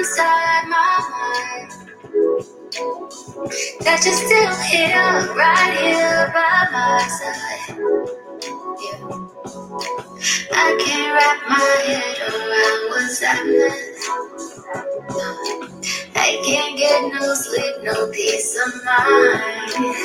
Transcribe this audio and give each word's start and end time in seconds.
inside 0.00 0.64
my 0.66 0.98
mind 1.10 1.72
that 3.80 4.00
you're 4.04 4.14
still 4.14 4.54
here, 4.70 5.34
right 5.36 5.76
here 5.78 6.30
by 6.32 6.68
my 6.72 7.08
side. 7.18 7.78
Yeah. 8.80 9.18
I 10.52 10.76
can't 10.84 11.14
wrap 11.14 11.48
my 11.48 11.82
head 11.84 12.32
around 12.32 12.90
what's 12.90 13.20
happening. 13.20 13.72
I 16.22 16.40
can't 16.44 16.76
get 16.76 17.00
no 17.14 17.34
sleep, 17.34 17.76
no 17.82 18.10
peace 18.10 18.58
of 18.66 18.84
mind. 18.84 19.96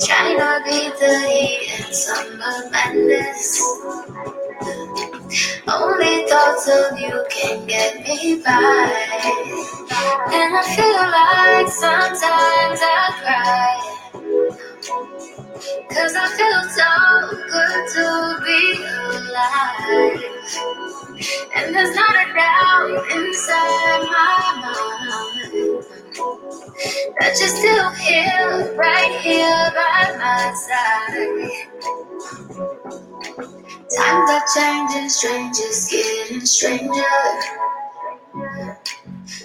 To 0.00 0.62
beat 0.64 0.92
the 0.98 1.20
heat 1.28 1.80
in 1.80 1.94
summer 1.94 2.70
madness. 2.70 3.62
Only 5.68 6.26
thoughts 6.28 6.68
of 6.68 6.98
you 6.98 7.24
can 7.30 7.66
get 7.68 8.02
me 8.06 8.42
by. 8.44 8.92
And 10.34 10.56
I 10.56 10.62
feel 10.74 11.04
like 11.16 11.68
sometimes 11.72 12.80
I 12.82 13.14
cry. 13.22 14.71
Cause 14.82 16.16
I 16.16 16.26
feel 16.36 16.62
so 16.74 16.90
good 17.52 17.86
to 17.94 18.06
be 18.42 18.82
alive. 19.14 20.18
And 21.54 21.72
there's 21.72 21.94
not 21.94 22.10
a 22.10 22.26
doubt 22.34 22.90
inside 23.12 24.02
my 24.10 24.38
mind 24.58 25.86
that 27.20 27.32
you're 27.38 27.54
still 27.54 27.90
here, 27.92 28.74
right 28.76 29.20
here 29.22 29.70
by 29.72 30.16
my 30.18 30.52
side. 30.66 31.52
Times 33.96 34.30
are 34.30 34.46
changing, 34.52 35.08
strangers 35.10 35.88
getting 35.90 36.44
stranger. 36.44 37.04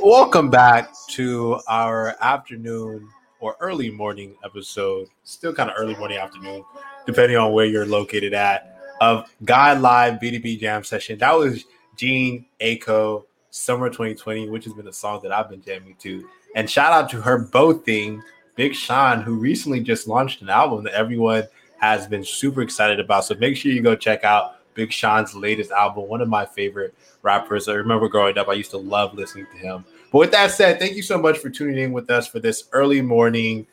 Welcome 0.02 0.50
back 0.50 0.96
to 1.10 1.60
our 1.68 2.16
afternoon 2.22 3.10
or 3.40 3.56
early 3.60 3.90
morning 3.90 4.36
episode, 4.44 5.08
still 5.24 5.54
kind 5.54 5.70
of 5.70 5.76
early 5.78 5.96
morning 5.96 6.18
afternoon, 6.18 6.64
depending 7.06 7.38
on 7.38 7.54
where 7.54 7.66
you're 7.66 7.86
located 7.86 8.34
at, 8.34 8.80
of 9.02 9.30
Guide 9.46 9.80
Live 9.80 10.20
B2B 10.20 10.60
Jam 10.60 10.84
session. 10.84 11.18
That 11.20 11.34
was 11.34 11.66
Jhené 11.98 12.46
Aiko, 12.62 13.26
Summer 13.50 13.90
2020, 13.90 14.50
which 14.50 14.66
has 14.66 14.74
been 14.74 14.88
a 14.88 14.94
song 14.94 15.20
that 15.24 15.32
I've 15.32 15.50
been 15.50 15.62
jamming 15.62 15.96
to. 16.00 16.28
And 16.56 16.70
shout 16.70 16.92
out 16.94 17.10
to 17.12 17.22
her 17.22 17.38
both 17.38 17.86
thing, 17.86 18.22
Big 18.56 18.74
Sean, 18.74 19.22
who 19.22 19.36
recently 19.36 19.82
just 19.82 20.08
launched 20.08 20.42
an 20.42 20.50
album 20.50 20.84
that 20.86 20.94
everyone 20.94 21.44
has 21.80 22.08
been 22.08 22.24
super 22.24 22.62
excited 22.62 23.00
about. 23.00 23.26
So 23.26 23.36
make 23.36 23.56
sure 23.56 23.72
you 23.72 23.82
go 23.82 23.96
check 23.96 24.24
out 24.24 24.56
Big 24.78 24.94
Sean's 24.94 25.34
latest 25.34 25.72
album, 25.72 26.08
one 26.08 26.22
of 26.22 26.30
my 26.30 26.46
favorite 26.46 26.94
rappers. 27.24 27.68
I 27.68 27.74
remember 27.74 28.08
growing 28.08 28.38
up, 28.38 28.48
I 28.48 28.54
used 28.54 28.70
to 28.72 28.78
love 28.78 29.16
listening 29.16 29.48
to 29.52 29.58
him. 29.58 29.84
But 30.12 30.20
with 30.20 30.32
that 30.32 30.52
said, 30.52 30.80
thank 30.80 30.96
you 30.96 31.02
so 31.02 31.18
much 31.18 31.40
for 31.40 31.50
tuning 31.50 31.80
in 31.80 31.92
with 31.92 32.12
us 32.12 32.28
for 32.28 32.40
this 32.40 32.66
early 32.74 33.02
morning, 33.02 33.66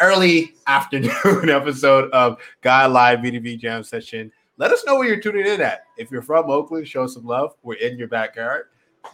early 0.00 0.56
afternoon 0.66 1.48
episode 1.48 2.10
of 2.10 2.38
Guide 2.60 2.88
Live 2.88 3.20
B2B 3.20 3.60
Jam 3.60 3.84
Session. 3.84 4.32
Let 4.56 4.72
us 4.72 4.84
know 4.84 4.96
where 4.96 5.06
you're 5.06 5.20
tuning 5.20 5.46
in 5.46 5.60
at. 5.60 5.84
If 5.96 6.10
you're 6.10 6.22
from 6.22 6.50
Oakland, 6.50 6.88
show 6.88 7.06
some 7.06 7.24
love. 7.24 7.54
We're 7.62 7.74
in 7.74 7.96
your 7.96 8.08
backyard. 8.08 8.66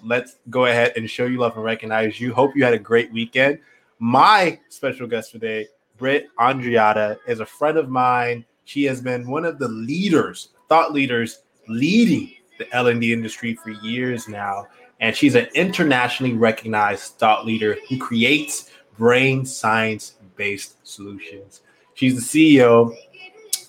Let's 0.03 0.39
go 0.48 0.64
ahead 0.64 0.95
and 0.97 1.08
show 1.08 1.27
you 1.27 1.39
love 1.39 1.56
and 1.56 1.64
recognize 1.64 2.19
you. 2.19 2.33
Hope 2.33 2.56
you 2.56 2.64
had 2.64 2.73
a 2.73 2.78
great 2.78 3.12
weekend. 3.12 3.58
My 3.98 4.58
special 4.70 5.07
guest 5.07 5.30
today, 5.30 5.67
Britt 5.98 6.29
Andreatta, 6.39 7.18
is 7.29 7.41
a 7.41 7.47
friend 7.47 7.77
of 7.77 7.91
mine. 7.91 8.47
She 8.64 8.85
has 8.85 9.02
been 9.02 9.29
one 9.29 9.45
of 9.45 9.58
the 9.58 9.68
leaders, 9.68 10.51
thought 10.70 10.95
leaders, 10.95 11.42
leading 11.69 12.33
the 12.58 12.75
L&D 12.75 13.13
industry 13.13 13.55
for 13.55 13.70
years 13.70 14.27
now 14.27 14.67
and 15.01 15.17
she's 15.17 15.35
an 15.35 15.48
internationally 15.55 16.35
recognized 16.35 17.14
thought 17.14 17.47
leader 17.47 17.77
who 17.89 17.98
creates 17.98 18.70
brain 18.98 19.45
science 19.45 20.14
based 20.36 20.86
solutions. 20.86 21.63
She's 21.95 22.30
the 22.30 22.61
CEO 22.61 22.95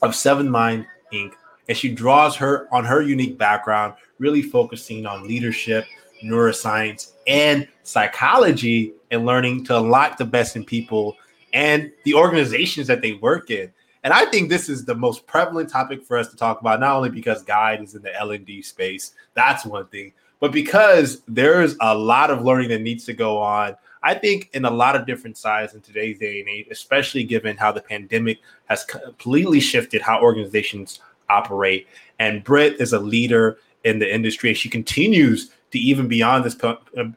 of 0.01 0.15
Seven 0.15 0.49
Mind 0.49 0.85
Inc. 1.13 1.31
And 1.69 1.77
she 1.77 1.93
draws 1.93 2.35
her 2.35 2.67
on 2.73 2.83
her 2.83 3.01
unique 3.01 3.37
background, 3.37 3.93
really 4.19 4.41
focusing 4.41 5.05
on 5.05 5.25
leadership, 5.25 5.85
neuroscience, 6.23 7.13
and 7.27 7.67
psychology, 7.83 8.93
and 9.09 9.25
learning 9.25 9.63
to 9.65 9.77
unlock 9.77 10.17
the 10.17 10.25
best 10.25 10.55
in 10.55 10.65
people 10.65 11.15
and 11.53 11.91
the 12.03 12.13
organizations 12.13 12.87
that 12.87 13.01
they 13.01 13.13
work 13.13 13.51
in. 13.51 13.71
And 14.03 14.13
I 14.13 14.25
think 14.25 14.49
this 14.49 14.67
is 14.67 14.85
the 14.85 14.95
most 14.95 15.27
prevalent 15.27 15.69
topic 15.69 16.03
for 16.03 16.17
us 16.17 16.29
to 16.29 16.35
talk 16.35 16.59
about, 16.59 16.79
not 16.79 16.95
only 16.95 17.09
because 17.09 17.43
Guide 17.43 17.83
is 17.83 17.93
in 17.95 18.01
the 18.01 18.15
L&D 18.15 18.61
space, 18.63 19.13
that's 19.35 19.65
one 19.65 19.87
thing, 19.87 20.13
but 20.39 20.51
because 20.51 21.21
there's 21.27 21.75
a 21.81 21.95
lot 21.95 22.31
of 22.31 22.43
learning 22.43 22.69
that 22.69 22.81
needs 22.81 23.05
to 23.05 23.13
go 23.13 23.37
on, 23.37 23.75
I 24.01 24.15
think 24.15 24.49
in 24.53 24.65
a 24.65 24.71
lot 24.71 24.95
of 24.95 25.05
different 25.05 25.37
sides 25.37 25.75
in 25.75 25.81
today's 25.81 26.17
day 26.17 26.39
and 26.39 26.49
age, 26.49 26.67
especially 26.71 27.23
given 27.23 27.55
how 27.57 27.71
the 27.71 27.81
pandemic 27.81 28.39
has 28.65 28.83
completely 28.83 29.59
shifted 29.59 30.01
how 30.01 30.19
organizations 30.19 30.99
operate. 31.29 31.87
And 32.17 32.43
Britt 32.43 32.81
is 32.81 32.93
a 32.93 32.99
leader 32.99 33.59
in 33.83 33.99
the 33.99 34.11
industry, 34.11 34.49
and 34.49 34.57
she 34.57 34.69
continues 34.69 35.51
to 35.69 35.77
even 35.77 36.07
beyond 36.07 36.43
this, 36.43 36.57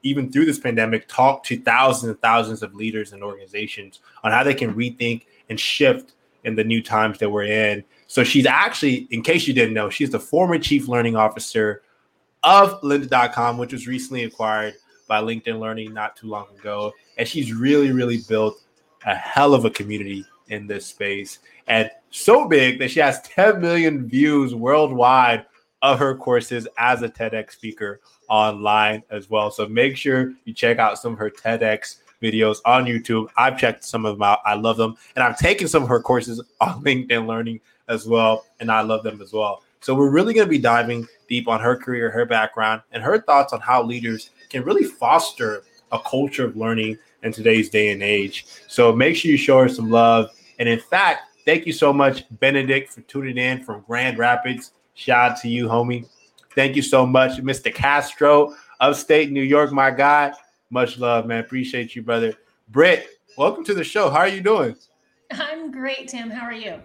even 0.02 0.30
through 0.30 0.44
this 0.44 0.58
pandemic, 0.58 1.08
talk 1.08 1.44
to 1.44 1.56
thousands 1.58 2.10
and 2.10 2.20
thousands 2.20 2.62
of 2.62 2.74
leaders 2.74 3.14
and 3.14 3.22
organizations 3.22 4.00
on 4.22 4.30
how 4.30 4.44
they 4.44 4.54
can 4.54 4.74
rethink 4.74 5.22
and 5.48 5.58
shift 5.58 6.12
in 6.44 6.54
the 6.54 6.64
new 6.64 6.82
times 6.82 7.18
that 7.18 7.30
we're 7.30 7.44
in. 7.44 7.84
So 8.06 8.24
she's 8.24 8.46
actually, 8.46 9.08
in 9.10 9.22
case 9.22 9.46
you 9.46 9.54
didn't 9.54 9.74
know, 9.74 9.90
she's 9.90 10.10
the 10.10 10.20
former 10.20 10.58
chief 10.58 10.88
learning 10.88 11.16
officer 11.16 11.82
of 12.42 12.80
lynda.com, 12.82 13.58
which 13.58 13.72
was 13.72 13.86
recently 13.86 14.24
acquired 14.24 14.74
by 15.08 15.20
LinkedIn 15.20 15.58
Learning 15.58 15.92
not 15.92 16.16
too 16.16 16.28
long 16.28 16.46
ago. 16.58 16.92
And 17.18 17.26
she's 17.26 17.52
really, 17.52 17.92
really 17.92 18.20
built 18.28 18.62
a 19.06 19.14
hell 19.14 19.54
of 19.54 19.64
a 19.64 19.70
community 19.70 20.24
in 20.48 20.66
this 20.66 20.86
space. 20.86 21.40
And 21.66 21.90
so 22.10 22.46
big 22.46 22.78
that 22.78 22.90
she 22.90 23.00
has 23.00 23.20
10 23.22 23.60
million 23.60 24.08
views 24.08 24.54
worldwide 24.54 25.46
of 25.82 25.98
her 25.98 26.14
courses 26.16 26.66
as 26.78 27.02
a 27.02 27.08
TEDx 27.08 27.52
speaker 27.52 28.00
online 28.28 29.02
as 29.10 29.28
well. 29.28 29.50
So 29.50 29.66
make 29.66 29.96
sure 29.96 30.32
you 30.44 30.54
check 30.54 30.78
out 30.78 30.98
some 30.98 31.12
of 31.12 31.18
her 31.18 31.30
TEDx 31.30 31.98
videos 32.22 32.58
on 32.64 32.84
YouTube. 32.84 33.28
I've 33.36 33.58
checked 33.58 33.84
some 33.84 34.06
of 34.06 34.16
them 34.16 34.22
out. 34.22 34.40
I 34.44 34.54
love 34.54 34.76
them. 34.76 34.96
And 35.16 35.22
I've 35.22 35.38
taken 35.38 35.68
some 35.68 35.82
of 35.82 35.88
her 35.88 36.00
courses 36.00 36.42
on 36.60 36.82
LinkedIn 36.82 37.26
Learning 37.26 37.60
as 37.88 38.06
well. 38.06 38.44
And 38.60 38.70
I 38.70 38.80
love 38.80 39.02
them 39.02 39.20
as 39.20 39.32
well. 39.32 39.62
So 39.80 39.94
we're 39.94 40.10
really 40.10 40.32
going 40.32 40.46
to 40.46 40.50
be 40.50 40.58
diving 40.58 41.06
deep 41.28 41.46
on 41.46 41.60
her 41.60 41.76
career, 41.76 42.10
her 42.10 42.24
background, 42.24 42.80
and 42.92 43.02
her 43.02 43.20
thoughts 43.20 43.52
on 43.52 43.60
how 43.60 43.82
leaders 43.82 44.30
can 44.48 44.62
really 44.64 44.84
foster 44.84 45.62
a 45.92 45.98
culture 45.98 46.46
of 46.46 46.56
learning 46.56 46.98
in 47.22 47.32
today's 47.32 47.68
day 47.68 47.90
and 47.90 48.02
age. 48.02 48.46
So 48.66 48.94
make 48.94 49.16
sure 49.16 49.30
you 49.30 49.36
show 49.36 49.58
her 49.58 49.68
some 49.68 49.90
love. 49.90 50.30
And 50.58 50.68
in 50.68 50.80
fact, 50.80 51.22
thank 51.44 51.66
you 51.66 51.72
so 51.72 51.92
much, 51.92 52.24
Benedict, 52.40 52.92
for 52.92 53.02
tuning 53.02 53.36
in 53.36 53.62
from 53.62 53.84
Grand 53.86 54.18
Rapids. 54.18 54.72
Shout 54.94 55.32
out 55.32 55.40
to 55.40 55.48
you, 55.48 55.66
homie. 55.66 56.06
Thank 56.54 56.76
you 56.76 56.82
so 56.82 57.04
much, 57.04 57.32
Mr. 57.42 57.74
Castro, 57.74 58.54
upstate 58.80 59.32
New 59.32 59.42
York, 59.42 59.72
my 59.72 59.90
guy. 59.90 60.32
Much 60.74 60.98
love, 60.98 61.24
man. 61.26 61.38
Appreciate 61.38 61.94
you, 61.94 62.02
brother. 62.02 62.34
Britt, 62.70 63.06
welcome 63.38 63.64
to 63.64 63.74
the 63.74 63.84
show. 63.84 64.10
How 64.10 64.18
are 64.18 64.28
you 64.28 64.40
doing? 64.40 64.74
I'm 65.30 65.70
great, 65.70 66.08
Tim. 66.08 66.30
How 66.30 66.44
are 66.44 66.52
you? 66.52 66.80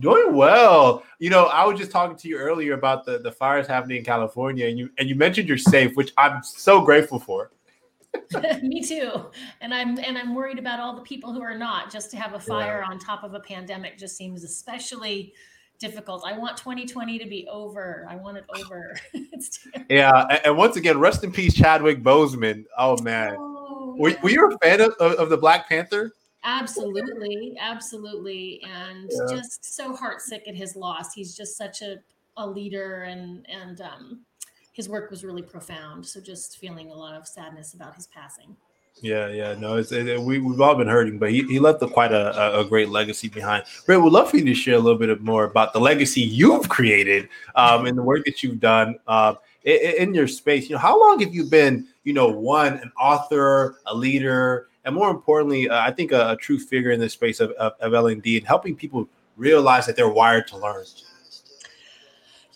Doing 0.00 0.34
well. 0.34 1.02
You 1.18 1.28
know, 1.28 1.44
I 1.44 1.66
was 1.66 1.78
just 1.78 1.90
talking 1.90 2.16
to 2.16 2.28
you 2.28 2.38
earlier 2.38 2.72
about 2.72 3.04
the, 3.04 3.18
the 3.18 3.30
fires 3.30 3.66
happening 3.66 3.98
in 3.98 4.04
California, 4.04 4.66
and 4.68 4.78
you 4.78 4.88
and 4.96 5.06
you 5.06 5.16
mentioned 5.16 5.48
you're 5.50 5.58
safe, 5.58 5.96
which 5.96 6.14
I'm 6.16 6.42
so 6.42 6.80
grateful 6.80 7.18
for. 7.18 7.50
Me 8.62 8.82
too. 8.82 9.26
And 9.60 9.74
I'm 9.74 9.98
and 9.98 10.16
I'm 10.16 10.34
worried 10.34 10.58
about 10.58 10.80
all 10.80 10.96
the 10.96 11.02
people 11.02 11.34
who 11.34 11.42
are 11.42 11.58
not. 11.58 11.92
Just 11.92 12.10
to 12.12 12.16
have 12.16 12.32
a 12.32 12.40
fire 12.40 12.82
yeah. 12.82 12.90
on 12.90 12.98
top 12.98 13.22
of 13.22 13.34
a 13.34 13.40
pandemic 13.40 13.98
just 13.98 14.16
seems 14.16 14.44
especially 14.44 15.34
difficult. 15.78 16.22
I 16.26 16.36
want 16.36 16.56
2020 16.56 17.18
to 17.18 17.26
be 17.26 17.46
over. 17.48 18.06
I 18.08 18.16
want 18.16 18.38
it 18.38 18.44
over. 18.58 18.98
yeah, 19.90 20.38
and 20.44 20.56
once 20.56 20.76
again, 20.76 20.98
rest 20.98 21.24
in 21.24 21.32
peace, 21.32 21.54
Chadwick 21.54 22.02
Boseman. 22.02 22.64
Oh 22.78 23.00
man, 23.02 23.36
oh, 23.38 23.94
were, 23.98 24.14
were 24.22 24.30
you 24.30 24.48
a 24.48 24.58
fan 24.58 24.80
of, 24.80 24.92
of 25.00 25.30
the 25.30 25.36
Black 25.36 25.68
Panther? 25.68 26.12
Absolutely, 26.44 27.56
absolutely, 27.60 28.62
and 28.64 29.10
yeah. 29.10 29.36
just 29.36 29.76
so 29.76 29.94
heartsick 29.96 30.46
at 30.46 30.54
his 30.54 30.76
loss. 30.76 31.12
He's 31.12 31.36
just 31.36 31.56
such 31.56 31.82
a, 31.82 31.96
a 32.36 32.46
leader, 32.46 33.02
and 33.02 33.46
and 33.48 33.80
um, 33.80 34.20
his 34.72 34.88
work 34.88 35.10
was 35.10 35.24
really 35.24 35.42
profound. 35.42 36.06
So 36.06 36.20
just 36.20 36.58
feeling 36.58 36.90
a 36.90 36.94
lot 36.94 37.14
of 37.14 37.26
sadness 37.26 37.74
about 37.74 37.96
his 37.96 38.06
passing. 38.06 38.56
Yeah, 39.02 39.28
yeah, 39.28 39.54
no, 39.58 39.76
it's 39.76 39.92
it, 39.92 40.18
we 40.20 40.38
we've 40.38 40.60
all 40.60 40.74
been 40.74 40.88
hurting, 40.88 41.18
but 41.18 41.30
he, 41.30 41.42
he 41.42 41.58
left 41.58 41.82
a, 41.82 41.86
quite 41.86 42.12
a, 42.12 42.58
a 42.58 42.64
great 42.64 42.88
legacy 42.88 43.28
behind. 43.28 43.64
Ray, 43.86 43.98
would 43.98 44.12
love 44.12 44.30
for 44.30 44.38
you 44.38 44.44
to 44.46 44.54
share 44.54 44.76
a 44.76 44.78
little 44.78 44.98
bit 44.98 45.20
more 45.20 45.44
about 45.44 45.74
the 45.74 45.80
legacy 45.80 46.22
you've 46.22 46.68
created 46.70 47.28
um, 47.56 47.84
and 47.84 47.96
the 47.98 48.02
work 48.02 48.24
that 48.24 48.42
you've 48.42 48.58
done 48.58 48.98
uh, 49.06 49.34
in, 49.64 49.94
in 49.98 50.14
your 50.14 50.26
space. 50.26 50.70
You 50.70 50.76
know, 50.76 50.80
how 50.80 50.98
long 50.98 51.20
have 51.20 51.34
you 51.34 51.44
been, 51.44 51.86
you 52.04 52.14
know, 52.14 52.28
one 52.28 52.74
an 52.78 52.90
author, 52.98 53.76
a 53.84 53.94
leader, 53.94 54.68
and 54.86 54.94
more 54.94 55.10
importantly, 55.10 55.68
uh, 55.68 55.78
I 55.78 55.90
think 55.90 56.12
a, 56.12 56.30
a, 56.30 56.36
true 56.36 56.58
figure 56.58 56.92
in 56.92 57.00
the 57.00 57.08
space 57.10 57.40
of, 57.40 57.50
of, 57.52 57.74
of 57.80 57.92
L&D 57.92 58.38
and 58.38 58.46
helping 58.46 58.74
people 58.74 59.08
realize 59.36 59.84
that 59.86 59.96
they're 59.96 60.08
wired 60.08 60.46
to 60.48 60.56
learn. 60.56 60.84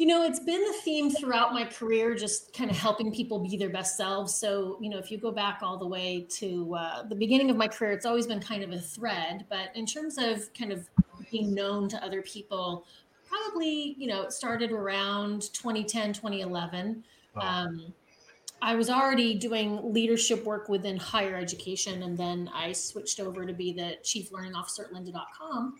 You 0.00 0.06
know, 0.06 0.25
it's 0.25 0.41
been 0.41 0.64
the 0.64 0.73
theme 0.82 1.11
throughout 1.11 1.52
my 1.52 1.67
career, 1.67 2.14
just 2.14 2.55
kind 2.55 2.70
of 2.70 2.76
helping 2.79 3.12
people 3.12 3.38
be 3.38 3.58
their 3.58 3.69
best 3.69 3.99
selves. 3.99 4.35
So, 4.35 4.79
you 4.81 4.88
know, 4.88 4.97
if 4.97 5.11
you 5.11 5.19
go 5.19 5.31
back 5.31 5.58
all 5.61 5.76
the 5.76 5.87
way 5.87 6.26
to 6.38 6.75
uh, 6.75 7.02
the 7.02 7.14
beginning 7.14 7.50
of 7.50 7.58
my 7.58 7.69
career, 7.69 7.93
it's 7.93 8.06
always 8.06 8.26
been 8.26 8.41
kind 8.41 8.62
of 8.62 8.73
a 8.73 8.79
thread. 8.79 9.44
But 9.50 9.69
in 9.75 9.85
terms 9.85 10.17
of 10.17 10.55
kind 10.55 10.73
of 10.73 10.88
being 11.31 11.52
known 11.52 11.87
to 11.91 12.02
other 12.02 12.23
people, 12.23 12.87
probably, 13.29 13.94
you 13.99 14.06
know, 14.06 14.23
it 14.23 14.32
started 14.32 14.73
around 14.73 15.52
2010, 15.52 16.14
2011. 16.14 17.05
Um, 17.38 17.93
I 18.62 18.76
was 18.76 18.88
already 18.88 19.35
doing 19.35 19.93
leadership 19.93 20.47
work 20.47 20.70
within 20.70 20.97
higher 20.97 21.37
education, 21.37 22.05
and 22.05 22.17
then 22.17 22.49
I 22.55 22.73
switched 22.73 23.20
over 23.20 23.44
to 23.44 23.52
be 23.52 23.75
the 23.75 23.99
chief 24.02 24.32
learning 24.32 24.55
officer 24.55 24.85
at 24.85 24.93
lynda.com 24.94 25.76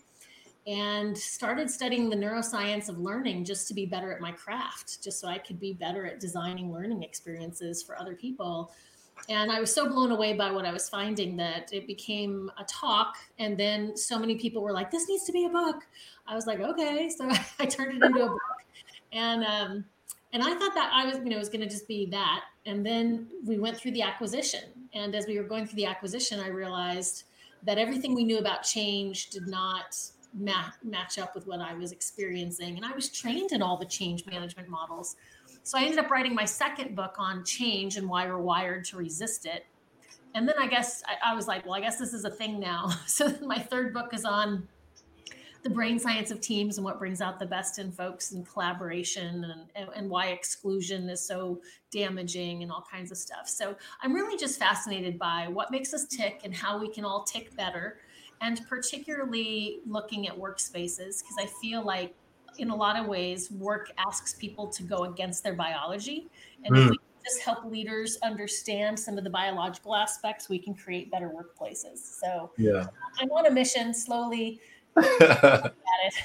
and 0.67 1.17
started 1.17 1.69
studying 1.69 2.09
the 2.09 2.15
neuroscience 2.15 2.87
of 2.87 2.99
learning 2.99 3.45
just 3.45 3.67
to 3.67 3.73
be 3.73 3.85
better 3.85 4.11
at 4.11 4.21
my 4.21 4.31
craft, 4.31 5.03
just 5.03 5.19
so 5.19 5.27
I 5.27 5.39
could 5.39 5.59
be 5.59 5.73
better 5.73 6.05
at 6.05 6.19
designing 6.19 6.71
learning 6.71 7.03
experiences 7.03 7.81
for 7.81 7.99
other 7.99 8.15
people. 8.15 8.71
And 9.29 9.51
I 9.51 9.59
was 9.59 9.73
so 9.73 9.87
blown 9.87 10.11
away 10.11 10.33
by 10.33 10.51
what 10.51 10.65
I 10.65 10.71
was 10.71 10.89
finding 10.89 11.37
that 11.37 11.71
it 11.73 11.87
became 11.87 12.51
a 12.57 12.63
talk. 12.63 13.15
And 13.39 13.57
then 13.57 13.95
so 13.95 14.17
many 14.17 14.35
people 14.35 14.61
were 14.61 14.71
like, 14.71 14.91
this 14.91 15.07
needs 15.07 15.23
to 15.25 15.31
be 15.31 15.45
a 15.45 15.49
book. 15.49 15.87
I 16.27 16.35
was 16.35 16.47
like, 16.47 16.59
okay. 16.59 17.09
So 17.17 17.29
I 17.59 17.65
turned 17.65 18.01
it 18.01 18.05
into 18.05 18.25
a 18.25 18.29
book. 18.29 18.39
And, 19.11 19.43
um, 19.43 19.85
and 20.33 20.41
I 20.41 20.57
thought 20.57 20.73
that 20.75 20.91
I 20.93 21.05
was, 21.05 21.17
you 21.17 21.25
know, 21.25 21.37
was 21.37 21.49
going 21.49 21.61
to 21.61 21.69
just 21.69 21.87
be 21.87 22.05
that. 22.07 22.45
And 22.65 22.85
then 22.85 23.27
we 23.45 23.57
went 23.57 23.77
through 23.77 23.91
the 23.91 24.01
acquisition. 24.01 24.63
And 24.93 25.15
as 25.15 25.27
we 25.27 25.37
were 25.37 25.43
going 25.43 25.65
through 25.65 25.77
the 25.77 25.85
acquisition, 25.85 26.39
I 26.39 26.47
realized 26.47 27.23
that 27.63 27.77
everything 27.77 28.15
we 28.15 28.23
knew 28.23 28.39
about 28.39 28.63
change 28.63 29.29
did 29.29 29.47
not 29.47 29.97
ma- 30.33 30.71
match 30.83 31.19
up 31.19 31.35
with 31.35 31.47
what 31.47 31.59
I 31.59 31.73
was 31.73 31.91
experiencing. 31.91 32.77
And 32.77 32.85
I 32.85 32.91
was 32.91 33.09
trained 33.09 33.51
in 33.51 33.61
all 33.61 33.77
the 33.77 33.85
change 33.85 34.25
management 34.25 34.69
models. 34.69 35.15
So 35.63 35.77
I 35.77 35.83
ended 35.83 35.99
up 35.99 36.09
writing 36.09 36.33
my 36.33 36.45
second 36.45 36.95
book 36.95 37.15
on 37.17 37.43
change 37.45 37.97
and 37.97 38.09
why 38.09 38.25
we're 38.25 38.39
wired 38.39 38.85
to 38.85 38.97
resist 38.97 39.45
it. 39.45 39.65
And 40.33 40.47
then 40.47 40.55
I 40.59 40.67
guess 40.67 41.03
I, 41.05 41.31
I 41.31 41.35
was 41.35 41.47
like, 41.47 41.65
well, 41.65 41.75
I 41.75 41.81
guess 41.81 41.97
this 41.97 42.13
is 42.13 42.23
a 42.25 42.31
thing 42.31 42.59
now. 42.59 42.89
So 43.07 43.33
my 43.45 43.59
third 43.59 43.93
book 43.93 44.13
is 44.13 44.25
on 44.25 44.67
the 45.63 45.69
brain 45.69 45.99
science 45.99 46.31
of 46.31 46.41
teams 46.41 46.77
and 46.77 46.85
what 46.85 46.97
brings 46.97 47.21
out 47.21 47.37
the 47.37 47.45
best 47.45 47.77
in 47.77 47.91
folks 47.91 48.31
and 48.31 48.47
collaboration 48.47 49.43
and, 49.43 49.61
and, 49.75 49.89
and, 49.95 50.09
why 50.09 50.27
exclusion 50.27 51.07
is 51.07 51.21
so 51.21 51.61
damaging 51.91 52.63
and 52.63 52.71
all 52.71 52.83
kinds 52.89 53.11
of 53.11 53.17
stuff. 53.17 53.47
So 53.47 53.75
I'm 54.01 54.13
really 54.13 54.37
just 54.37 54.57
fascinated 54.57 55.19
by 55.19 55.47
what 55.49 55.69
makes 55.69 55.93
us 55.93 56.05
tick 56.05 56.41
and 56.43 56.55
how 56.55 56.79
we 56.79 56.89
can 56.89 57.05
all 57.05 57.23
tick 57.23 57.55
better 57.55 57.99
and 58.41 58.61
particularly 58.67 59.79
looking 59.85 60.27
at 60.27 60.37
workspaces 60.37 61.21
because 61.21 61.37
I 61.39 61.45
feel 61.61 61.83
like 61.83 62.13
in 62.57 62.69
a 62.69 62.75
lot 62.75 62.97
of 62.97 63.05
ways 63.07 63.51
work 63.51 63.91
asks 63.97 64.33
people 64.33 64.67
to 64.67 64.83
go 64.83 65.05
against 65.05 65.43
their 65.43 65.53
biology. 65.53 66.27
And 66.65 66.75
mm. 66.75 66.79
if 66.79 66.83
hmm. 66.85 66.89
we 66.91 66.97
just 67.23 67.41
help 67.41 67.63
leaders 67.65 68.17
understand 68.23 68.99
some 68.99 69.17
of 69.17 69.23
the 69.23 69.29
biological 69.29 69.95
aspects 69.95 70.49
we 70.49 70.59
can 70.59 70.73
create 70.73 71.11
better 71.11 71.29
workplaces. 71.29 71.99
So 71.99 72.51
yeah. 72.57 72.87
I'm 73.19 73.29
on 73.31 73.45
a 73.45 73.51
mission 73.51 73.93
slowly. 73.93 74.59
At 74.97 75.73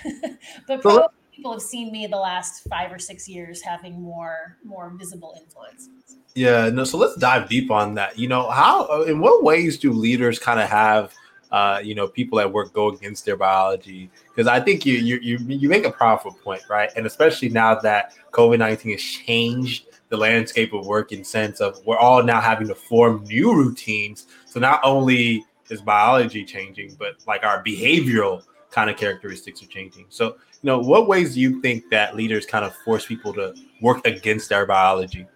it. 0.04 0.38
But 0.66 0.82
probably 0.82 1.06
people 1.32 1.52
have 1.52 1.62
seen 1.62 1.92
me 1.92 2.06
the 2.06 2.16
last 2.16 2.66
five 2.68 2.90
or 2.90 2.98
six 2.98 3.28
years 3.28 3.60
having 3.60 4.00
more 4.00 4.56
more 4.64 4.90
visible 4.96 5.36
influence 5.38 5.90
yeah 6.34 6.70
no 6.70 6.82
so 6.82 6.96
let's 6.96 7.14
dive 7.16 7.46
deep 7.46 7.70
on 7.70 7.94
that. 7.94 8.18
You 8.18 8.26
know 8.28 8.48
how 8.50 9.02
in 9.02 9.20
what 9.20 9.42
ways 9.42 9.78
do 9.78 9.92
leaders 9.92 10.38
kind 10.38 10.58
of 10.58 10.68
have 10.68 11.12
uh, 11.50 11.80
you 11.82 11.94
know, 11.94 12.06
people 12.08 12.40
at 12.40 12.52
work 12.52 12.72
go 12.72 12.88
against 12.88 13.24
their 13.24 13.36
biology. 13.36 14.10
Because 14.28 14.46
I 14.46 14.60
think 14.60 14.84
you, 14.84 14.94
you 14.94 15.18
you 15.22 15.38
you 15.46 15.68
make 15.68 15.84
a 15.84 15.92
powerful 15.92 16.32
point, 16.32 16.62
right? 16.68 16.90
And 16.96 17.06
especially 17.06 17.48
now 17.48 17.74
that 17.80 18.14
COVID 18.32 18.58
nineteen 18.58 18.92
has 18.92 19.02
changed 19.02 19.86
the 20.08 20.16
landscape 20.16 20.72
of 20.72 20.86
work 20.86 21.10
in 21.12 21.24
sense 21.24 21.60
of 21.60 21.84
we're 21.84 21.98
all 21.98 22.22
now 22.22 22.40
having 22.40 22.68
to 22.68 22.74
form 22.74 23.24
new 23.24 23.54
routines. 23.54 24.26
So 24.44 24.60
not 24.60 24.80
only 24.84 25.44
is 25.68 25.80
biology 25.80 26.44
changing, 26.44 26.96
but 26.98 27.16
like 27.26 27.42
our 27.42 27.62
behavioral 27.64 28.44
kind 28.70 28.88
of 28.88 28.96
characteristics 28.96 29.62
are 29.62 29.66
changing. 29.66 30.06
So, 30.10 30.36
you 30.62 30.66
know, 30.70 30.78
what 30.78 31.08
ways 31.08 31.34
do 31.34 31.40
you 31.40 31.60
think 31.60 31.90
that 31.90 32.14
leaders 32.14 32.46
kind 32.46 32.64
of 32.64 32.74
force 32.84 33.06
people 33.06 33.32
to 33.34 33.54
work 33.80 34.06
against 34.06 34.48
their 34.48 34.64
biology? 34.64 35.26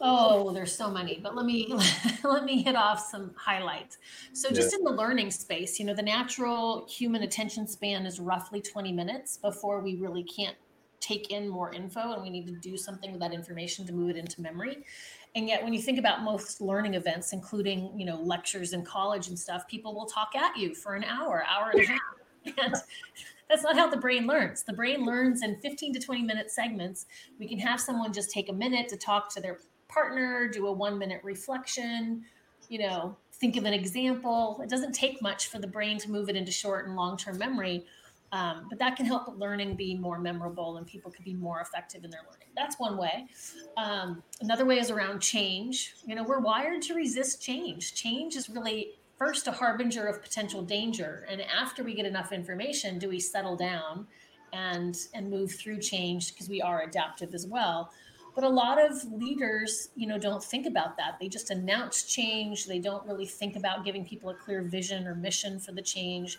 Oh, 0.00 0.48
oh. 0.48 0.52
there's 0.52 0.74
so 0.74 0.90
many, 0.90 1.20
but 1.22 1.34
let 1.34 1.46
me 1.46 1.72
let 2.24 2.44
me 2.44 2.62
hit 2.62 2.76
off 2.76 3.00
some 3.00 3.32
highlights. 3.36 3.98
So 4.32 4.50
just 4.50 4.72
yeah. 4.72 4.78
in 4.78 4.84
the 4.84 4.92
learning 4.92 5.30
space, 5.30 5.78
you 5.78 5.86
know, 5.86 5.94
the 5.94 6.02
natural 6.02 6.86
human 6.88 7.22
attention 7.22 7.66
span 7.66 8.06
is 8.06 8.20
roughly 8.20 8.60
20 8.60 8.92
minutes 8.92 9.36
before 9.36 9.80
we 9.80 9.96
really 9.96 10.24
can't 10.24 10.56
take 11.00 11.30
in 11.30 11.48
more 11.48 11.72
info 11.72 12.12
and 12.12 12.22
we 12.22 12.30
need 12.30 12.46
to 12.46 12.54
do 12.54 12.76
something 12.76 13.12
with 13.12 13.20
that 13.20 13.32
information 13.32 13.86
to 13.86 13.92
move 13.92 14.10
it 14.10 14.16
into 14.16 14.40
memory. 14.40 14.84
And 15.34 15.46
yet 15.46 15.62
when 15.62 15.72
you 15.72 15.80
think 15.80 15.98
about 15.98 16.22
most 16.22 16.60
learning 16.60 16.94
events 16.94 17.32
including, 17.32 17.92
you 17.98 18.06
know, 18.06 18.16
lectures 18.16 18.72
in 18.72 18.84
college 18.84 19.28
and 19.28 19.38
stuff, 19.38 19.68
people 19.68 19.94
will 19.94 20.06
talk 20.06 20.34
at 20.34 20.56
you 20.56 20.74
for 20.74 20.94
an 20.94 21.04
hour, 21.04 21.44
hour 21.48 21.70
and 21.70 21.82
a 21.82 21.86
half. 21.86 22.00
And 22.62 22.76
that's 23.48 23.64
not 23.64 23.76
how 23.76 23.88
the 23.88 23.96
brain 23.96 24.26
learns. 24.26 24.62
The 24.62 24.72
brain 24.72 25.04
learns 25.04 25.42
in 25.42 25.56
15 25.56 25.94
to 25.94 25.98
20 26.00 26.22
minute 26.22 26.48
segments. 26.48 27.06
We 27.40 27.48
can 27.48 27.58
have 27.58 27.80
someone 27.80 28.12
just 28.12 28.30
take 28.30 28.48
a 28.48 28.52
minute 28.52 28.88
to 28.88 28.96
talk 28.96 29.34
to 29.34 29.40
their 29.40 29.58
partner, 29.96 30.46
do 30.46 30.66
a 30.66 30.72
one 30.72 30.98
minute 30.98 31.22
reflection, 31.24 32.22
you 32.68 32.78
know, 32.78 33.16
think 33.32 33.56
of 33.56 33.64
an 33.64 33.72
example. 33.72 34.60
It 34.62 34.68
doesn't 34.68 34.92
take 34.92 35.22
much 35.22 35.48
for 35.48 35.58
the 35.58 35.66
brain 35.66 35.96
to 35.98 36.10
move 36.10 36.28
it 36.28 36.36
into 36.36 36.52
short 36.52 36.86
and 36.86 36.96
long 36.96 37.16
term 37.16 37.38
memory. 37.38 37.86
Um, 38.32 38.66
but 38.68 38.78
that 38.80 38.96
can 38.96 39.06
help 39.06 39.38
learning 39.38 39.76
be 39.76 39.94
more 39.94 40.18
memorable 40.18 40.76
and 40.76 40.86
people 40.86 41.10
can 41.10 41.24
be 41.24 41.32
more 41.32 41.60
effective 41.60 42.04
in 42.04 42.10
their 42.10 42.20
learning. 42.30 42.48
That's 42.54 42.78
one 42.78 42.98
way. 42.98 43.26
Um, 43.78 44.22
another 44.42 44.66
way 44.66 44.78
is 44.78 44.90
around 44.90 45.20
change. 45.20 45.94
You 46.04 46.14
know, 46.14 46.24
we're 46.24 46.40
wired 46.40 46.82
to 46.82 46.94
resist 46.94 47.40
change. 47.40 47.94
Change 47.94 48.36
is 48.36 48.50
really 48.50 48.94
first 49.16 49.46
a 49.46 49.52
harbinger 49.52 50.06
of 50.06 50.22
potential 50.22 50.60
danger. 50.60 51.26
And 51.30 51.40
after 51.40 51.82
we 51.82 51.94
get 51.94 52.04
enough 52.04 52.32
information, 52.32 52.98
do 52.98 53.08
we 53.08 53.20
settle 53.20 53.56
down 53.56 54.06
and 54.52 54.96
and 55.14 55.30
move 55.30 55.52
through 55.52 55.80
change 55.80 56.32
because 56.32 56.48
we 56.48 56.62
are 56.62 56.82
adaptive 56.82 57.34
as 57.34 57.46
well 57.46 57.90
but 58.36 58.44
a 58.44 58.48
lot 58.48 58.78
of 58.78 59.02
leaders 59.10 59.88
you 59.96 60.06
know 60.06 60.18
don't 60.18 60.44
think 60.44 60.66
about 60.66 60.96
that. 60.98 61.16
They 61.18 61.26
just 61.26 61.50
announce 61.50 62.04
change. 62.04 62.66
They 62.66 62.78
don't 62.78 63.04
really 63.06 63.26
think 63.26 63.56
about 63.56 63.84
giving 63.84 64.04
people 64.04 64.30
a 64.30 64.34
clear 64.34 64.62
vision 64.62 65.08
or 65.08 65.16
mission 65.16 65.58
for 65.58 65.72
the 65.72 65.82
change. 65.82 66.38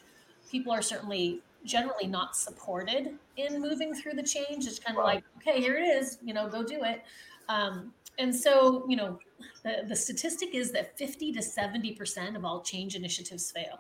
People 0.50 0.72
are 0.72 0.84
certainly 0.84 1.42
generally 1.66 2.08
not 2.08 2.38
supported 2.38 3.16
in 3.36 3.60
moving 3.60 3.94
through 3.94 4.14
the 4.14 4.24
change. 4.24 4.68
It's 4.68 4.80
kind 4.80 4.98
of 4.98 5.04
like 5.04 5.24
okay 5.38 5.60
here 5.60 5.76
it 5.76 5.88
is 5.88 6.20
you 6.24 6.34
know 6.34 6.48
go 6.48 6.64
do 6.64 6.84
it. 6.84 7.02
Um, 7.50 7.92
and 8.20 8.34
so 8.34 8.86
you 8.88 8.96
know 8.96 9.20
the, 9.64 9.84
the 9.88 9.96
statistic 9.96 10.54
is 10.54 10.72
that 10.72 10.98
50 10.98 11.34
to 11.34 11.42
70 11.42 11.94
percent 11.94 12.38
of 12.38 12.46
all 12.46 12.62
change 12.62 12.96
initiatives 12.96 13.52
fail. 13.52 13.80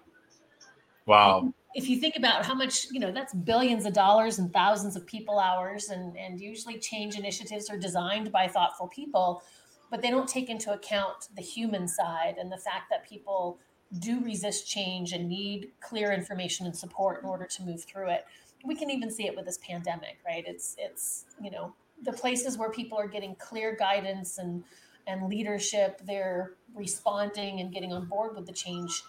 Wow 1.05 1.53
if 1.77 1.87
you 1.87 1.99
think 1.99 2.15
about 2.17 2.43
how 2.43 2.55
much 2.55 2.87
you 2.91 2.99
know 2.99 3.11
that's 3.11 3.33
billions 3.33 3.85
of 3.85 3.93
dollars 3.93 4.39
and 4.39 4.51
thousands 4.51 4.95
of 4.95 5.05
people 5.05 5.39
hours 5.39 5.89
and 5.89 6.17
and 6.17 6.41
usually 6.41 6.79
change 6.79 7.15
initiatives 7.15 7.69
are 7.69 7.77
designed 7.77 8.31
by 8.31 8.47
thoughtful 8.47 8.87
people 8.87 9.43
but 9.89 10.01
they 10.01 10.09
don't 10.09 10.27
take 10.27 10.49
into 10.49 10.73
account 10.73 11.29
the 11.35 11.41
human 11.41 11.87
side 11.87 12.35
and 12.39 12.51
the 12.51 12.57
fact 12.57 12.89
that 12.89 13.07
people 13.07 13.59
do 13.99 14.19
resist 14.21 14.67
change 14.67 15.13
and 15.13 15.29
need 15.29 15.71
clear 15.79 16.11
information 16.11 16.65
and 16.65 16.75
support 16.75 17.23
in 17.23 17.29
order 17.29 17.45
to 17.45 17.63
move 17.63 17.83
through 17.85 18.09
it. 18.09 18.25
We 18.65 18.75
can 18.75 18.89
even 18.91 19.09
see 19.09 19.27
it 19.27 19.35
with 19.35 19.45
this 19.45 19.59
pandemic 19.59 20.17
right? 20.25 20.43
It's 20.45 20.75
it's 20.77 21.25
you 21.41 21.51
know 21.51 21.73
the 22.03 22.11
places 22.11 22.57
where 22.57 22.71
people 22.71 22.97
are 22.97 23.07
getting 23.07 23.35
clear 23.35 23.75
guidance 23.75 24.39
and 24.39 24.63
and 25.05 25.29
leadership 25.29 26.01
they're 26.05 26.53
responding 26.75 27.61
and 27.61 27.71
getting 27.71 27.93
on 27.93 28.05
board 28.05 28.35
with 28.35 28.45
the 28.45 28.51
change 28.51 29.03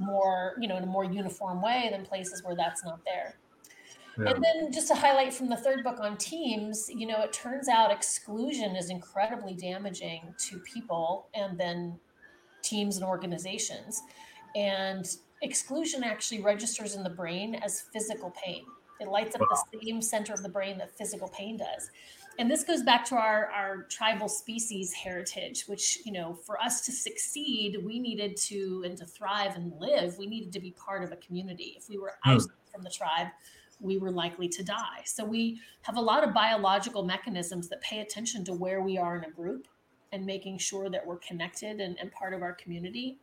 more, 0.00 0.54
you 0.60 0.68
know, 0.68 0.76
in 0.76 0.82
a 0.82 0.86
more 0.86 1.04
uniform 1.04 1.62
way 1.62 1.88
than 1.90 2.04
places 2.04 2.42
where 2.42 2.56
that's 2.56 2.84
not 2.84 3.00
there. 3.04 3.36
Yeah. 4.18 4.30
And 4.30 4.44
then 4.44 4.72
just 4.72 4.88
to 4.88 4.94
highlight 4.94 5.32
from 5.32 5.48
the 5.48 5.56
third 5.56 5.84
book 5.84 5.98
on 6.00 6.16
teams, 6.16 6.90
you 6.92 7.06
know, 7.06 7.22
it 7.22 7.32
turns 7.32 7.68
out 7.68 7.90
exclusion 7.90 8.76
is 8.76 8.90
incredibly 8.90 9.54
damaging 9.54 10.34
to 10.48 10.58
people 10.58 11.28
and 11.34 11.58
then 11.58 11.98
teams 12.62 12.96
and 12.96 13.04
organizations. 13.04 14.02
And 14.56 15.06
exclusion 15.42 16.02
actually 16.02 16.42
registers 16.42 16.96
in 16.96 17.02
the 17.02 17.10
brain 17.10 17.54
as 17.54 17.84
physical 17.92 18.34
pain. 18.42 18.64
It 19.00 19.08
lights 19.08 19.34
up 19.34 19.40
wow. 19.40 19.46
the 19.72 19.78
same 19.82 20.02
center 20.02 20.34
of 20.34 20.42
the 20.42 20.48
brain 20.48 20.76
that 20.78 20.96
physical 20.98 21.28
pain 21.28 21.56
does 21.56 21.90
and 22.40 22.50
this 22.50 22.64
goes 22.64 22.82
back 22.82 23.04
to 23.04 23.16
our, 23.16 23.50
our 23.54 23.82
tribal 23.90 24.28
species 24.28 24.92
heritage 24.94 25.64
which 25.66 25.98
you 26.04 26.12
know 26.12 26.34
for 26.34 26.60
us 26.60 26.80
to 26.86 26.90
succeed 26.90 27.76
we 27.84 28.00
needed 28.00 28.36
to 28.36 28.82
and 28.84 28.96
to 28.96 29.04
thrive 29.04 29.54
and 29.54 29.72
live 29.78 30.16
we 30.18 30.26
needed 30.26 30.52
to 30.52 30.60
be 30.60 30.72
part 30.72 31.04
of 31.04 31.12
a 31.12 31.16
community. 31.16 31.74
If 31.76 31.88
we 31.88 31.98
were 31.98 32.14
hmm. 32.22 32.30
isolated 32.30 32.70
from 32.72 32.82
the 32.82 32.90
tribe 32.90 33.28
we 33.80 33.98
were 33.98 34.10
likely 34.10 34.48
to 34.48 34.62
die. 34.62 35.02
So 35.06 35.24
we 35.24 35.60
have 35.82 35.96
a 35.96 36.00
lot 36.00 36.22
of 36.22 36.34
biological 36.34 37.02
mechanisms 37.02 37.68
that 37.70 37.80
pay 37.80 38.00
attention 38.00 38.44
to 38.44 38.52
where 38.52 38.82
we 38.82 38.98
are 38.98 39.16
in 39.16 39.24
a 39.24 39.30
group 39.30 39.68
and 40.12 40.26
making 40.26 40.58
sure 40.58 40.90
that 40.90 41.06
we're 41.06 41.18
connected 41.18 41.80
and, 41.80 41.98
and 41.98 42.12
part 42.12 42.34
of 42.34 42.42
our 42.42 42.52
community. 42.52 43.18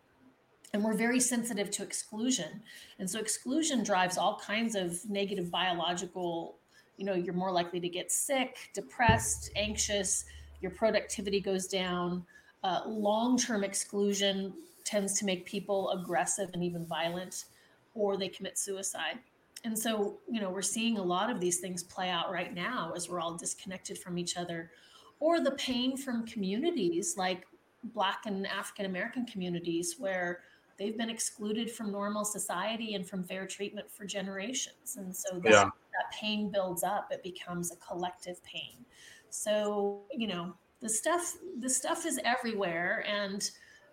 And 0.73 0.83
we're 0.83 0.95
very 0.95 1.19
sensitive 1.19 1.69
to 1.71 1.83
exclusion. 1.83 2.61
And 2.97 3.09
so 3.09 3.19
exclusion 3.19 3.83
drives 3.83 4.17
all 4.17 4.39
kinds 4.39 4.75
of 4.75 5.07
negative 5.09 5.51
biological 5.51 6.57
you 6.97 7.05
know 7.05 7.13
you're 7.13 7.33
more 7.33 7.51
likely 7.51 7.79
to 7.79 7.89
get 7.89 8.11
sick 8.11 8.69
depressed 8.73 9.51
anxious 9.55 10.25
your 10.61 10.71
productivity 10.71 11.39
goes 11.39 11.67
down. 11.67 12.25
Uh, 12.63 12.81
long-term 12.85 13.63
exclusion 13.63 14.53
tends 14.83 15.17
to 15.19 15.25
make 15.25 15.45
people 15.45 15.89
aggressive 15.91 16.49
and 16.53 16.63
even 16.63 16.85
violent 16.85 17.45
or 17.93 18.17
they 18.17 18.27
commit 18.27 18.57
suicide. 18.57 19.19
And 19.63 19.77
so 19.77 20.17
you 20.29 20.39
know 20.39 20.49
we're 20.49 20.61
seeing 20.61 20.97
a 20.97 21.03
lot 21.03 21.29
of 21.29 21.39
these 21.39 21.59
things 21.59 21.83
play 21.83 22.09
out 22.09 22.31
right 22.31 22.53
now 22.53 22.93
as 22.95 23.09
we're 23.09 23.19
all 23.19 23.35
disconnected 23.35 23.97
from 23.97 24.17
each 24.17 24.37
other 24.37 24.71
or 25.19 25.39
the 25.39 25.51
pain 25.51 25.97
from 25.97 26.27
communities 26.27 27.15
like 27.17 27.47
black 27.93 28.25
and 28.25 28.45
african 28.47 28.85
american 28.85 29.25
communities 29.25 29.95
where 29.97 30.41
they've 30.77 30.97
been 30.97 31.09
excluded 31.09 31.71
from 31.71 31.91
normal 31.91 32.23
society 32.23 32.93
and 32.93 33.07
from 33.07 33.23
fair 33.23 33.45
treatment 33.45 33.89
for 33.91 34.05
generations. 34.05 34.97
And 34.97 35.15
so 35.15 35.39
that, 35.39 35.51
yeah. 35.51 35.63
that 35.63 36.11
pain 36.13 36.51
builds 36.51 36.83
up 36.83 37.07
it 37.11 37.23
becomes 37.23 37.71
a 37.71 37.75
collective 37.77 38.43
pain. 38.43 38.85
So 39.29 40.03
you 40.11 40.27
know 40.27 40.53
the 40.79 40.89
stuff 40.89 41.35
the 41.59 41.69
stuff 41.69 42.05
is 42.05 42.19
everywhere 42.23 43.05
and 43.07 43.49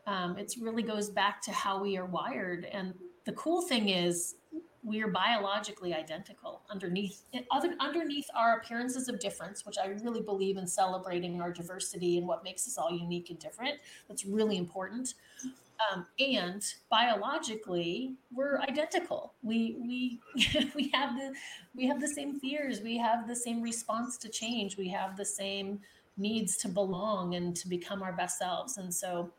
um, 0.07 0.37
it 0.37 0.55
really 0.61 0.83
goes 0.83 1.09
back 1.09 1.41
to 1.43 1.53
how 1.53 1.81
we 1.81 1.97
are 1.97 2.07
wired. 2.07 2.67
And 2.67 2.95
the 3.25 3.33
cool 3.33 3.63
thing 3.63 3.89
is 3.89 4.35
we 4.85 5.03
are 5.03 5.09
biologically 5.09 5.95
identical 5.95 6.61
underneath 6.71 7.23
other 7.51 7.75
underneath 7.81 8.27
our 8.37 8.59
appearances 8.59 9.09
of 9.09 9.19
difference 9.19 9.65
which 9.65 9.77
i 9.83 9.87
really 10.03 10.21
believe 10.21 10.57
in 10.57 10.67
celebrating 10.67 11.41
our 11.41 11.51
diversity 11.51 12.19
and 12.19 12.27
what 12.27 12.45
makes 12.45 12.67
us 12.67 12.79
all 12.79 12.93
unique 12.93 13.31
and 13.31 13.39
different. 13.39 13.79
That's 14.09 14.25
really 14.25 14.57
important. 14.57 15.15
Um, 15.93 16.07
and 16.19 16.63
biologically 16.89 18.15
we're 18.33 18.61
identical. 18.61 19.35
We 19.43 19.77
we 19.81 20.21
we 20.75 20.91
have 20.95 21.17
the 21.17 21.35
we 21.75 21.87
have 21.87 22.01
the 22.01 22.09
same 22.09 22.39
fears. 22.39 22.81
We 22.81 22.97
have 22.99 23.27
the 23.27 23.37
same 23.37 23.61
response 23.61 24.17
to 24.19 24.29
change. 24.29 24.77
We 24.77 24.89
have 24.89 25.17
the 25.17 25.25
same 25.25 25.81
needs 26.17 26.57
to 26.59 26.69
belong 26.69 27.35
and 27.35 27.57
to 27.57 27.69
become 27.69 28.03
our 28.03 28.13
best 28.13 28.39
selves. 28.39 28.79
And 28.79 28.95
so 28.95 29.33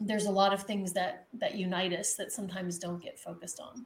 there's 0.00 0.24
a 0.24 0.30
lot 0.30 0.54
of 0.54 0.62
things 0.62 0.92
that 0.94 1.26
that 1.34 1.56
unite 1.56 1.92
us 1.92 2.14
that 2.14 2.32
sometimes 2.32 2.78
don't 2.78 3.02
get 3.02 3.18
focused 3.18 3.60
on 3.60 3.84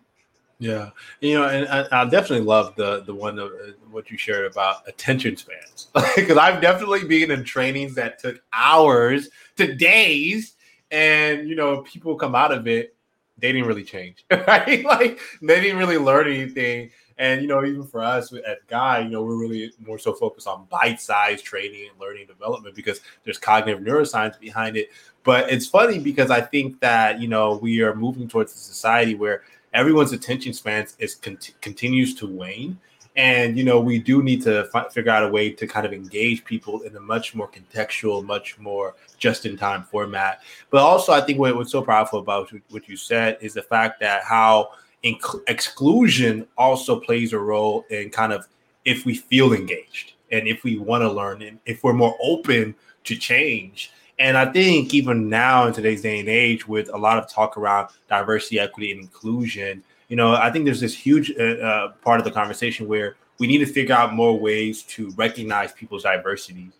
yeah, 0.58 0.90
you 1.20 1.34
know, 1.34 1.48
and 1.48 1.68
I, 1.68 2.02
I 2.02 2.04
definitely 2.04 2.46
love 2.46 2.74
the 2.76 3.02
the 3.02 3.14
one 3.14 3.38
of 3.38 3.50
uh, 3.50 3.72
what 3.90 4.10
you 4.10 4.16
shared 4.16 4.50
about 4.50 4.88
attention 4.88 5.36
spans 5.36 5.88
because 6.16 6.38
I've 6.38 6.62
definitely 6.62 7.04
been 7.04 7.30
in 7.30 7.44
trainings 7.44 7.94
that 7.96 8.18
took 8.18 8.40
hours 8.52 9.28
to 9.56 9.74
days, 9.74 10.54
and 10.90 11.48
you 11.48 11.56
know, 11.56 11.82
people 11.82 12.14
come 12.16 12.34
out 12.34 12.52
of 12.52 12.68
it, 12.68 12.94
they 13.38 13.52
didn't 13.52 13.66
really 13.66 13.84
change, 13.84 14.24
right? 14.30 14.84
Like 14.84 15.20
they 15.42 15.60
didn't 15.60 15.78
really 15.78 15.98
learn 15.98 16.28
anything, 16.28 16.90
and 17.18 17.42
you 17.42 17.48
know, 17.48 17.64
even 17.64 17.84
for 17.84 18.00
us 18.02 18.32
at 18.32 18.66
Guide, 18.68 19.06
you 19.06 19.10
know, 19.10 19.22
we're 19.22 19.36
really 19.36 19.72
more 19.84 19.98
so 19.98 20.12
focused 20.12 20.46
on 20.46 20.66
bite-sized 20.70 21.44
training 21.44 21.88
and 21.90 22.00
learning 22.00 22.26
development 22.26 22.74
because 22.74 23.00
there's 23.24 23.38
cognitive 23.38 23.82
neuroscience 23.82 24.38
behind 24.38 24.76
it. 24.76 24.90
But 25.24 25.50
it's 25.50 25.66
funny 25.66 25.98
because 25.98 26.30
I 26.30 26.40
think 26.40 26.80
that 26.80 27.20
you 27.20 27.28
know 27.28 27.56
we 27.56 27.82
are 27.82 27.94
moving 27.94 28.28
towards 28.28 28.54
a 28.54 28.58
society 28.58 29.14
where 29.14 29.42
everyone's 29.74 30.12
attention 30.12 30.54
spans 30.54 30.96
is 30.98 31.16
con- 31.16 31.38
continues 31.60 32.14
to 32.14 32.26
wane. 32.26 32.78
And 33.16 33.56
you 33.56 33.62
know 33.62 33.78
we 33.78 33.98
do 34.00 34.22
need 34.22 34.42
to 34.42 34.64
fi- 34.66 34.88
figure 34.88 35.12
out 35.12 35.22
a 35.22 35.28
way 35.28 35.50
to 35.50 35.66
kind 35.66 35.86
of 35.86 35.92
engage 35.92 36.44
people 36.44 36.80
in 36.82 36.96
a 36.96 37.00
much 37.00 37.34
more 37.34 37.48
contextual 37.48 38.24
much 38.24 38.58
more 38.58 38.94
just 39.18 39.46
in 39.46 39.56
time 39.56 39.84
format. 39.84 40.40
But 40.70 40.80
also 40.80 41.12
i 41.12 41.20
think 41.20 41.38
what, 41.38 41.54
what's 41.54 41.70
so 41.70 41.82
powerful 41.82 42.18
about 42.18 42.50
what 42.70 42.88
you 42.88 42.96
said 42.96 43.38
is 43.40 43.54
the 43.54 43.62
fact 43.62 44.00
that 44.00 44.24
how 44.24 44.70
inc- 45.04 45.42
exclusion 45.46 46.46
also 46.58 46.98
plays 46.98 47.32
a 47.32 47.38
role 47.38 47.84
in 47.90 48.10
kind 48.10 48.32
of 48.32 48.48
if 48.84 49.04
we 49.06 49.14
feel 49.14 49.52
engaged 49.52 50.14
and 50.32 50.48
if 50.48 50.64
we 50.64 50.78
want 50.78 51.02
to 51.02 51.10
learn 51.10 51.42
and 51.42 51.60
if 51.66 51.84
we're 51.84 51.92
more 51.92 52.16
open 52.20 52.74
to 53.04 53.14
change 53.14 53.92
and 54.18 54.36
I 54.36 54.46
think 54.46 54.94
even 54.94 55.28
now 55.28 55.66
in 55.66 55.72
today's 55.72 56.02
day 56.02 56.20
and 56.20 56.28
age, 56.28 56.68
with 56.68 56.88
a 56.92 56.96
lot 56.96 57.18
of 57.18 57.28
talk 57.28 57.56
around 57.56 57.88
diversity, 58.08 58.60
equity, 58.60 58.92
and 58.92 59.00
inclusion, 59.00 59.82
you 60.08 60.16
know, 60.16 60.34
I 60.34 60.50
think 60.50 60.64
there's 60.64 60.80
this 60.80 60.94
huge 60.94 61.32
uh, 61.38 61.42
uh, 61.42 61.88
part 62.02 62.20
of 62.20 62.24
the 62.24 62.30
conversation 62.30 62.86
where 62.86 63.16
we 63.38 63.46
need 63.46 63.58
to 63.58 63.66
figure 63.66 63.94
out 63.94 64.14
more 64.14 64.38
ways 64.38 64.82
to 64.82 65.10
recognize 65.12 65.72
people's 65.72 66.04
diversity. 66.04 66.70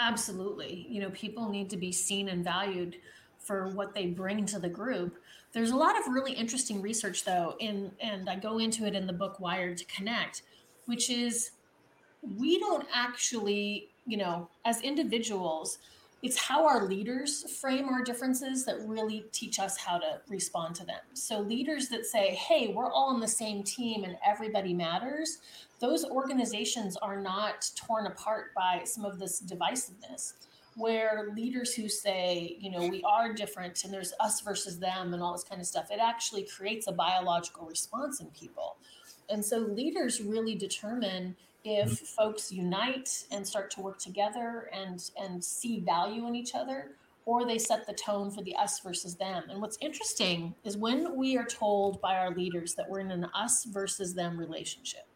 Absolutely. 0.00 0.86
You 0.88 1.02
know, 1.02 1.10
people 1.10 1.48
need 1.48 1.68
to 1.70 1.76
be 1.76 1.92
seen 1.92 2.28
and 2.28 2.42
valued 2.42 2.96
for 3.38 3.68
what 3.68 3.94
they 3.94 4.06
bring 4.06 4.46
to 4.46 4.58
the 4.58 4.68
group. 4.68 5.18
There's 5.52 5.70
a 5.70 5.76
lot 5.76 5.98
of 5.98 6.12
really 6.12 6.32
interesting 6.32 6.80
research, 6.80 7.24
though, 7.24 7.54
in 7.60 7.92
and 8.00 8.28
I 8.28 8.36
go 8.36 8.58
into 8.58 8.86
it 8.86 8.94
in 8.94 9.06
the 9.06 9.12
book 9.12 9.38
Wired 9.38 9.76
to 9.78 9.84
Connect, 9.84 10.42
which 10.86 11.10
is 11.10 11.50
we 12.36 12.58
don't 12.58 12.86
actually, 12.92 13.90
you 14.06 14.16
know, 14.16 14.48
as 14.64 14.80
individuals, 14.80 15.78
it's 16.24 16.38
how 16.38 16.66
our 16.66 16.86
leaders 16.86 17.44
frame 17.60 17.86
our 17.90 18.02
differences 18.02 18.64
that 18.64 18.80
really 18.86 19.26
teach 19.30 19.58
us 19.58 19.76
how 19.76 19.98
to 19.98 20.22
respond 20.26 20.74
to 20.76 20.86
them. 20.86 21.00
So, 21.12 21.40
leaders 21.40 21.90
that 21.90 22.06
say, 22.06 22.28
hey, 22.34 22.72
we're 22.74 22.90
all 22.90 23.10
on 23.10 23.20
the 23.20 23.28
same 23.28 23.62
team 23.62 24.04
and 24.04 24.16
everybody 24.26 24.72
matters, 24.72 25.38
those 25.80 26.02
organizations 26.06 26.96
are 26.96 27.20
not 27.20 27.70
torn 27.76 28.06
apart 28.06 28.54
by 28.56 28.84
some 28.84 29.04
of 29.04 29.18
this 29.18 29.42
divisiveness. 29.42 30.32
Where 30.76 31.30
leaders 31.36 31.74
who 31.74 31.90
say, 31.90 32.56
you 32.58 32.70
know, 32.70 32.88
we 32.88 33.02
are 33.04 33.32
different 33.34 33.84
and 33.84 33.92
there's 33.92 34.14
us 34.18 34.40
versus 34.40 34.78
them 34.78 35.12
and 35.12 35.22
all 35.22 35.32
this 35.32 35.44
kind 35.44 35.60
of 35.60 35.66
stuff, 35.66 35.90
it 35.90 36.00
actually 36.02 36.44
creates 36.44 36.86
a 36.86 36.92
biological 36.92 37.66
response 37.66 38.20
in 38.20 38.28
people. 38.28 38.78
And 39.28 39.44
so, 39.44 39.58
leaders 39.58 40.22
really 40.22 40.54
determine 40.54 41.36
if 41.64 41.90
mm-hmm. 41.90 42.04
folks 42.04 42.52
unite 42.52 43.24
and 43.30 43.46
start 43.46 43.70
to 43.72 43.80
work 43.80 43.98
together 43.98 44.70
and 44.72 45.10
and 45.20 45.42
see 45.42 45.80
value 45.80 46.26
in 46.28 46.34
each 46.34 46.54
other 46.54 46.92
or 47.26 47.46
they 47.46 47.58
set 47.58 47.86
the 47.86 47.92
tone 47.94 48.30
for 48.30 48.42
the 48.42 48.54
us 48.56 48.80
versus 48.80 49.14
them. 49.16 49.44
And 49.48 49.60
what's 49.60 49.78
interesting 49.80 50.54
is 50.62 50.76
when 50.76 51.16
we 51.16 51.38
are 51.38 51.46
told 51.46 52.00
by 52.02 52.16
our 52.16 52.34
leaders 52.34 52.74
that 52.74 52.88
we're 52.88 53.00
in 53.00 53.10
an 53.10 53.24
us 53.34 53.64
versus 53.64 54.12
them 54.12 54.38
relationship. 54.38 55.06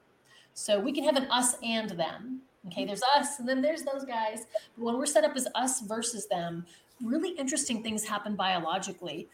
So 0.55 0.81
we 0.81 0.93
can 0.93 1.05
have 1.05 1.17
an 1.17 1.31
us 1.31 1.57
and 1.63 1.91
them. 1.91 2.41
Okay 2.67 2.85
there's 2.87 3.03
us 3.17 3.39
and 3.39 3.49
then 3.49 3.61
there's 3.63 3.83
those 3.83 4.05
guys. 4.05 4.47
But 4.77 4.85
when 4.85 4.97
we're 4.97 5.07
set 5.07 5.25
up 5.25 5.37
as 5.37 5.47
us 5.55 5.81
versus 5.83 6.27
them 6.29 6.65
really 7.03 7.31
interesting 7.31 7.83
things 7.83 8.05
happen 8.05 8.35
biologically 8.35 9.29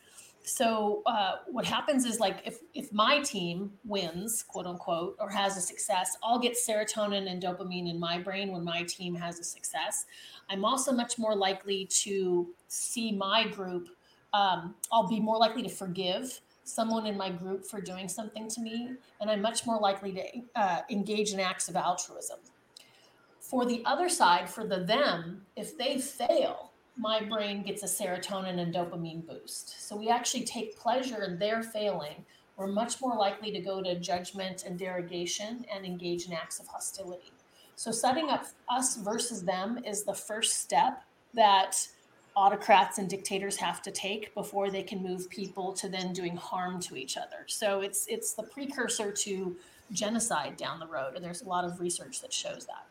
so 0.46 1.02
uh, 1.06 1.36
what 1.46 1.64
happens 1.64 2.04
is 2.04 2.20
like 2.20 2.42
if 2.44 2.58
if 2.74 2.92
my 2.92 3.18
team 3.20 3.72
wins 3.82 4.42
quote 4.42 4.66
unquote 4.66 5.16
or 5.18 5.30
has 5.30 5.56
a 5.56 5.60
success 5.60 6.18
i'll 6.22 6.38
get 6.38 6.54
serotonin 6.54 7.30
and 7.30 7.42
dopamine 7.42 7.88
in 7.88 7.98
my 7.98 8.18
brain 8.18 8.52
when 8.52 8.62
my 8.62 8.82
team 8.82 9.14
has 9.14 9.40
a 9.40 9.44
success. 9.44 10.04
I'm 10.50 10.62
also 10.62 10.92
much 10.92 11.18
more 11.18 11.34
likely 11.34 11.86
to 12.02 12.46
see 12.68 13.10
my 13.10 13.48
group 13.48 13.88
um, 14.34 14.74
i'll 14.92 15.08
be 15.08 15.18
more 15.18 15.38
likely 15.38 15.62
to 15.62 15.70
forgive 15.70 16.40
someone 16.64 17.06
in 17.06 17.16
my 17.16 17.30
group 17.30 17.64
for 17.64 17.80
doing 17.80 18.06
something 18.06 18.46
to 18.48 18.60
me 18.60 18.90
and 19.20 19.30
i'm 19.30 19.40
much 19.40 19.64
more 19.64 19.80
likely 19.80 20.12
to 20.12 20.60
uh, 20.60 20.80
engage 20.90 21.32
in 21.32 21.40
acts 21.40 21.68
of 21.68 21.76
altruism. 21.76 22.38
For 23.40 23.64
the 23.64 23.82
other 23.86 24.10
side 24.10 24.50
for 24.50 24.66
the 24.66 24.80
them 24.80 25.46
if 25.56 25.78
they 25.78 25.98
fail 25.98 26.73
my 26.96 27.22
brain 27.22 27.62
gets 27.62 27.82
a 27.82 27.86
serotonin 27.86 28.60
and 28.60 28.72
dopamine 28.72 29.26
boost. 29.26 29.86
So 29.86 29.96
we 29.96 30.08
actually 30.08 30.44
take 30.44 30.78
pleasure 30.78 31.24
in 31.24 31.38
their 31.38 31.62
failing. 31.62 32.24
We're 32.56 32.68
much 32.68 33.00
more 33.00 33.16
likely 33.16 33.50
to 33.50 33.60
go 33.60 33.82
to 33.82 33.98
judgment 33.98 34.64
and 34.64 34.78
derogation 34.78 35.66
and 35.74 35.84
engage 35.84 36.26
in 36.26 36.32
acts 36.32 36.60
of 36.60 36.68
hostility. 36.68 37.32
So 37.74 37.90
setting 37.90 38.30
up 38.30 38.46
us 38.68 38.96
versus 38.96 39.42
them 39.42 39.80
is 39.84 40.04
the 40.04 40.14
first 40.14 40.60
step 40.60 41.02
that 41.34 41.88
autocrats 42.36 42.98
and 42.98 43.08
dictators 43.08 43.56
have 43.56 43.82
to 43.82 43.90
take 43.90 44.32
before 44.34 44.70
they 44.70 44.82
can 44.82 45.02
move 45.02 45.28
people 45.30 45.72
to 45.72 45.88
then 45.88 46.12
doing 46.12 46.36
harm 46.36 46.80
to 46.80 46.96
each 46.96 47.16
other. 47.16 47.44
So 47.46 47.80
it's 47.80 48.06
it's 48.06 48.34
the 48.34 48.44
precursor 48.44 49.10
to 49.10 49.56
genocide 49.92 50.56
down 50.56 50.78
the 50.78 50.86
road 50.86 51.14
and 51.16 51.24
there's 51.24 51.42
a 51.42 51.48
lot 51.48 51.64
of 51.64 51.80
research 51.80 52.20
that 52.20 52.32
shows 52.32 52.66
that. 52.66 52.86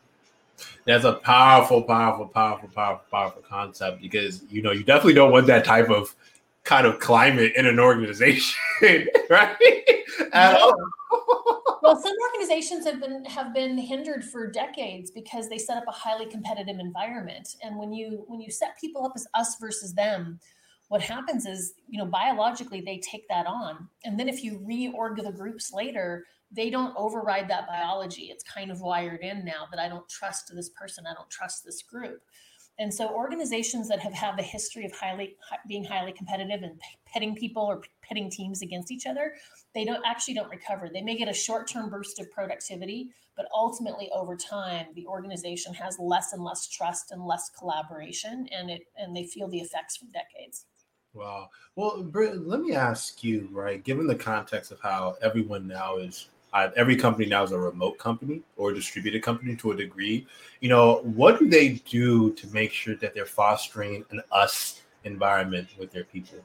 That's 0.86 1.04
a 1.04 1.14
powerful, 1.14 1.82
powerful, 1.82 2.26
powerful, 2.26 2.68
powerful, 2.68 3.06
powerful 3.10 3.42
concept 3.42 4.02
because 4.02 4.42
you 4.50 4.62
know 4.62 4.72
you 4.72 4.84
definitely 4.84 5.14
don't 5.14 5.32
want 5.32 5.46
that 5.46 5.64
type 5.64 5.90
of 5.90 6.14
kind 6.64 6.86
of 6.86 6.98
climate 6.98 7.52
in 7.56 7.66
an 7.66 7.78
organization, 7.78 8.58
right? 9.30 9.56
At 10.32 10.56
all. 10.56 10.74
well, 11.82 12.00
some 12.00 12.14
organizations 12.32 12.86
have 12.86 13.00
been 13.00 13.24
have 13.26 13.54
been 13.54 13.78
hindered 13.78 14.24
for 14.24 14.50
decades 14.50 15.10
because 15.10 15.48
they 15.48 15.58
set 15.58 15.76
up 15.76 15.84
a 15.86 15.92
highly 15.92 16.26
competitive 16.26 16.78
environment, 16.78 17.56
and 17.62 17.78
when 17.78 17.92
you 17.92 18.24
when 18.26 18.40
you 18.40 18.50
set 18.50 18.78
people 18.80 19.04
up 19.04 19.12
as 19.14 19.26
us 19.34 19.56
versus 19.60 19.94
them, 19.94 20.40
what 20.88 21.00
happens 21.02 21.46
is 21.46 21.74
you 21.88 21.98
know 21.98 22.06
biologically 22.06 22.80
they 22.80 22.98
take 22.98 23.28
that 23.28 23.46
on, 23.46 23.88
and 24.04 24.18
then 24.18 24.28
if 24.28 24.42
you 24.42 24.58
reorg 24.60 25.22
the 25.22 25.32
groups 25.32 25.72
later, 25.72 26.24
they 26.50 26.70
don't 26.70 26.94
override 26.96 27.48
that 27.48 27.66
biology. 27.66 28.24
It's 28.24 28.44
kind 28.44 28.70
of 28.70 28.80
wired 28.80 29.20
in 29.20 29.44
now 29.44 29.66
that 29.70 29.80
I 29.80 29.88
don't 29.88 30.08
trust 30.08 30.52
this 30.54 30.68
person, 30.70 31.04
I 31.06 31.14
don't 31.14 31.30
trust 31.30 31.64
this 31.64 31.82
group. 31.82 32.22
And 32.78 32.92
so 32.92 33.08
organizations 33.08 33.88
that 33.88 34.00
have 34.00 34.12
had 34.12 34.36
the 34.36 34.42
history 34.42 34.84
of 34.84 34.92
highly 34.92 35.36
being 35.68 35.84
highly 35.84 36.12
competitive 36.12 36.62
and 36.62 36.80
pitting 37.06 37.36
people 37.36 37.62
or 37.62 37.82
pitting 38.02 38.28
teams 38.28 38.62
against 38.62 38.90
each 38.90 39.06
other, 39.06 39.34
they 39.74 39.84
don't 39.84 40.04
actually 40.04 40.34
don't 40.34 40.50
recover. 40.50 40.90
They 40.92 41.02
may 41.02 41.16
get 41.16 41.28
a 41.28 41.32
short-term 41.32 41.88
burst 41.88 42.18
of 42.18 42.30
productivity, 42.32 43.10
but 43.36 43.46
ultimately 43.54 44.10
over 44.12 44.36
time, 44.36 44.86
the 44.96 45.06
organization 45.06 45.72
has 45.74 45.98
less 46.00 46.32
and 46.32 46.42
less 46.42 46.66
trust 46.68 47.12
and 47.12 47.24
less 47.24 47.48
collaboration, 47.56 48.48
and 48.50 48.70
it 48.70 48.82
and 48.96 49.16
they 49.16 49.24
feel 49.24 49.48
the 49.48 49.60
effects 49.60 49.96
for 49.96 50.06
decades. 50.06 50.66
Wow. 51.12 51.50
Well, 51.76 52.02
Britt, 52.02 52.44
let 52.44 52.60
me 52.60 52.74
ask 52.74 53.22
you, 53.22 53.48
right? 53.52 53.82
Given 53.84 54.08
the 54.08 54.16
context 54.16 54.72
of 54.72 54.80
how 54.80 55.16
everyone 55.22 55.68
now 55.68 55.98
is 55.98 56.28
every 56.54 56.96
company 56.96 57.26
now 57.26 57.42
is 57.42 57.52
a 57.52 57.58
remote 57.58 57.98
company 57.98 58.42
or 58.56 58.70
a 58.70 58.74
distributed 58.74 59.22
company 59.22 59.56
to 59.56 59.72
a 59.72 59.76
degree. 59.76 60.26
You 60.60 60.68
know, 60.68 61.00
what 61.02 61.38
do 61.38 61.48
they 61.48 61.80
do 61.88 62.32
to 62.34 62.46
make 62.48 62.72
sure 62.72 62.94
that 62.96 63.14
they're 63.14 63.26
fostering 63.26 64.04
an 64.10 64.22
us 64.30 64.82
environment 65.04 65.68
with 65.78 65.92
their 65.92 66.04
people? 66.04 66.38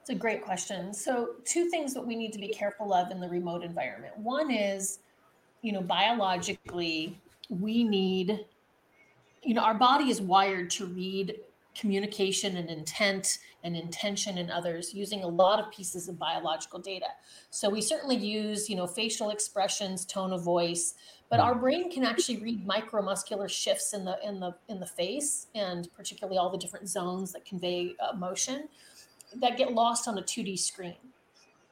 It's 0.00 0.10
a 0.10 0.14
great 0.14 0.42
question. 0.42 0.92
So, 0.92 1.36
two 1.44 1.68
things 1.68 1.94
that 1.94 2.06
we 2.06 2.16
need 2.16 2.32
to 2.32 2.38
be 2.38 2.48
careful 2.48 2.92
of 2.92 3.10
in 3.10 3.20
the 3.20 3.28
remote 3.28 3.62
environment. 3.62 4.16
One 4.16 4.50
is, 4.50 5.00
you 5.62 5.72
know, 5.72 5.82
biologically, 5.82 7.18
we 7.48 7.84
need, 7.84 8.46
you 9.42 9.54
know, 9.54 9.62
our 9.62 9.74
body 9.74 10.10
is 10.10 10.20
wired 10.20 10.70
to 10.70 10.86
read 10.86 11.36
communication 11.80 12.58
and 12.58 12.68
intent 12.68 13.38
and 13.64 13.74
intention 13.74 14.36
in 14.38 14.50
others 14.50 14.92
using 14.92 15.24
a 15.24 15.26
lot 15.26 15.58
of 15.58 15.70
pieces 15.70 16.08
of 16.08 16.18
biological 16.18 16.78
data. 16.78 17.06
So 17.48 17.70
we 17.70 17.80
certainly 17.80 18.16
use, 18.16 18.68
you 18.68 18.76
know, 18.76 18.86
facial 18.86 19.30
expressions, 19.30 20.04
tone 20.04 20.32
of 20.32 20.42
voice, 20.42 20.94
but 21.30 21.40
our 21.40 21.52
mm-hmm. 21.52 21.60
brain 21.60 21.90
can 21.90 22.04
actually 22.04 22.38
read 22.38 22.66
micromuscular 22.66 23.48
shifts 23.48 23.94
in 23.94 24.04
the 24.04 24.18
in 24.22 24.40
the 24.40 24.54
in 24.68 24.78
the 24.78 24.86
face 24.86 25.46
and 25.54 25.88
particularly 25.94 26.36
all 26.38 26.50
the 26.50 26.58
different 26.58 26.88
zones 26.88 27.32
that 27.32 27.44
convey 27.46 27.94
emotion 28.12 28.68
that 29.36 29.56
get 29.56 29.72
lost 29.72 30.06
on 30.06 30.18
a 30.18 30.22
2D 30.22 30.58
screen. 30.58 30.96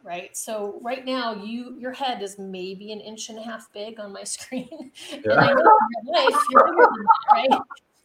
Right. 0.05 0.35
So 0.37 0.79
right 0.81 1.05
now 1.05 1.35
you 1.35 1.77
your 1.79 1.93
head 1.93 2.23
is 2.23 2.39
maybe 2.39 2.93
an 2.93 3.01
inch 3.01 3.29
and 3.29 3.39
a 3.39 3.43
half 3.43 3.71
big 3.75 4.01
on 4.01 4.13
my 4.13 4.25
screen. 4.37 4.91
Yeah. 5.11 5.19
and 5.33 5.41
I 5.41 5.53
know 5.53 5.79
in 5.93 6.07
your 6.07 6.15
life 6.15 6.41
you're 6.51 6.65
bigger 6.65 6.89
than 6.95 7.05
that, 7.05 7.33
right? 7.33 7.61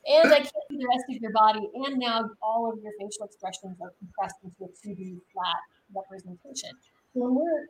And 0.07 0.33
I 0.33 0.39
can't 0.39 0.65
see 0.69 0.77
the 0.77 0.87
rest 0.87 1.05
of 1.09 1.21
your 1.21 1.31
body. 1.31 1.69
And 1.73 1.97
now 1.99 2.29
all 2.41 2.71
of 2.71 2.79
your 2.83 2.91
facial 2.99 3.25
expressions 3.25 3.77
are 3.81 3.93
compressed 3.99 4.35
into 4.43 4.65
a 4.65 4.87
2D 4.87 5.19
flat 5.33 5.61
representation. 5.95 6.71
So 7.13 7.21
when 7.23 7.35
we're 7.35 7.67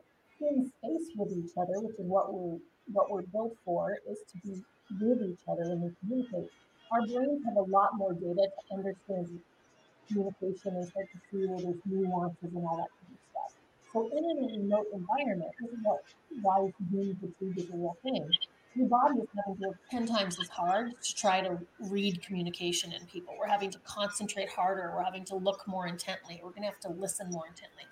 in 0.48 0.66
space 0.66 1.14
with 1.16 1.32
each 1.32 1.52
other, 1.56 1.80
which 1.80 1.98
is 1.98 2.06
what 2.06 2.32
we're 2.32 2.58
what 2.92 3.10
we're 3.10 3.22
built 3.22 3.56
for, 3.64 3.98
is 4.10 4.18
to 4.32 4.38
be 4.44 4.62
with 5.00 5.22
each 5.22 5.40
other 5.48 5.68
when 5.70 5.82
we 5.82 5.90
communicate. 6.00 6.50
Our 6.92 7.06
brains 7.06 7.44
have 7.46 7.56
a 7.56 7.62
lot 7.62 7.96
more 7.96 8.12
data 8.12 8.48
to 8.50 8.74
understand 8.74 9.40
communication 10.08 10.76
and 10.76 10.88
start 10.88 11.06
to 11.12 11.18
see 11.30 11.46
where 11.46 11.60
there's 11.60 11.80
nuances 11.86 12.52
and 12.54 12.66
all 12.66 12.76
that 12.76 12.92
kind 13.00 13.14
of 13.14 13.22
stuff. 13.30 13.52
So 13.92 14.10
in 14.12 14.24
a 14.24 14.58
remote 14.58 14.86
environment, 14.92 15.50
this 15.60 15.70
is 15.70 15.78
what 15.82 16.02
why 16.42 16.72
Zoom 16.90 17.16
fatigue 17.16 17.58
is 17.58 17.70
a 17.70 17.76
real 17.76 17.96
thing 18.02 18.28
your 18.74 18.88
body 18.88 19.20
is 19.20 19.28
having 19.36 19.60
to 19.60 19.68
work 19.68 19.76
10 19.90 20.06
times 20.06 20.38
as 20.40 20.48
hard 20.48 21.00
to 21.00 21.14
try 21.14 21.40
to 21.40 21.58
read 21.78 22.20
communication 22.22 22.92
in 22.92 23.06
people. 23.06 23.34
We're 23.38 23.48
having 23.48 23.70
to 23.70 23.78
concentrate 23.80 24.48
harder. 24.48 24.92
We're 24.94 25.04
having 25.04 25.24
to 25.26 25.36
look 25.36 25.66
more 25.66 25.86
intently. 25.86 26.40
We're 26.42 26.50
going 26.50 26.62
to 26.62 26.68
have 26.68 26.80
to 26.80 26.88
listen 26.90 27.30
more 27.30 27.46
intently. 27.46 27.84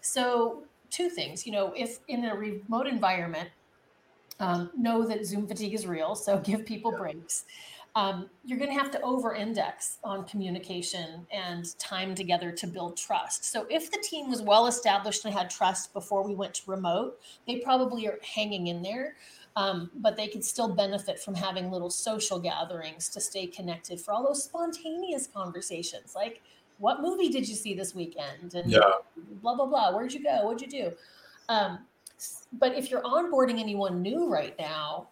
So, 0.00 0.62
two 0.90 1.08
things, 1.08 1.46
you 1.46 1.52
know, 1.52 1.72
if 1.76 2.00
in 2.08 2.24
a 2.24 2.34
remote 2.34 2.86
environment, 2.86 3.50
um, 4.40 4.70
know 4.76 5.06
that 5.06 5.26
Zoom 5.26 5.46
fatigue 5.46 5.74
is 5.74 5.86
real. 5.86 6.14
So, 6.14 6.38
give 6.44 6.64
people 6.64 6.92
breaks. 6.92 7.44
Um, 7.96 8.30
you're 8.44 8.58
going 8.58 8.70
to 8.70 8.80
have 8.80 8.92
to 8.92 9.00
over 9.00 9.34
index 9.34 9.98
on 10.04 10.24
communication 10.24 11.26
and 11.32 11.76
time 11.80 12.14
together 12.14 12.52
to 12.52 12.66
build 12.68 12.96
trust. 12.96 13.44
So, 13.44 13.66
if 13.68 13.90
the 13.90 13.98
team 13.98 14.30
was 14.30 14.40
well 14.40 14.68
established 14.68 15.24
and 15.26 15.34
had 15.34 15.50
trust 15.50 15.92
before 15.92 16.26
we 16.26 16.34
went 16.34 16.54
to 16.54 16.70
remote, 16.70 17.18
they 17.46 17.56
probably 17.56 18.06
are 18.06 18.18
hanging 18.22 18.68
in 18.68 18.80
there 18.80 19.16
um, 19.56 19.90
but 19.96 20.16
they 20.16 20.28
could 20.28 20.44
still 20.44 20.68
benefit 20.68 21.18
from 21.18 21.34
having 21.34 21.70
little 21.70 21.90
social 21.90 22.38
gatherings 22.38 23.08
to 23.10 23.20
stay 23.20 23.46
connected 23.46 24.00
for 24.00 24.12
all 24.12 24.24
those 24.24 24.44
spontaneous 24.44 25.26
conversations 25.26 26.14
like 26.14 26.42
what 26.78 27.02
movie 27.02 27.28
did 27.28 27.46
you 27.46 27.54
see 27.54 27.74
this 27.74 27.94
weekend? 27.94 28.54
and 28.54 28.70
yeah. 28.70 28.80
blah 29.42 29.54
blah 29.54 29.66
blah 29.66 29.94
where'd 29.94 30.12
you 30.12 30.22
go? 30.22 30.44
What'd 30.44 30.62
you 30.62 30.84
do? 30.84 30.92
Um, 31.48 31.80
but 32.52 32.74
if 32.74 32.90
you're 32.90 33.02
onboarding 33.02 33.58
anyone 33.58 34.02
new 34.02 34.30
right 34.30 34.54
now 34.58 35.08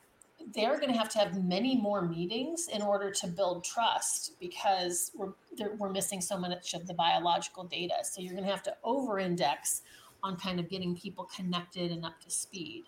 they're 0.54 0.78
going 0.78 0.92
to 0.92 0.98
have 0.98 1.08
to 1.10 1.18
have 1.18 1.42
many 1.44 1.76
more 1.76 2.02
meetings 2.02 2.68
in 2.72 2.82
order 2.82 3.10
to 3.10 3.26
build 3.26 3.64
trust 3.64 4.38
because 4.40 5.10
we're 5.14 5.32
we're 5.76 5.90
missing 5.90 6.20
so 6.20 6.38
much 6.38 6.74
of 6.74 6.86
the 6.86 6.94
biological 6.94 7.64
data. 7.64 7.94
So 8.02 8.20
you're 8.20 8.34
going 8.34 8.44
to 8.44 8.50
have 8.50 8.62
to 8.64 8.76
over 8.84 9.18
index 9.18 9.82
on 10.22 10.36
kind 10.36 10.60
of 10.60 10.68
getting 10.68 10.96
people 10.96 11.28
connected 11.34 11.90
and 11.90 12.04
up 12.04 12.20
to 12.20 12.30
speed 12.30 12.84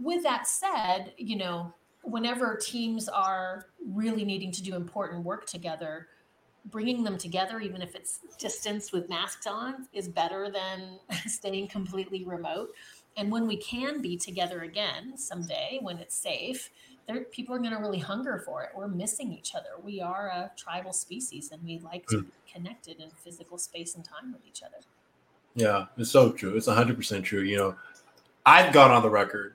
with 0.00 0.22
that 0.22 0.46
said, 0.46 1.12
you 1.16 1.36
know, 1.36 1.72
whenever 2.02 2.56
teams 2.56 3.08
are 3.08 3.66
really 3.86 4.24
needing 4.24 4.50
to 4.52 4.62
do 4.62 4.74
important 4.74 5.24
work 5.24 5.46
together, 5.46 6.08
bringing 6.66 7.04
them 7.04 7.18
together, 7.18 7.60
even 7.60 7.82
if 7.82 7.94
it's 7.94 8.20
distance 8.38 8.92
with 8.92 9.08
masks 9.08 9.46
on, 9.46 9.86
is 9.92 10.08
better 10.08 10.50
than 10.50 10.98
staying 11.26 11.68
completely 11.68 12.24
remote. 12.24 12.70
And 13.16 13.30
when 13.30 13.46
we 13.46 13.56
can 13.56 14.00
be 14.00 14.16
together 14.16 14.62
again 14.62 15.16
someday, 15.16 15.78
when 15.82 15.98
it's 15.98 16.14
safe, 16.14 16.70
there, 17.06 17.24
people 17.24 17.54
are 17.54 17.58
going 17.58 17.72
to 17.72 17.78
really 17.78 17.98
hunger 17.98 18.42
for 18.44 18.62
it. 18.62 18.70
We're 18.74 18.88
missing 18.88 19.32
each 19.32 19.54
other. 19.54 19.70
We 19.82 20.00
are 20.00 20.28
a 20.28 20.50
tribal 20.56 20.92
species, 20.92 21.50
and 21.50 21.62
we 21.62 21.80
like 21.80 22.06
to 22.08 22.18
hmm. 22.18 22.22
be 22.22 22.52
connected 22.52 23.00
in 23.00 23.10
physical 23.10 23.58
space 23.58 23.96
and 23.96 24.04
time 24.04 24.32
with 24.32 24.46
each 24.46 24.62
other. 24.62 24.76
Yeah, 25.54 25.86
it's 25.98 26.10
so 26.10 26.30
true. 26.30 26.56
It's 26.56 26.68
100% 26.68 27.24
true. 27.24 27.42
You 27.42 27.56
know, 27.56 27.74
I've 28.46 28.72
gone 28.72 28.92
on 28.92 29.02
the 29.02 29.10
record 29.10 29.54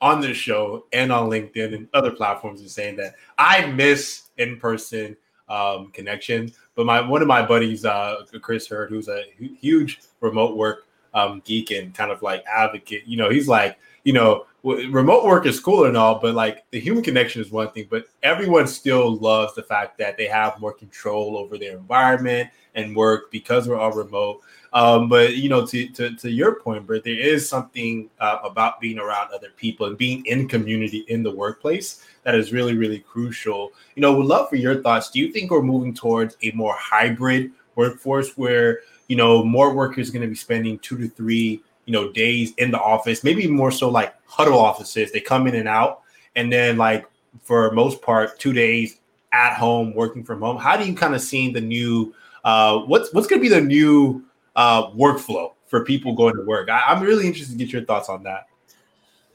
on 0.00 0.20
this 0.20 0.36
show 0.36 0.86
and 0.92 1.10
on 1.10 1.28
LinkedIn 1.28 1.74
and 1.74 1.88
other 1.92 2.10
platforms 2.10 2.60
is 2.60 2.72
saying 2.72 2.96
that 2.96 3.14
I 3.36 3.66
miss 3.66 4.28
in 4.38 4.58
person 4.58 5.16
um, 5.48 5.90
connection. 5.92 6.52
But 6.74 6.86
my 6.86 7.00
one 7.00 7.22
of 7.22 7.28
my 7.28 7.44
buddies, 7.44 7.84
uh, 7.84 8.24
Chris 8.40 8.68
Herd, 8.68 8.90
who's 8.90 9.08
a 9.08 9.24
huge 9.38 10.00
remote 10.20 10.56
work 10.56 10.86
um, 11.14 11.42
geek 11.44 11.70
and 11.70 11.94
kind 11.94 12.10
of 12.10 12.22
like 12.22 12.44
advocate, 12.46 13.04
you 13.06 13.16
know, 13.16 13.30
he's 13.30 13.48
like, 13.48 13.78
you 14.04 14.12
know, 14.12 14.46
remote 14.62 15.24
work 15.24 15.46
is 15.46 15.60
cool 15.60 15.84
and 15.84 15.96
all, 15.96 16.18
but 16.18 16.34
like 16.34 16.64
the 16.70 16.80
human 16.80 17.02
connection 17.02 17.40
is 17.40 17.50
one 17.50 17.70
thing, 17.70 17.86
but 17.90 18.06
everyone 18.22 18.66
still 18.66 19.16
loves 19.16 19.54
the 19.54 19.62
fact 19.62 19.98
that 19.98 20.16
they 20.16 20.26
have 20.26 20.60
more 20.60 20.72
control 20.72 21.36
over 21.36 21.56
their 21.56 21.76
environment 21.76 22.50
and 22.74 22.94
work 22.94 23.30
because 23.30 23.68
we're 23.68 23.78
all 23.78 23.92
remote. 23.92 24.40
Um, 24.72 25.08
but 25.08 25.36
you 25.36 25.48
know, 25.48 25.66
to, 25.66 25.88
to, 25.88 26.14
to 26.16 26.30
your 26.30 26.60
point, 26.60 26.86
Britt, 26.86 27.04
there 27.04 27.18
is 27.18 27.48
something 27.48 28.10
uh, 28.20 28.38
about 28.44 28.80
being 28.80 28.98
around 28.98 29.32
other 29.32 29.48
people 29.56 29.86
and 29.86 29.96
being 29.96 30.24
in 30.26 30.48
community 30.48 31.04
in 31.08 31.22
the 31.22 31.34
workplace 31.34 32.04
that 32.24 32.34
is 32.34 32.52
really, 32.52 32.76
really 32.76 32.98
crucial. 32.98 33.72
You 33.94 34.02
know, 34.02 34.14
would 34.14 34.26
love 34.26 34.48
for 34.48 34.56
your 34.56 34.82
thoughts. 34.82 35.10
Do 35.10 35.18
you 35.18 35.32
think 35.32 35.50
we're 35.50 35.62
moving 35.62 35.94
towards 35.94 36.36
a 36.42 36.50
more 36.52 36.76
hybrid 36.78 37.52
workforce 37.74 38.36
where 38.36 38.80
you 39.06 39.16
know 39.16 39.42
more 39.42 39.74
workers 39.74 40.10
are 40.10 40.12
going 40.12 40.22
to 40.22 40.28
be 40.28 40.34
spending 40.34 40.78
two 40.80 40.98
to 40.98 41.08
three 41.08 41.62
you 41.86 41.92
know 41.92 42.12
days 42.12 42.52
in 42.58 42.70
the 42.70 42.80
office, 42.80 43.24
maybe 43.24 43.46
more 43.46 43.70
so 43.70 43.88
like 43.88 44.14
huddle 44.26 44.58
offices. 44.58 45.10
They 45.10 45.20
come 45.20 45.46
in 45.46 45.54
and 45.54 45.68
out, 45.68 46.02
and 46.36 46.52
then 46.52 46.76
like 46.76 47.06
for 47.42 47.70
most 47.72 48.02
part, 48.02 48.38
two 48.38 48.52
days 48.52 49.00
at 49.32 49.54
home 49.54 49.94
working 49.94 50.24
from 50.24 50.40
home. 50.40 50.58
How 50.58 50.76
do 50.76 50.84
you 50.84 50.94
kind 50.94 51.14
of 51.14 51.22
see 51.22 51.50
the 51.50 51.60
new? 51.60 52.14
Uh, 52.44 52.80
what's 52.80 53.12
what's 53.14 53.26
going 53.26 53.40
to 53.40 53.48
be 53.48 53.54
the 53.54 53.60
new 53.60 54.22
uh, 54.58 54.90
workflow 54.90 55.52
for 55.66 55.84
people 55.84 56.14
going 56.14 56.34
to 56.34 56.42
work? 56.42 56.68
I, 56.68 56.82
I'm 56.88 57.02
really 57.02 57.26
interested 57.26 57.56
to 57.56 57.64
get 57.64 57.72
your 57.72 57.84
thoughts 57.84 58.08
on 58.08 58.24
that. 58.24 58.48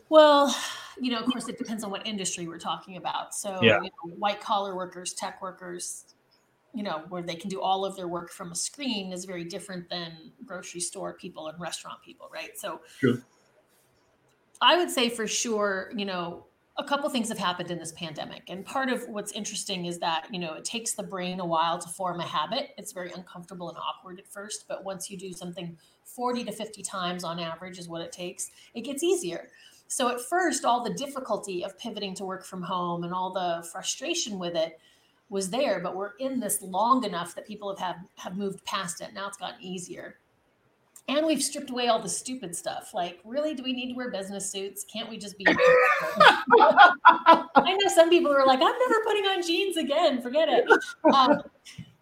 Well, 0.09 0.55
you 0.99 1.11
know, 1.11 1.19
of 1.19 1.25
course, 1.25 1.47
it 1.47 1.57
depends 1.57 1.83
on 1.83 1.89
what 1.89 2.05
industry 2.05 2.45
we're 2.45 2.59
talking 2.59 2.97
about. 2.97 3.33
So, 3.33 3.57
yeah. 3.63 3.77
you 3.81 3.89
know, 4.05 4.15
white 4.17 4.41
collar 4.41 4.75
workers, 4.75 5.13
tech 5.13 5.41
workers, 5.41 6.13
you 6.75 6.83
know, 6.83 7.03
where 7.09 7.23
they 7.23 7.35
can 7.35 7.49
do 7.49 7.61
all 7.61 7.85
of 7.85 7.95
their 7.95 8.07
work 8.07 8.31
from 8.31 8.51
a 8.51 8.55
screen 8.55 9.13
is 9.13 9.25
very 9.25 9.45
different 9.45 9.89
than 9.89 10.33
grocery 10.45 10.81
store 10.81 11.13
people 11.13 11.47
and 11.47 11.59
restaurant 11.59 11.99
people, 12.03 12.29
right? 12.31 12.57
So, 12.57 12.81
sure. 12.99 13.23
I 14.61 14.77
would 14.77 14.91
say 14.91 15.09
for 15.09 15.25
sure, 15.25 15.91
you 15.95 16.05
know, 16.05 16.45
a 16.77 16.83
couple 16.83 17.07
things 17.09 17.29
have 17.29 17.37
happened 17.37 17.69
in 17.69 17.77
this 17.77 17.91
pandemic 17.91 18.43
and 18.47 18.65
part 18.65 18.89
of 18.89 19.07
what's 19.07 19.31
interesting 19.33 19.85
is 19.85 19.99
that 19.99 20.27
you 20.31 20.39
know 20.39 20.53
it 20.53 20.65
takes 20.65 20.93
the 20.93 21.03
brain 21.03 21.39
a 21.39 21.45
while 21.45 21.77
to 21.77 21.87
form 21.89 22.19
a 22.19 22.25
habit. 22.25 22.71
It's 22.77 22.91
very 22.91 23.11
uncomfortable 23.11 23.69
and 23.69 23.77
awkward 23.77 24.19
at 24.19 24.27
first 24.27 24.65
but 24.67 24.83
once 24.83 25.09
you 25.09 25.17
do 25.17 25.33
something 25.33 25.77
40 26.03 26.45
to 26.45 26.51
50 26.51 26.81
times 26.81 27.23
on 27.23 27.39
average 27.39 27.77
is 27.77 27.87
what 27.87 28.01
it 28.01 28.11
takes 28.11 28.49
it 28.73 28.81
gets 28.81 29.03
easier. 29.03 29.49
So 29.87 30.09
at 30.09 30.21
first 30.21 30.65
all 30.65 30.83
the 30.83 30.93
difficulty 30.93 31.63
of 31.63 31.77
pivoting 31.77 32.15
to 32.15 32.25
work 32.25 32.43
from 32.43 32.63
home 32.63 33.03
and 33.03 33.13
all 33.13 33.31
the 33.31 33.67
frustration 33.71 34.39
with 34.39 34.55
it 34.55 34.79
was 35.29 35.51
there 35.51 35.79
but 35.79 35.95
we're 35.95 36.15
in 36.19 36.39
this 36.39 36.61
long 36.63 37.03
enough 37.03 37.35
that 37.35 37.45
people 37.45 37.69
have 37.69 37.79
have, 37.79 37.97
have 38.15 38.37
moved 38.37 38.65
past 38.65 38.99
it. 39.01 39.13
Now 39.13 39.27
it's 39.27 39.37
gotten 39.37 39.61
easier 39.61 40.17
and 41.09 41.25
we've 41.25 41.43
stripped 41.43 41.69
away 41.69 41.87
all 41.87 42.01
the 42.01 42.07
stupid 42.07 42.55
stuff. 42.55 42.93
Like, 42.93 43.19
really, 43.25 43.53
do 43.53 43.63
we 43.63 43.73
need 43.73 43.89
to 43.89 43.93
wear 43.95 44.09
business 44.09 44.49
suits? 44.49 44.85
Can't 44.85 45.09
we 45.09 45.17
just 45.17 45.37
be? 45.37 45.45
I 45.49 47.45
know 47.55 47.87
some 47.93 48.09
people 48.09 48.31
are 48.31 48.45
like, 48.45 48.59
I'm 48.61 48.79
never 48.79 49.03
putting 49.05 49.25
on 49.25 49.41
jeans 49.43 49.75
again. 49.75 50.21
Forget 50.21 50.47
it. 50.49 50.65
Um, 51.13 51.41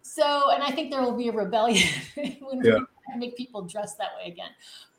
so, 0.02 0.50
and 0.50 0.62
I 0.62 0.70
think 0.70 0.90
there 0.90 1.02
will 1.02 1.16
be 1.16 1.28
a 1.28 1.32
rebellion 1.32 1.88
when 2.14 2.62
yeah. 2.62 2.78
we 3.12 3.18
make 3.18 3.36
people 3.36 3.62
dress 3.62 3.96
that 3.96 4.10
way 4.16 4.30
again. 4.30 4.50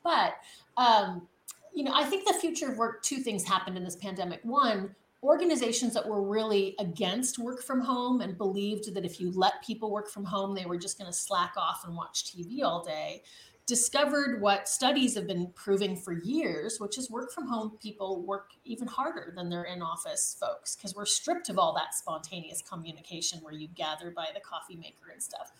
But, 0.04 0.34
um, 0.76 1.28
you 1.74 1.86
know, 1.86 1.94
I 1.94 2.04
think 2.04 2.28
the 2.28 2.34
future 2.34 2.70
of 2.70 2.78
work, 2.78 3.04
two 3.04 3.18
things 3.18 3.46
happened 3.46 3.78
in 3.78 3.86
this 3.86 3.96
pandemic. 3.96 4.42
One, 4.44 4.94
organizations 5.24 5.94
that 5.94 6.06
were 6.06 6.22
really 6.22 6.76
against 6.80 7.40
work 7.40 7.64
from 7.64 7.80
home 7.80 8.20
and 8.20 8.38
believed 8.38 8.94
that 8.94 9.06
if 9.06 9.22
you 9.22 9.32
let 9.32 9.64
people 9.64 9.90
work 9.90 10.10
from 10.10 10.26
home, 10.26 10.54
they 10.54 10.66
were 10.66 10.78
just 10.78 10.98
going 10.98 11.10
to 11.10 11.18
slack 11.18 11.54
off 11.56 11.86
and 11.86 11.96
watch 11.96 12.26
TV 12.26 12.64
all 12.64 12.84
day 12.84 13.24
discovered 13.66 14.42
what 14.42 14.68
studies 14.68 15.16
have 15.16 15.26
been 15.26 15.48
proving 15.56 15.96
for 15.96 16.12
years, 16.12 16.80
which 16.80 16.98
is 16.98 17.10
work 17.10 17.32
from 17.32 17.48
home 17.48 17.78
people 17.82 18.22
work 18.22 18.52
even 18.66 18.88
harder 18.88 19.32
than 19.36 19.50
their 19.50 19.64
in 19.64 19.82
office 19.82 20.36
folks 20.40 20.76
because 20.76 20.96
we're 20.96 21.06
stripped 21.06 21.50
of 21.50 21.58
all 21.58 21.74
that 21.74 21.94
spontaneous 21.94 22.62
communication 22.62 23.40
where 23.40 23.54
you 23.54 23.68
gather 23.70 24.12
by 24.12 24.28
the 24.34 24.42
coffee 24.42 24.76
maker 24.76 25.12
and 25.12 25.24
stuff. 25.24 25.52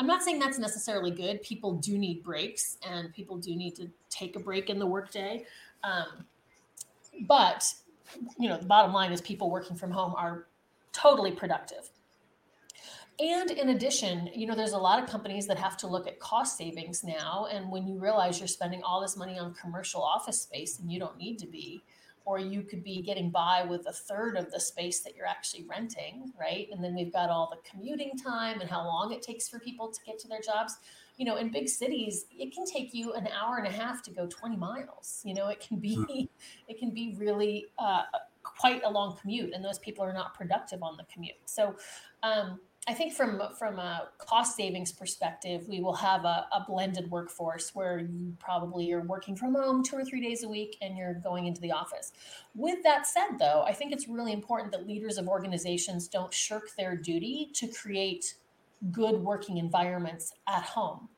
I'm 0.00 0.06
not 0.06 0.22
saying 0.22 0.38
that's 0.38 0.58
necessarily 0.58 1.10
good. 1.10 1.42
People 1.42 1.74
do 1.74 1.96
need 1.96 2.22
breaks 2.22 2.76
and 2.88 3.12
people 3.12 3.36
do 3.36 3.54
need 3.54 3.74
to 3.76 3.88
take 4.10 4.36
a 4.36 4.40
break 4.40 4.68
in 4.68 4.78
the 4.78 4.86
workday. 4.86 5.44
Um, 5.84 6.24
but, 7.22 7.72
you 8.38 8.48
know, 8.48 8.56
the 8.58 8.66
bottom 8.66 8.92
line 8.92 9.12
is 9.12 9.20
people 9.20 9.50
working 9.50 9.76
from 9.76 9.90
home 9.90 10.14
are 10.16 10.46
totally 10.92 11.32
productive 11.32 11.90
and 13.20 13.50
in 13.50 13.70
addition, 13.70 14.30
you 14.32 14.46
know, 14.46 14.54
there's 14.54 14.72
a 14.72 14.78
lot 14.78 15.02
of 15.02 15.08
companies 15.08 15.46
that 15.48 15.58
have 15.58 15.76
to 15.78 15.88
look 15.88 16.06
at 16.06 16.20
cost 16.20 16.56
savings 16.56 17.02
now. 17.02 17.48
And 17.50 17.70
when 17.70 17.86
you 17.86 17.98
realize 17.98 18.38
you're 18.38 18.46
spending 18.46 18.82
all 18.82 19.00
this 19.00 19.16
money 19.16 19.38
on 19.38 19.54
commercial 19.54 20.02
office 20.02 20.42
space 20.42 20.78
and 20.78 20.90
you 20.90 21.00
don't 21.00 21.16
need 21.18 21.38
to 21.40 21.46
be, 21.46 21.82
or 22.24 22.38
you 22.38 22.62
could 22.62 22.84
be 22.84 23.00
getting 23.00 23.30
by 23.30 23.64
with 23.64 23.86
a 23.88 23.92
third 23.92 24.36
of 24.36 24.52
the 24.52 24.60
space 24.60 25.00
that 25.00 25.16
you're 25.16 25.26
actually 25.26 25.64
renting, 25.64 26.30
right? 26.38 26.68
And 26.70 26.84
then 26.84 26.94
we've 26.94 27.12
got 27.12 27.30
all 27.30 27.50
the 27.50 27.68
commuting 27.68 28.12
time 28.22 28.60
and 28.60 28.68
how 28.68 28.84
long 28.84 29.12
it 29.12 29.22
takes 29.22 29.48
for 29.48 29.58
people 29.58 29.90
to 29.90 29.98
get 30.04 30.18
to 30.20 30.28
their 30.28 30.42
jobs. 30.42 30.76
You 31.16 31.24
know, 31.24 31.36
in 31.36 31.50
big 31.50 31.68
cities, 31.70 32.26
it 32.30 32.54
can 32.54 32.66
take 32.66 32.92
you 32.92 33.14
an 33.14 33.28
hour 33.28 33.56
and 33.56 33.66
a 33.66 33.70
half 33.70 34.02
to 34.02 34.10
go 34.10 34.26
20 34.26 34.56
miles. 34.56 35.22
You 35.24 35.34
know, 35.34 35.48
it 35.48 35.58
can 35.66 35.78
be 35.78 35.94
hmm. 35.94 36.24
it 36.68 36.78
can 36.78 36.90
be 36.90 37.16
really 37.18 37.66
uh, 37.78 38.02
quite 38.42 38.82
a 38.84 38.90
long 38.90 39.16
commute, 39.16 39.54
and 39.54 39.64
those 39.64 39.78
people 39.78 40.04
are 40.04 40.12
not 40.12 40.34
productive 40.34 40.82
on 40.82 40.96
the 40.96 41.04
commute. 41.12 41.36
So, 41.46 41.76
um, 42.22 42.60
I 42.88 42.94
think 42.94 43.12
from 43.12 43.42
from 43.58 43.78
a 43.78 44.08
cost 44.16 44.56
savings 44.56 44.92
perspective, 44.92 45.68
we 45.68 45.80
will 45.80 45.96
have 45.96 46.24
a, 46.24 46.46
a, 46.52 46.64
blended 46.66 47.10
workforce 47.10 47.74
where 47.74 47.98
you 47.98 48.34
probably 48.38 48.90
are 48.92 49.02
working 49.02 49.36
from 49.36 49.54
home 49.54 49.84
two 49.84 49.94
or 49.94 50.06
three 50.06 50.22
days 50.22 50.42
a 50.42 50.48
week 50.48 50.78
and 50.80 50.96
you're 50.96 51.12
going 51.12 51.46
into 51.46 51.60
the 51.60 51.70
office. 51.70 52.12
With 52.54 52.82
that 52.84 53.06
said, 53.06 53.38
though, 53.38 53.62
I 53.68 53.74
think 53.74 53.92
it's 53.92 54.08
really 54.08 54.32
important 54.32 54.72
that 54.72 54.88
leaders 54.88 55.18
of 55.18 55.28
organizations 55.28 56.08
don't 56.08 56.32
shirk 56.32 56.74
their 56.78 56.96
duty 56.96 57.50
to 57.56 57.68
create 57.68 58.36
good 58.90 59.16
working 59.16 59.58
environments 59.58 60.32
at 60.48 60.62
home. 60.62 61.10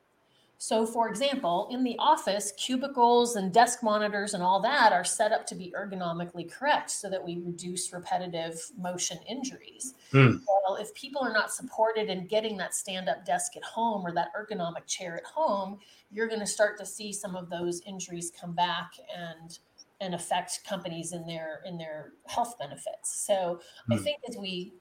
So, 0.61 0.85
for 0.85 1.09
example, 1.09 1.67
in 1.71 1.83
the 1.83 1.95
office, 1.97 2.53
cubicles 2.55 3.35
and 3.35 3.51
desk 3.51 3.81
monitors 3.81 4.35
and 4.35 4.43
all 4.43 4.61
that 4.61 4.93
are 4.93 5.03
set 5.03 5.31
up 5.31 5.47
to 5.47 5.55
be 5.55 5.73
ergonomically 5.75 6.51
correct 6.51 6.91
so 6.91 7.09
that 7.09 7.25
we 7.25 7.39
reduce 7.43 7.91
repetitive 7.91 8.61
motion 8.77 9.17
injuries. 9.27 9.95
Mm. 10.13 10.39
Well, 10.47 10.75
if 10.75 10.93
people 10.93 11.23
are 11.23 11.33
not 11.33 11.51
supported 11.51 12.11
in 12.11 12.27
getting 12.27 12.57
that 12.57 12.75
stand 12.75 13.09
up 13.09 13.25
desk 13.25 13.57
at 13.57 13.63
home 13.63 14.05
or 14.05 14.13
that 14.13 14.27
ergonomic 14.39 14.85
chair 14.85 15.17
at 15.17 15.25
home, 15.25 15.79
you're 16.11 16.27
going 16.27 16.41
to 16.41 16.45
start 16.45 16.77
to 16.77 16.85
see 16.85 17.11
some 17.11 17.35
of 17.35 17.49
those 17.49 17.81
injuries 17.87 18.31
come 18.39 18.53
back 18.53 18.91
and 19.17 19.57
and 19.99 20.13
affect 20.13 20.63
companies 20.63 21.11
in 21.11 21.25
their 21.25 21.61
in 21.65 21.79
their 21.79 22.13
health 22.27 22.53
benefits. 22.59 23.25
So 23.25 23.33
mm. 23.33 23.93
I 23.93 23.97
hmm. 23.97 24.03
think 24.03 24.17
as 24.29 24.37
we 24.37 24.73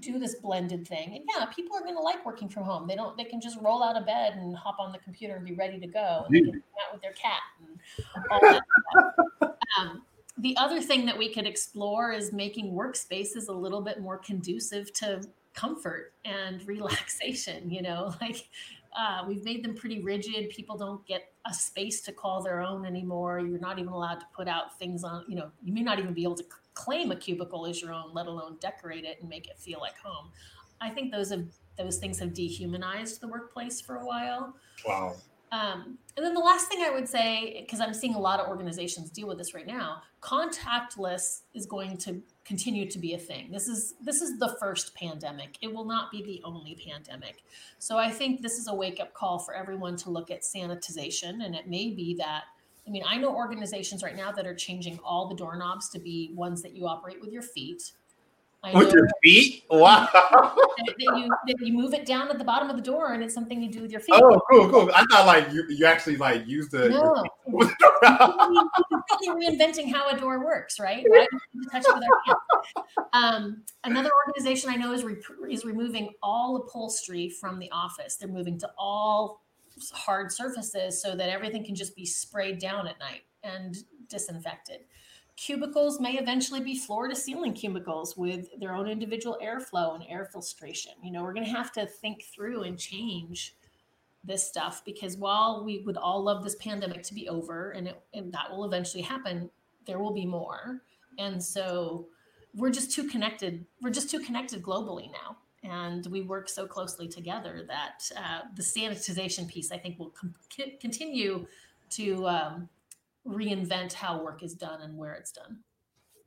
do 0.00 0.18
this 0.18 0.36
blended 0.36 0.86
thing. 0.86 1.14
And 1.14 1.24
yeah, 1.28 1.46
people 1.46 1.76
are 1.76 1.82
going 1.82 1.94
to 1.94 2.00
like 2.00 2.24
working 2.26 2.48
from 2.48 2.64
home. 2.64 2.86
They 2.86 2.96
don't. 2.96 3.16
They 3.16 3.24
can 3.24 3.40
just 3.40 3.58
roll 3.60 3.82
out 3.82 3.96
of 3.96 4.06
bed 4.06 4.34
and 4.34 4.56
hop 4.56 4.76
on 4.78 4.92
the 4.92 4.98
computer 4.98 5.36
and 5.36 5.44
be 5.44 5.54
ready 5.54 5.78
to 5.78 5.86
go. 5.86 6.24
And 6.26 6.34
they 6.34 6.40
can 6.40 6.62
out 6.86 6.92
with 6.92 7.02
their 7.02 7.12
cat 7.12 7.40
and 7.60 8.24
all 8.30 8.40
that. 8.40 9.56
um, 9.78 10.02
the 10.38 10.56
other 10.56 10.80
thing 10.80 11.06
that 11.06 11.16
we 11.16 11.32
could 11.32 11.46
explore 11.46 12.12
is 12.12 12.32
making 12.32 12.72
workspaces 12.72 13.48
a 13.48 13.52
little 13.52 13.80
bit 13.80 14.00
more 14.00 14.18
conducive 14.18 14.92
to 14.94 15.22
comfort 15.54 16.12
and 16.24 16.62
relaxation. 16.66 17.70
You 17.70 17.82
know, 17.82 18.14
like 18.20 18.48
uh, 18.98 19.24
we've 19.26 19.44
made 19.44 19.64
them 19.64 19.74
pretty 19.74 20.02
rigid. 20.02 20.50
People 20.50 20.76
don't 20.76 21.04
get 21.06 21.32
a 21.46 21.54
space 21.54 22.00
to 22.02 22.12
call 22.12 22.42
their 22.42 22.60
own 22.60 22.84
anymore. 22.84 23.38
You're 23.40 23.58
not 23.58 23.78
even 23.78 23.92
allowed 23.92 24.20
to 24.20 24.26
put 24.34 24.48
out 24.48 24.78
things 24.78 25.04
on. 25.04 25.24
You 25.28 25.36
know, 25.36 25.50
you 25.62 25.72
may 25.72 25.82
not 25.82 25.98
even 25.98 26.14
be 26.14 26.24
able 26.24 26.36
to 26.36 26.44
claim 26.74 27.10
a 27.10 27.16
cubicle 27.16 27.66
as 27.66 27.80
your 27.80 27.92
own, 27.92 28.12
let 28.12 28.26
alone 28.26 28.56
decorate 28.60 29.04
it 29.04 29.18
and 29.20 29.28
make 29.28 29.48
it 29.48 29.58
feel 29.58 29.80
like 29.80 29.96
home. 29.98 30.30
I 30.80 30.90
think 30.90 31.12
those 31.12 31.30
have 31.30 31.46
those 31.78 31.98
things 31.98 32.18
have 32.20 32.34
dehumanized 32.34 33.20
the 33.20 33.28
workplace 33.28 33.80
for 33.80 33.96
a 33.96 34.06
while. 34.06 34.54
Wow. 34.86 35.16
Um, 35.50 35.98
and 36.16 36.26
then 36.26 36.34
the 36.34 36.40
last 36.40 36.68
thing 36.68 36.82
I 36.82 36.90
would 36.90 37.08
say, 37.08 37.60
because 37.60 37.80
I'm 37.80 37.94
seeing 37.94 38.14
a 38.14 38.18
lot 38.18 38.40
of 38.40 38.48
organizations 38.48 39.10
deal 39.10 39.28
with 39.28 39.38
this 39.38 39.54
right 39.54 39.66
now, 39.66 40.02
contactless 40.20 41.42
is 41.54 41.66
going 41.66 41.96
to 41.98 42.20
continue 42.44 42.90
to 42.90 42.98
be 42.98 43.14
a 43.14 43.18
thing. 43.18 43.52
This 43.52 43.68
is 43.68 43.94
this 44.00 44.20
is 44.20 44.38
the 44.38 44.56
first 44.58 44.94
pandemic. 44.96 45.56
It 45.62 45.72
will 45.72 45.84
not 45.84 46.10
be 46.10 46.24
the 46.24 46.40
only 46.44 46.76
pandemic. 46.88 47.44
So 47.78 47.98
I 47.98 48.10
think 48.10 48.42
this 48.42 48.58
is 48.58 48.66
a 48.66 48.74
wake 48.74 48.98
up 49.00 49.14
call 49.14 49.38
for 49.38 49.54
everyone 49.54 49.96
to 49.98 50.10
look 50.10 50.30
at 50.30 50.42
sanitization, 50.42 51.44
and 51.44 51.54
it 51.54 51.68
may 51.68 51.90
be 51.90 52.16
that 52.18 52.44
I 52.86 52.90
mean, 52.90 53.02
I 53.06 53.16
know 53.16 53.34
organizations 53.34 54.02
right 54.02 54.16
now 54.16 54.30
that 54.32 54.46
are 54.46 54.54
changing 54.54 54.98
all 55.02 55.28
the 55.28 55.34
doorknobs 55.34 55.88
to 55.90 55.98
be 55.98 56.32
ones 56.34 56.62
that 56.62 56.74
you 56.74 56.86
operate 56.86 57.20
with 57.20 57.32
your 57.32 57.42
feet. 57.42 57.92
with 58.74 58.92
your 58.92 59.08
feet? 59.22 59.64
Wow. 59.70 60.08
That, 60.12 60.94
you, 60.98 61.28
that 61.46 61.66
you 61.66 61.72
move 61.72 61.94
it 61.94 62.04
down 62.04 62.28
at 62.30 62.36
the 62.38 62.44
bottom 62.44 62.68
of 62.68 62.76
the 62.76 62.82
door 62.82 63.14
and 63.14 63.22
it's 63.22 63.32
something 63.32 63.62
you 63.62 63.70
do 63.70 63.80
with 63.80 63.90
your 63.90 64.00
feet. 64.00 64.16
Oh, 64.16 64.40
cool, 64.50 64.68
cool. 64.68 64.90
I 64.94 65.04
thought 65.10 65.26
like 65.26 65.50
you, 65.52 65.64
you 65.68 65.86
actually 65.86 66.16
like 66.16 66.46
use 66.46 66.68
the. 66.68 66.90
No. 66.90 67.24
completely 68.04 69.46
reinventing 69.46 69.92
how 69.92 70.10
a 70.10 70.18
door 70.18 70.44
works, 70.44 70.78
right? 70.78 71.04
Why 71.08 71.26
do 71.30 71.60
touch 71.70 71.84
it 71.86 71.94
with 71.94 72.04
our 72.04 72.22
hands? 72.26 73.04
Um, 73.12 73.62
another 73.84 74.10
organization 74.26 74.68
I 74.70 74.76
know 74.76 74.92
is, 74.92 75.04
re- 75.04 75.16
is 75.50 75.64
removing 75.64 76.12
all 76.22 76.56
upholstery 76.56 77.30
from 77.30 77.58
the 77.58 77.70
office. 77.70 78.16
They're 78.16 78.28
moving 78.28 78.58
to 78.58 78.70
all 78.76 79.43
hard 79.92 80.32
surfaces 80.32 81.00
so 81.00 81.14
that 81.16 81.28
everything 81.28 81.64
can 81.64 81.74
just 81.74 81.96
be 81.96 82.06
sprayed 82.06 82.58
down 82.58 82.86
at 82.86 82.98
night 82.98 83.22
and 83.42 83.76
disinfected. 84.08 84.80
Cubicles 85.36 86.00
may 86.00 86.16
eventually 86.16 86.60
be 86.60 86.78
floor 86.78 87.08
to 87.08 87.16
ceiling 87.16 87.52
cubicles 87.54 88.16
with 88.16 88.48
their 88.60 88.72
own 88.72 88.88
individual 88.88 89.36
airflow 89.42 89.94
and 89.94 90.04
air 90.08 90.28
filtration. 90.30 90.92
You 91.02 91.10
know, 91.10 91.22
we're 91.22 91.34
going 91.34 91.46
to 91.46 91.52
have 91.52 91.72
to 91.72 91.86
think 91.86 92.22
through 92.22 92.62
and 92.62 92.78
change 92.78 93.56
this 94.22 94.46
stuff 94.46 94.82
because 94.84 95.16
while 95.16 95.64
we 95.64 95.80
would 95.80 95.96
all 95.96 96.22
love 96.22 96.44
this 96.44 96.54
pandemic 96.56 97.02
to 97.02 97.14
be 97.14 97.28
over 97.28 97.72
and, 97.72 97.88
it, 97.88 98.00
and 98.14 98.32
that 98.32 98.50
will 98.50 98.64
eventually 98.64 99.02
happen, 99.02 99.50
there 99.86 99.98
will 99.98 100.14
be 100.14 100.24
more. 100.24 100.82
And 101.18 101.42
so 101.42 102.06
we're 102.54 102.70
just 102.70 102.92
too 102.92 103.08
connected. 103.08 103.66
We're 103.82 103.90
just 103.90 104.10
too 104.10 104.20
connected 104.20 104.62
globally 104.62 105.10
now 105.10 105.38
and 105.64 106.06
we 106.06 106.20
work 106.22 106.48
so 106.48 106.66
closely 106.66 107.08
together 107.08 107.64
that 107.66 108.10
uh, 108.16 108.40
the 108.54 108.62
sanitization 108.62 109.48
piece 109.48 109.72
i 109.72 109.78
think 109.78 109.98
will 109.98 110.10
com- 110.10 110.34
continue 110.80 111.46
to 111.90 112.26
um, 112.26 112.68
reinvent 113.26 113.92
how 113.92 114.22
work 114.22 114.42
is 114.42 114.54
done 114.54 114.80
and 114.82 114.96
where 114.96 115.14
it's 115.14 115.30
done. 115.30 115.58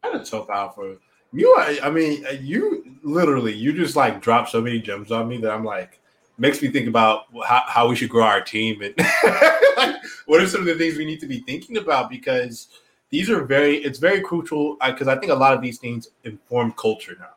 That 0.01 0.15
is 0.21 0.29
so 0.29 0.43
powerful 0.43 0.97
you 1.33 1.53
i 1.57 1.89
mean 1.89 2.25
you 2.39 2.85
literally 3.03 3.53
you 3.53 3.73
just 3.73 3.97
like 3.97 4.21
drop 4.21 4.47
so 4.47 4.61
many 4.61 4.79
gems 4.79 5.11
on 5.11 5.27
me 5.27 5.37
that 5.37 5.51
i'm 5.51 5.65
like 5.65 5.99
makes 6.37 6.61
me 6.61 6.69
think 6.69 6.87
about 6.87 7.25
how, 7.45 7.63
how 7.67 7.87
we 7.87 7.95
should 7.95 8.09
grow 8.09 8.23
our 8.23 8.41
team 8.41 8.81
and 8.81 8.93
like, 9.77 9.95
what 10.25 10.41
are 10.41 10.47
some 10.47 10.61
of 10.61 10.67
the 10.67 10.75
things 10.75 10.97
we 10.97 11.05
need 11.05 11.19
to 11.19 11.27
be 11.27 11.39
thinking 11.39 11.77
about? 11.77 12.09
Because 12.09 12.67
these 13.09 13.29
are 13.29 13.43
very 13.43 13.77
it's 13.77 13.99
very 13.99 14.21
crucial 14.21 14.77
because 14.85 15.07
I, 15.07 15.13
I 15.13 15.19
think 15.19 15.31
a 15.31 15.35
lot 15.35 15.53
of 15.53 15.61
these 15.61 15.79
things 15.79 16.09
inform 16.23 16.73
culture 16.73 17.15
now 17.19 17.33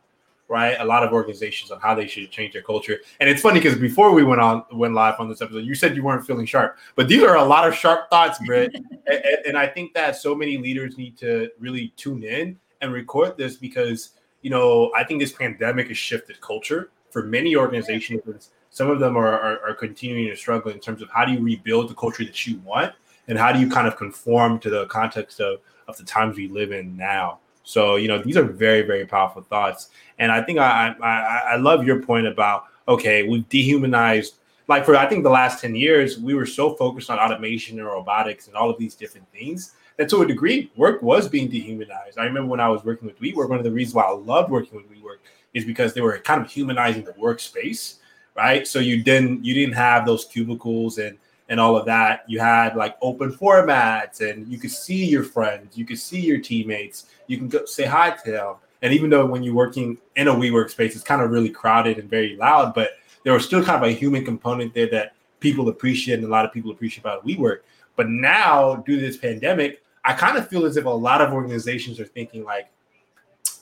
right? 0.51 0.77
A 0.81 0.85
lot 0.85 1.05
of 1.05 1.13
organizations 1.13 1.71
on 1.71 1.81
how 1.81 1.95
they 1.95 2.09
should 2.09 2.31
change 2.31 2.53
their 2.53 2.63
culture. 2.63 2.99
And 3.21 3.31
it's 3.31 3.41
funny 3.41 3.61
because 3.61 3.79
before 3.79 4.13
we 4.13 4.25
went 4.25 4.41
on 4.41 4.65
went 4.73 4.95
live 4.95 5.15
on 5.19 5.29
this 5.29 5.41
episode, 5.41 5.65
you 5.65 5.75
said 5.75 5.95
you 5.95 6.03
weren't 6.03 6.27
feeling 6.27 6.45
sharp, 6.45 6.77
but 6.97 7.09
these 7.09 7.23
are 7.23 7.37
a 7.37 7.45
lot 7.45 7.67
of 7.67 7.75
sharp 7.75 8.11
thoughts, 8.11 8.39
Britt. 8.45 8.75
and, 9.07 9.25
and 9.47 9.57
I 9.57 9.69
think 9.69 9.95
that 9.95 10.17
so 10.17 10.35
many 10.35 10.59
leaders 10.59 10.99
need 10.99 11.17
to 11.19 11.51
really 11.59 11.95
tune 11.97 12.25
in 12.25 12.59
and 12.81 12.93
record 12.93 13.37
this 13.39 13.57
because 13.57 14.11
you 14.43 14.51
know 14.51 14.91
I 14.97 15.05
think 15.05 15.21
this 15.21 15.33
pandemic 15.33 15.89
has 15.89 15.97
shifted 15.97 16.41
culture 16.41 16.91
for 17.11 17.23
many 17.23 17.57
organizations. 17.57 18.51
Some 18.71 18.91
of 18.91 19.01
them 19.01 19.17
are, 19.17 19.39
are, 19.39 19.71
are 19.71 19.75
continuing 19.75 20.29
to 20.31 20.37
struggle 20.37 20.71
in 20.71 20.81
terms 20.81 21.01
of 21.01 21.09
how 21.11 21.25
do 21.25 21.33
you 21.33 21.41
rebuild 21.41 21.89
the 21.89 21.95
culture 21.95 22.25
that 22.25 22.47
you 22.47 22.59
want 22.61 22.93
and 23.29 23.39
how 23.39 23.53
do 23.53 23.61
you 23.61 23.69
kind 23.69 23.87
of 23.87 23.97
conform 23.97 24.59
to 24.61 24.71
the 24.71 24.87
context 24.87 25.41
of, 25.41 25.61
of 25.89 25.97
the 25.97 26.05
times 26.05 26.37
we 26.37 26.49
live 26.49 26.73
in 26.73 26.97
now. 26.97 27.41
So 27.63 27.97
you 27.97 28.09
know 28.09 28.19
these 28.19 28.37
are 28.37 28.45
very 28.45 28.83
very 28.83 29.07
powerful 29.07 29.43
thoughts, 29.43 29.91
and 30.19 30.33
I 30.33 30.43
think 30.43 30.59
I 30.59 30.95
I, 31.03 31.53
I 31.53 31.57
love 31.57 31.85
your 31.85 32.03
point 32.03 32.27
about 32.27 32.65
okay 32.89 33.23
we've 33.29 33.49
dehumanized 33.49 34.35
like 34.71 34.85
for 34.85 34.97
I 34.97 35.07
think 35.07 35.25
the 35.25 35.31
last 35.31 35.61
10 35.61 35.75
years, 35.75 36.21
we 36.21 36.33
were 36.33 36.47
so 36.47 36.75
focused 36.77 37.11
on 37.11 37.19
automation 37.19 37.81
and 37.81 37.89
robotics 37.89 38.47
and 38.47 38.55
all 38.55 38.71
of 38.71 38.79
these 38.79 38.95
different 38.95 39.27
things 39.33 39.73
that 39.97 40.09
to 40.09 40.23
a 40.23 40.27
degree, 40.27 40.71
work 40.77 41.03
was 41.03 41.29
being 41.29 41.51
dehumanized. 41.51 42.19
I 42.19 42.25
remember 42.25 42.49
when 42.49 42.61
I 42.61 42.69
was 42.69 42.85
working 42.85 43.07
with 43.07 43.21
WeWork, 43.21 43.49
one 43.49 43.59
of 43.59 43.65
the 43.65 43.71
reasons 43.73 43.97
why 43.97 44.05
I 44.05 44.13
loved 44.13 44.49
working 44.49 44.77
with 44.77 44.89
WeWork 44.89 45.19
is 45.55 45.65
because 45.65 45.93
they 45.93 46.01
were 46.01 46.17
kind 46.19 46.41
of 46.41 46.49
humanizing 46.49 47.05
the 47.05 47.13
workspace, 47.15 47.97
right? 48.37 48.65
So 48.67 48.79
you 48.79 49.03
didn't 49.03 49.45
you 49.45 49.55
didn't 49.55 49.75
have 49.75 50.07
those 50.07 50.25
cubicles 50.25 50.99
and 50.99 51.19
and 51.49 51.59
all 51.59 51.77
of 51.77 51.85
that. 51.87 52.25
You 52.29 52.39
had 52.39 52.77
like 52.77 52.97
open 53.03 53.33
formats 53.33 54.21
and 54.21 54.47
you 54.47 54.57
could 54.57 54.71
see 54.71 55.05
your 55.05 55.25
friends, 55.25 55.77
you 55.77 55.85
could 55.85 55.99
see 55.99 56.21
your 56.21 56.39
teammates, 56.39 57.07
you 57.31 57.39
can 57.39 57.47
go 57.47 57.65
say 57.65 57.85
hi 57.85 58.11
to 58.11 58.31
them. 58.33 58.55
And 58.83 58.93
even 58.93 59.09
though 59.09 59.25
when 59.25 59.45
you're 59.45 59.55
working 59.55 59.97
in 60.17 60.27
a 60.27 60.35
WeWork 60.35 60.69
space, 60.69 60.97
it's 60.97 61.05
kind 61.05 61.23
of 61.23 61.31
really 61.31 61.49
crowded 61.49 61.99
and 61.99 62.11
very 62.11 62.35
loud, 62.35 62.75
but 62.75 62.91
there 63.23 63.33
was 63.33 63.45
still 63.45 63.63
kind 63.63 63.83
of 63.83 63.89
a 63.89 63.93
human 63.93 64.25
component 64.25 64.75
there 64.75 64.91
that 64.91 65.13
people 65.39 65.69
appreciate 65.69 66.15
and 66.15 66.25
a 66.25 66.29
lot 66.29 66.45
of 66.45 66.53
people 66.53 66.73
appreciate 66.73 67.03
about 67.03 67.25
WeWork. 67.25 67.59
But 67.95 68.09
now, 68.09 68.77
due 68.77 68.97
to 68.97 69.01
this 69.01 69.17
pandemic, 69.17 69.81
I 70.05 70.15
kind 70.15 70.39
of 70.39 70.49
feel 70.49 70.65
as 70.65 70.77
if 70.77 70.87
a 70.87 70.91
lot 70.91 71.21
of 71.21 71.33
organizations 71.33 72.01
are 72.01 72.05
thinking 72.05 72.43
like, 72.43 72.69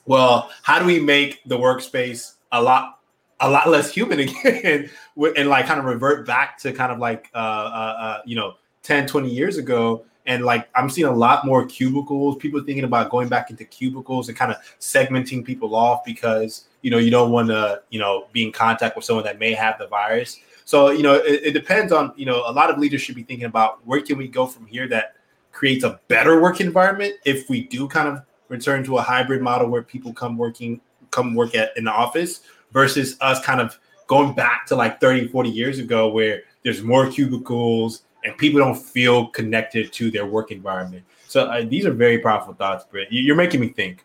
well, 0.07 0.50
how 0.62 0.78
do 0.78 0.87
we 0.87 0.98
make 0.98 1.42
the 1.44 1.59
workspace 1.59 2.35
a 2.50 2.62
lot 2.62 3.00
a 3.40 3.50
lot 3.50 3.68
less 3.68 3.92
human 3.92 4.18
again 4.20 4.90
and 5.37 5.48
like 5.48 5.66
kind 5.66 5.78
of 5.78 5.85
revert 5.85 6.26
back 6.26 6.57
to 6.59 6.72
kind 6.72 6.90
of 6.90 6.98
like 6.98 7.28
uh, 7.35 7.38
uh, 7.38 7.96
uh, 8.00 8.22
you 8.24 8.35
know 8.35 8.54
10 8.83 9.07
20 9.07 9.28
years 9.28 9.59
ago 9.59 10.04
and 10.28 10.44
like 10.44 10.68
i'm 10.76 10.88
seeing 10.88 11.08
a 11.08 11.12
lot 11.12 11.44
more 11.44 11.66
cubicles 11.66 12.36
people 12.36 12.62
thinking 12.62 12.84
about 12.84 13.10
going 13.10 13.28
back 13.28 13.50
into 13.50 13.64
cubicles 13.64 14.28
and 14.28 14.38
kind 14.38 14.52
of 14.52 14.58
segmenting 14.78 15.44
people 15.44 15.74
off 15.74 16.04
because 16.04 16.66
you 16.82 16.90
know 16.90 16.98
you 16.98 17.10
don't 17.10 17.32
want 17.32 17.48
to 17.48 17.82
you 17.90 17.98
know 17.98 18.28
be 18.32 18.44
in 18.44 18.52
contact 18.52 18.94
with 18.94 19.04
someone 19.04 19.24
that 19.24 19.38
may 19.38 19.52
have 19.52 19.78
the 19.78 19.86
virus. 19.88 20.38
So 20.64 20.90
you 20.90 21.02
know 21.02 21.14
it, 21.14 21.40
it 21.44 21.52
depends 21.52 21.92
on 21.92 22.12
you 22.16 22.26
know 22.26 22.44
a 22.46 22.52
lot 22.52 22.70
of 22.70 22.78
leaders 22.78 23.02
should 23.02 23.16
be 23.16 23.22
thinking 23.22 23.46
about 23.46 23.84
where 23.86 24.00
can 24.00 24.18
we 24.18 24.28
go 24.28 24.46
from 24.46 24.66
here 24.66 24.86
that 24.88 25.16
creates 25.52 25.82
a 25.82 25.98
better 26.08 26.40
work 26.40 26.60
environment 26.60 27.14
if 27.24 27.48
we 27.48 27.64
do 27.64 27.88
kind 27.88 28.08
of 28.08 28.22
return 28.48 28.84
to 28.84 28.98
a 28.98 29.02
hybrid 29.02 29.42
model 29.42 29.68
where 29.68 29.82
people 29.82 30.12
come 30.12 30.36
working 30.36 30.80
come 31.10 31.34
work 31.34 31.54
at 31.54 31.76
in 31.76 31.84
the 31.84 31.90
office 31.90 32.42
versus 32.72 33.16
us 33.20 33.44
kind 33.44 33.60
of 33.60 33.78
going 34.06 34.34
back 34.34 34.66
to 34.66 34.76
like 34.76 35.00
30 35.00 35.28
40 35.28 35.50
years 35.50 35.78
ago 35.78 36.08
where 36.08 36.42
there's 36.62 36.82
more 36.82 37.10
cubicles 37.10 38.02
and 38.24 38.37
people 38.37 38.61
don't 38.61 38.74
feel 38.74 39.28
connected 39.28 39.92
to 39.92 40.11
their 40.11 40.26
work 40.26 40.50
environment. 40.50 41.04
So 41.26 41.44
uh, 41.44 41.64
these 41.64 41.87
are 41.87 41.92
very 41.92 42.18
powerful 42.18 42.54
thoughts 42.54 42.85
britt. 42.85 43.09
You're 43.11 43.37
making 43.37 43.61
me 43.61 43.68
think. 43.68 44.04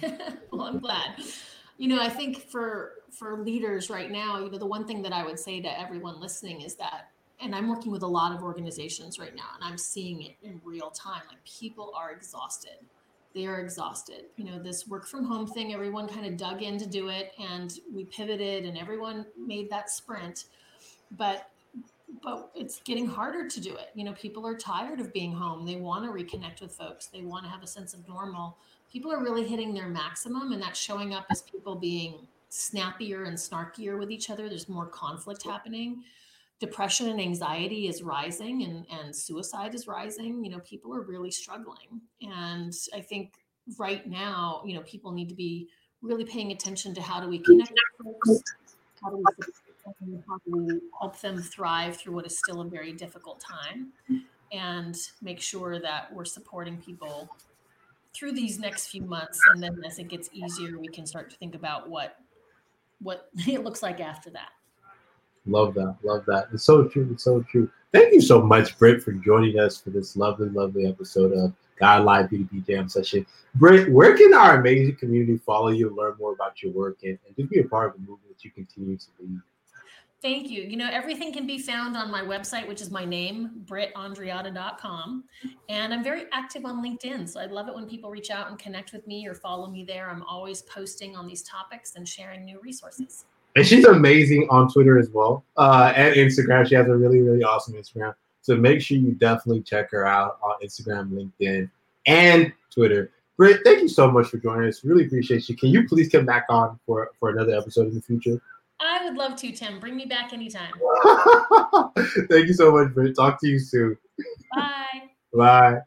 Well 0.52 0.62
i'm 0.62 0.78
glad. 0.78 1.16
You 1.78 1.88
know 1.88 2.00
i 2.00 2.08
think 2.08 2.36
for 2.50 2.92
for 3.10 3.42
leaders 3.42 3.90
right 3.90 4.10
now 4.10 4.38
you 4.38 4.50
know 4.50 4.58
the 4.58 4.66
one 4.66 4.86
thing 4.86 5.02
that 5.02 5.12
i 5.12 5.24
would 5.24 5.38
say 5.38 5.60
to 5.60 5.80
everyone 5.80 6.20
listening 6.20 6.60
is 6.60 6.74
that 6.76 7.10
and 7.40 7.54
i'm 7.54 7.68
working 7.68 7.90
with 7.90 8.02
a 8.02 8.06
lot 8.06 8.34
of 8.34 8.42
organizations 8.42 9.18
right 9.18 9.34
now 9.34 9.50
and 9.54 9.64
i'm 9.64 9.76
seeing 9.76 10.22
it 10.22 10.36
in 10.42 10.60
real 10.64 10.90
time 10.90 11.22
like 11.28 11.42
people 11.44 11.92
are 11.96 12.12
exhausted. 12.12 12.78
They 13.34 13.46
are 13.46 13.60
exhausted. 13.60 14.26
You 14.36 14.44
know, 14.44 14.62
this 14.62 14.86
work 14.86 15.06
from 15.06 15.24
home 15.24 15.46
thing, 15.46 15.72
everyone 15.72 16.06
kind 16.06 16.26
of 16.26 16.36
dug 16.36 16.62
in 16.62 16.78
to 16.78 16.86
do 16.86 17.08
it 17.08 17.32
and 17.38 17.72
we 17.92 18.04
pivoted 18.04 18.64
and 18.64 18.76
everyone 18.76 19.26
made 19.38 19.70
that 19.70 19.88
sprint. 19.90 20.44
But 21.12 21.48
but 22.22 22.50
it's 22.54 22.80
getting 22.80 23.06
harder 23.06 23.48
to 23.48 23.60
do 23.60 23.74
it. 23.76 23.90
You 23.94 24.04
know, 24.04 24.12
people 24.12 24.46
are 24.46 24.56
tired 24.56 25.00
of 25.00 25.12
being 25.12 25.32
home. 25.32 25.64
They 25.64 25.76
want 25.76 26.04
to 26.04 26.10
reconnect 26.10 26.60
with 26.60 26.74
folks. 26.74 27.06
They 27.06 27.22
want 27.22 27.44
to 27.44 27.50
have 27.50 27.62
a 27.62 27.66
sense 27.66 27.94
of 27.94 28.06
normal. 28.08 28.58
People 28.92 29.12
are 29.12 29.22
really 29.22 29.46
hitting 29.46 29.72
their 29.72 29.88
maximum 29.88 30.52
and 30.52 30.60
that's 30.60 30.78
showing 30.78 31.14
up 31.14 31.24
as 31.30 31.42
people 31.42 31.74
being 31.74 32.26
snappier 32.48 33.24
and 33.24 33.36
snarkier 33.36 33.98
with 33.98 34.10
each 34.10 34.28
other. 34.28 34.48
There's 34.48 34.68
more 34.68 34.86
conflict 34.86 35.42
happening 35.44 36.02
depression 36.62 37.08
and 37.08 37.20
anxiety 37.20 37.88
is 37.88 38.04
rising 38.04 38.62
and, 38.62 38.86
and 38.88 39.14
suicide 39.14 39.74
is 39.74 39.88
rising 39.88 40.44
you 40.44 40.48
know 40.48 40.60
people 40.60 40.94
are 40.94 41.00
really 41.00 41.30
struggling 41.30 42.00
and 42.20 42.72
i 42.94 43.00
think 43.00 43.32
right 43.78 44.06
now 44.06 44.62
you 44.64 44.72
know 44.72 44.80
people 44.82 45.10
need 45.10 45.28
to 45.28 45.34
be 45.34 45.68
really 46.02 46.24
paying 46.24 46.52
attention 46.52 46.94
to 46.94 47.02
how 47.02 47.20
do 47.20 47.28
we 47.28 47.40
connect 47.40 47.72
with 47.98 48.14
folks 48.24 48.44
how 49.02 49.10
do 49.10 49.16
we, 49.16 49.24
how 49.24 49.61
we 50.46 50.80
help 51.00 51.18
them 51.20 51.40
thrive 51.40 51.96
through 51.96 52.14
what 52.14 52.26
is 52.26 52.38
still 52.38 52.60
a 52.60 52.64
very 52.64 52.92
difficult 52.92 53.40
time 53.40 53.92
and 54.52 54.96
make 55.20 55.40
sure 55.40 55.78
that 55.80 56.12
we're 56.12 56.24
supporting 56.24 56.76
people 56.76 57.28
through 58.14 58.32
these 58.32 58.58
next 58.58 58.88
few 58.88 59.02
months 59.02 59.40
and 59.52 59.62
then 59.62 59.80
as 59.84 59.98
it 59.98 60.08
gets 60.08 60.28
easier 60.32 60.78
we 60.78 60.88
can 60.88 61.06
start 61.06 61.30
to 61.30 61.36
think 61.36 61.54
about 61.54 61.88
what 61.88 62.18
what 63.00 63.28
it 63.48 63.64
looks 63.64 63.82
like 63.82 64.00
after 64.00 64.30
that 64.30 64.50
Love 65.46 65.74
that. 65.74 65.96
Love 66.04 66.24
that. 66.26 66.48
It's 66.52 66.64
so 66.64 66.84
true. 66.84 67.08
It's 67.12 67.24
so 67.24 67.42
true. 67.42 67.70
Thank 67.92 68.14
you 68.14 68.20
so 68.20 68.40
much, 68.40 68.78
Britt, 68.78 69.02
for 69.02 69.12
joining 69.12 69.58
us 69.58 69.80
for 69.80 69.90
this 69.90 70.16
lovely, 70.16 70.48
lovely 70.48 70.86
episode 70.86 71.32
of 71.32 71.52
Guide 71.78 72.04
Live 72.04 72.30
B2B 72.30 72.66
Jam 72.66 72.88
session. 72.88 73.26
Britt, 73.56 73.92
where 73.92 74.16
can 74.16 74.32
our 74.34 74.60
amazing 74.60 74.96
community 74.96 75.38
follow 75.38 75.68
you 75.68 75.90
learn 75.90 76.14
more 76.18 76.32
about 76.32 76.62
your 76.62 76.72
work 76.72 76.98
and, 77.02 77.18
and 77.26 77.36
just 77.36 77.50
be 77.50 77.60
a 77.60 77.64
part 77.64 77.88
of 77.88 77.94
the 77.94 77.98
movement 78.00 78.28
that 78.28 78.44
you 78.44 78.50
continue 78.52 78.96
to 78.96 79.06
lead? 79.18 79.40
Thank 80.22 80.50
you. 80.50 80.62
You 80.62 80.76
know, 80.76 80.88
everything 80.88 81.32
can 81.32 81.46
be 81.46 81.58
found 81.58 81.96
on 81.96 82.10
my 82.10 82.22
website, 82.22 82.68
which 82.68 82.80
is 82.80 82.90
my 82.92 83.04
name, 83.04 83.64
brittandreatta.com. 83.64 85.24
And 85.68 85.92
I'm 85.92 86.04
very 86.04 86.26
active 86.32 86.64
on 86.64 86.82
LinkedIn. 86.82 87.28
So 87.28 87.40
I'd 87.40 87.50
love 87.50 87.66
it 87.66 87.74
when 87.74 87.88
people 87.88 88.08
reach 88.08 88.30
out 88.30 88.48
and 88.48 88.56
connect 88.56 88.92
with 88.92 89.04
me 89.08 89.26
or 89.26 89.34
follow 89.34 89.68
me 89.68 89.84
there. 89.84 90.08
I'm 90.08 90.22
always 90.22 90.62
posting 90.62 91.16
on 91.16 91.26
these 91.26 91.42
topics 91.42 91.96
and 91.96 92.08
sharing 92.08 92.44
new 92.44 92.60
resources 92.60 93.24
and 93.56 93.66
she's 93.66 93.84
amazing 93.84 94.46
on 94.50 94.70
Twitter 94.72 94.98
as 94.98 95.10
well 95.10 95.44
uh, 95.56 95.92
and 95.94 96.14
Instagram. 96.14 96.66
She 96.66 96.74
has 96.74 96.88
a 96.88 96.96
really 96.96 97.20
really 97.20 97.42
awesome 97.42 97.74
Instagram. 97.74 98.14
So 98.40 98.56
make 98.56 98.80
sure 98.80 98.98
you 98.98 99.12
definitely 99.12 99.62
check 99.62 99.90
her 99.92 100.06
out 100.06 100.38
on 100.42 100.54
Instagram, 100.64 101.10
LinkedIn, 101.10 101.70
and 102.06 102.52
Twitter. 102.70 103.10
Britt, 103.36 103.60
thank 103.64 103.80
you 103.80 103.88
so 103.88 104.10
much 104.10 104.28
for 104.28 104.38
joining 104.38 104.68
us. 104.68 104.84
Really 104.84 105.06
appreciate 105.06 105.48
you. 105.48 105.56
Can 105.56 105.68
you 105.70 105.86
please 105.86 106.08
come 106.08 106.26
back 106.26 106.46
on 106.48 106.78
for 106.86 107.10
for 107.18 107.30
another 107.30 107.56
episode 107.56 107.88
in 107.88 107.94
the 107.94 108.02
future? 108.02 108.40
I 108.82 109.04
would 109.04 109.16
love 109.16 109.36
to, 109.36 109.52
Tim. 109.52 109.78
Bring 109.78 109.96
me 109.96 110.06
back 110.06 110.32
anytime. 110.32 110.72
thank 112.28 112.48
you 112.48 112.52
so 112.52 112.72
much, 112.72 112.92
Britt. 112.92 113.14
Talk 113.14 113.40
to 113.40 113.48
you 113.48 113.58
soon. 113.58 113.96
Bye. 114.54 115.10
Bye. 115.32 115.78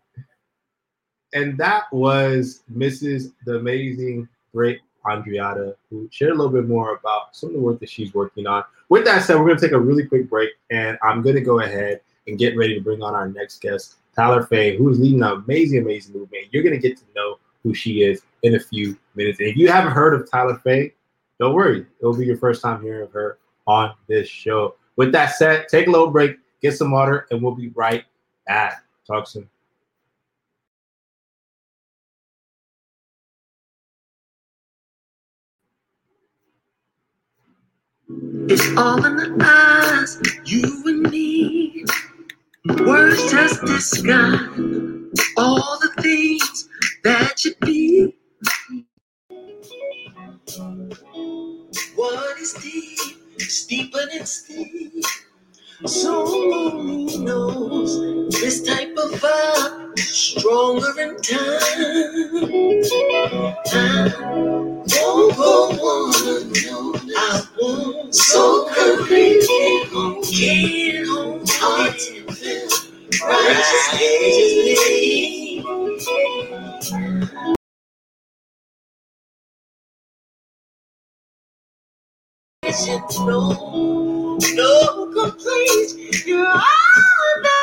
And 1.33 1.57
that 1.57 1.91
was 1.91 2.63
Mrs. 2.73 3.33
The 3.45 3.57
Amazing 3.57 4.29
Britt 4.53 4.79
Andreatta, 5.05 5.75
who 5.89 6.07
shared 6.11 6.31
a 6.31 6.35
little 6.35 6.51
bit 6.51 6.67
more 6.67 6.95
about 6.95 7.35
some 7.35 7.49
of 7.49 7.53
the 7.53 7.59
work 7.59 7.79
that 7.81 7.89
she's 7.89 8.13
working 8.13 8.47
on. 8.47 8.63
With 8.87 9.03
that 9.05 9.23
said, 9.23 9.35
we're 9.35 9.47
going 9.47 9.57
to 9.57 9.65
take 9.65 9.73
a 9.73 9.79
really 9.79 10.05
quick 10.05 10.29
break, 10.29 10.51
and 10.71 10.97
I'm 11.03 11.21
going 11.21 11.35
to 11.35 11.41
go 11.41 11.59
ahead 11.59 11.99
and 12.27 12.39
get 12.39 12.57
ready 12.57 12.75
to 12.75 12.81
bring 12.81 13.03
on 13.03 13.13
our 13.13 13.27
next 13.27 13.61
guest, 13.61 13.95
Tyler 14.15 14.43
Faye, 14.43 14.77
who's 14.77 14.99
leading 14.99 15.21
an 15.21 15.43
amazing, 15.43 15.79
amazing 15.79 16.13
movement. 16.13 16.45
You're 16.51 16.63
going 16.63 16.79
to 16.79 16.87
get 16.87 16.97
to 16.97 17.03
know 17.15 17.39
who 17.63 17.73
she 17.73 18.03
is 18.03 18.21
in 18.43 18.55
a 18.55 18.59
few 18.59 18.97
minutes. 19.15 19.39
And 19.39 19.49
if 19.49 19.57
you 19.57 19.67
haven't 19.67 19.91
heard 19.91 20.13
of 20.13 20.29
Tyler 20.29 20.57
Faye, 20.63 20.93
don't 21.39 21.53
worry, 21.53 21.85
it'll 21.99 22.15
be 22.15 22.25
your 22.25 22.37
first 22.37 22.61
time 22.61 22.81
hearing 22.81 23.09
her 23.11 23.37
on 23.67 23.93
this 24.07 24.27
show. 24.27 24.75
With 24.95 25.11
that 25.11 25.35
said, 25.35 25.67
take 25.67 25.87
a 25.87 25.91
little 25.91 26.11
break, 26.11 26.37
get 26.61 26.77
some 26.77 26.91
water, 26.91 27.27
and 27.29 27.41
we'll 27.41 27.55
be 27.55 27.69
right 27.69 28.05
back. 28.47 28.83
Talk 29.05 29.27
soon. 29.27 29.49
It's 38.47 38.77
all 38.77 39.03
in 39.03 39.15
the 39.17 39.35
eyes, 39.43 40.21
you 40.45 40.83
and 40.85 41.11
me. 41.11 41.83
Words 42.85 43.31
just 43.31 43.61
describe 43.65 44.49
all 45.37 45.79
the 45.81 46.01
things 46.01 46.69
that 47.03 47.43
you 47.43 47.53
be. 47.61 48.15
What 51.95 52.39
is 52.39 52.53
deep 52.53 53.17
is 53.37 53.65
deeper 53.65 54.05
than 54.11 54.25
steep. 54.25 55.03
So 55.85 56.25
only 56.53 57.17
knows 57.17 57.99
this 58.31 58.63
type 58.63 58.95
of 58.97 59.11
vibe 59.19 59.99
stronger 59.99 60.99
in 60.99 61.17
time. 61.21 61.45
I 63.67 64.11
won't 65.01 65.35
go 65.35 65.69
on 65.71 66.53
I 67.17 67.43
want 67.59 68.15
so 68.15 68.67
hold, 68.69 69.07
can't 69.09 71.07
hold 71.07 71.49
heart 71.49 72.01
and 77.41 77.54
righteously. 82.75 83.25
No, 83.25 84.37
no 84.55 85.07
complaints. 85.13 86.25
You're 86.25 86.47
all 86.47 86.61
that. 87.43 87.54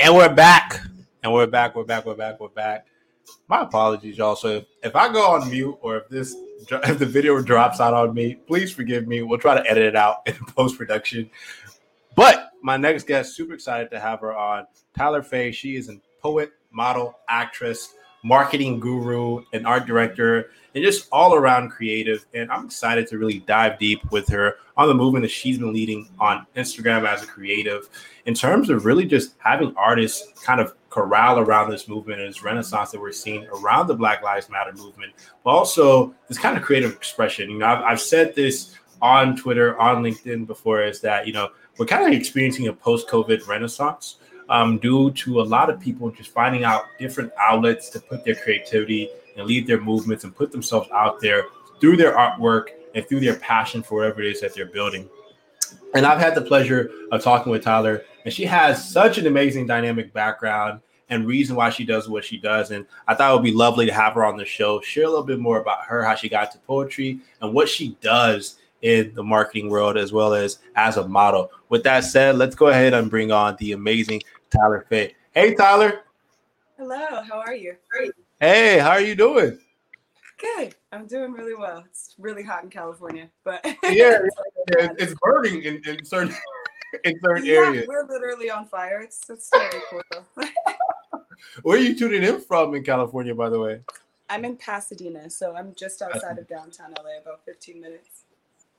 And 0.00 0.14
we're 0.14 0.32
back. 0.32 0.80
And 1.22 1.32
we're 1.34 1.46
back. 1.46 1.74
We're 1.76 1.84
back. 1.84 2.06
We're 2.06 2.14
back. 2.14 2.40
We're 2.40 2.48
back. 2.48 2.86
My 3.48 3.60
apologies, 3.60 4.16
y'all. 4.16 4.34
So 4.34 4.48
if, 4.48 4.64
if 4.82 4.96
I 4.96 5.12
go 5.12 5.32
on 5.32 5.50
mute 5.50 5.76
or 5.82 5.98
if 5.98 6.08
this 6.08 6.34
if 6.70 6.98
the 6.98 7.04
video 7.04 7.38
drops 7.42 7.80
out 7.80 7.92
on 7.92 8.14
me, 8.14 8.34
please 8.34 8.72
forgive 8.72 9.06
me. 9.06 9.20
We'll 9.20 9.38
try 9.38 9.54
to 9.54 9.70
edit 9.70 9.84
it 9.84 9.96
out 9.96 10.22
in 10.26 10.36
post 10.36 10.78
production. 10.78 11.28
But 12.14 12.50
my 12.62 12.78
next 12.78 13.06
guest, 13.06 13.36
super 13.36 13.52
excited 13.52 13.90
to 13.90 14.00
have 14.00 14.20
her 14.20 14.34
on. 14.34 14.66
Tyler 14.96 15.22
Faye. 15.22 15.52
She 15.52 15.76
is 15.76 15.90
a 15.90 16.00
poet, 16.22 16.52
model, 16.70 17.18
actress, 17.28 17.92
marketing 18.26 18.80
guru, 18.80 19.44
and 19.52 19.64
art 19.66 19.86
director, 19.86 20.50
and 20.74 20.82
just 20.82 21.08
all 21.12 21.34
around 21.34 21.70
creative. 21.70 22.26
And 22.34 22.50
I'm 22.50 22.66
excited 22.66 23.06
to 23.08 23.18
really 23.18 23.38
dive 23.40 23.78
deep 23.78 24.00
with 24.10 24.28
her 24.28 24.56
on 24.76 24.88
the 24.88 24.94
movement 24.94 25.22
that 25.22 25.30
she's 25.30 25.58
been 25.58 25.72
leading 25.72 26.10
on 26.18 26.44
Instagram 26.56 27.06
as 27.06 27.22
a 27.22 27.26
creative 27.26 27.88
in 28.26 28.34
terms 28.34 28.68
of 28.68 28.84
really 28.84 29.06
just 29.06 29.36
having 29.38 29.72
artists 29.76 30.42
kind 30.42 30.60
of 30.60 30.74
corral 30.90 31.38
around 31.38 31.70
this 31.70 31.86
movement 31.86 32.20
and 32.20 32.28
this 32.28 32.42
renaissance 32.42 32.90
that 32.90 33.00
we're 33.00 33.12
seeing 33.12 33.46
around 33.46 33.86
the 33.86 33.94
Black 33.94 34.22
Lives 34.22 34.50
Matter 34.50 34.72
movement, 34.72 35.12
but 35.44 35.50
also 35.50 36.12
this 36.26 36.36
kind 36.36 36.56
of 36.56 36.64
creative 36.64 36.92
expression. 36.92 37.48
You 37.48 37.58
know, 37.58 37.66
I've, 37.66 37.82
I've 37.84 38.00
said 38.00 38.34
this 38.34 38.74
on 39.00 39.36
Twitter, 39.36 39.78
on 39.78 40.02
LinkedIn 40.02 40.48
before, 40.48 40.82
is 40.82 41.00
that, 41.02 41.28
you 41.28 41.32
know, 41.32 41.50
we're 41.78 41.86
kind 41.86 42.06
of 42.06 42.18
experiencing 42.18 42.66
a 42.66 42.72
post 42.72 43.08
COVID 43.08 43.46
renaissance 43.46 44.16
um, 44.48 44.78
due 44.78 45.10
to 45.12 45.40
a 45.40 45.42
lot 45.42 45.70
of 45.70 45.80
people 45.80 46.10
just 46.10 46.30
finding 46.30 46.64
out 46.64 46.84
different 46.98 47.32
outlets 47.38 47.88
to 47.90 48.00
put 48.00 48.24
their 48.24 48.34
creativity 48.34 49.08
and 49.36 49.46
lead 49.46 49.66
their 49.66 49.80
movements 49.80 50.24
and 50.24 50.34
put 50.34 50.52
themselves 50.52 50.88
out 50.92 51.20
there 51.20 51.46
through 51.80 51.96
their 51.96 52.16
artwork 52.16 52.68
and 52.94 53.06
through 53.06 53.20
their 53.20 53.36
passion 53.36 53.82
for 53.82 53.98
whatever 53.98 54.22
it 54.22 54.30
is 54.30 54.40
that 54.40 54.54
they're 54.54 54.66
building. 54.66 55.08
And 55.94 56.06
I've 56.06 56.20
had 56.20 56.34
the 56.34 56.42
pleasure 56.42 56.90
of 57.12 57.22
talking 57.22 57.50
with 57.50 57.62
Tyler, 57.62 58.04
and 58.24 58.32
she 58.32 58.44
has 58.44 58.90
such 58.90 59.18
an 59.18 59.26
amazing 59.26 59.66
dynamic 59.66 60.12
background 60.12 60.80
and 61.08 61.26
reason 61.26 61.54
why 61.56 61.70
she 61.70 61.84
does 61.84 62.08
what 62.08 62.24
she 62.24 62.36
does. 62.36 62.70
And 62.70 62.86
I 63.06 63.14
thought 63.14 63.30
it 63.30 63.34
would 63.34 63.44
be 63.44 63.52
lovely 63.52 63.86
to 63.86 63.92
have 63.92 64.14
her 64.14 64.24
on 64.24 64.36
the 64.36 64.44
show, 64.44 64.80
share 64.80 65.04
a 65.04 65.08
little 65.08 65.24
bit 65.24 65.38
more 65.38 65.60
about 65.60 65.84
her, 65.84 66.02
how 66.02 66.14
she 66.14 66.28
got 66.28 66.50
to 66.52 66.58
poetry, 66.58 67.20
and 67.40 67.52
what 67.52 67.68
she 67.68 67.96
does 68.00 68.56
in 68.82 69.14
the 69.14 69.22
marketing 69.22 69.70
world 69.70 69.96
as 69.96 70.12
well 70.12 70.34
as 70.34 70.58
as 70.74 70.96
a 70.96 71.08
model. 71.08 71.50
With 71.68 71.82
that 71.84 72.04
said, 72.04 72.36
let's 72.36 72.54
go 72.54 72.68
ahead 72.68 72.94
and 72.94 73.10
bring 73.10 73.32
on 73.32 73.56
the 73.58 73.72
amazing 73.72 74.22
Tyler 74.50 74.86
Faye. 74.88 75.14
Hey, 75.32 75.54
Tyler. 75.54 76.00
Hello. 76.76 77.22
How 77.22 77.40
are 77.40 77.54
you? 77.54 77.76
Great. 77.90 78.12
Hey, 78.40 78.78
how 78.78 78.90
are 78.90 79.00
you 79.00 79.14
doing? 79.14 79.58
Good. 80.38 80.74
I'm 80.92 81.06
doing 81.06 81.32
really 81.32 81.54
well. 81.54 81.82
It's 81.86 82.14
really 82.18 82.42
hot 82.42 82.62
in 82.62 82.70
California, 82.70 83.30
but 83.44 83.60
yeah, 83.64 84.18
it's, 84.22 84.36
it's 84.98 85.14
burning 85.22 85.62
in, 85.62 85.82
in 85.86 86.04
certain 86.04 86.34
in 87.04 87.18
certain 87.24 87.46
yeah, 87.46 87.54
areas. 87.54 87.86
We're 87.88 88.06
literally 88.06 88.50
on 88.50 88.66
fire. 88.66 89.00
It's 89.00 89.28
it's 89.30 89.48
very 89.50 89.82
cool. 89.88 90.02
Where 91.62 91.78
are 91.78 91.80
you 91.80 91.98
tuning 91.98 92.22
in 92.22 92.40
from 92.40 92.74
in 92.74 92.82
California, 92.82 93.34
by 93.34 93.48
the 93.48 93.58
way? 93.58 93.80
I'm 94.28 94.44
in 94.44 94.56
Pasadena, 94.56 95.30
so 95.30 95.54
I'm 95.54 95.74
just 95.74 96.02
outside 96.02 96.38
of 96.38 96.48
downtown 96.48 96.92
LA, 96.98 97.18
about 97.20 97.44
15 97.44 97.80
minutes. 97.80 98.24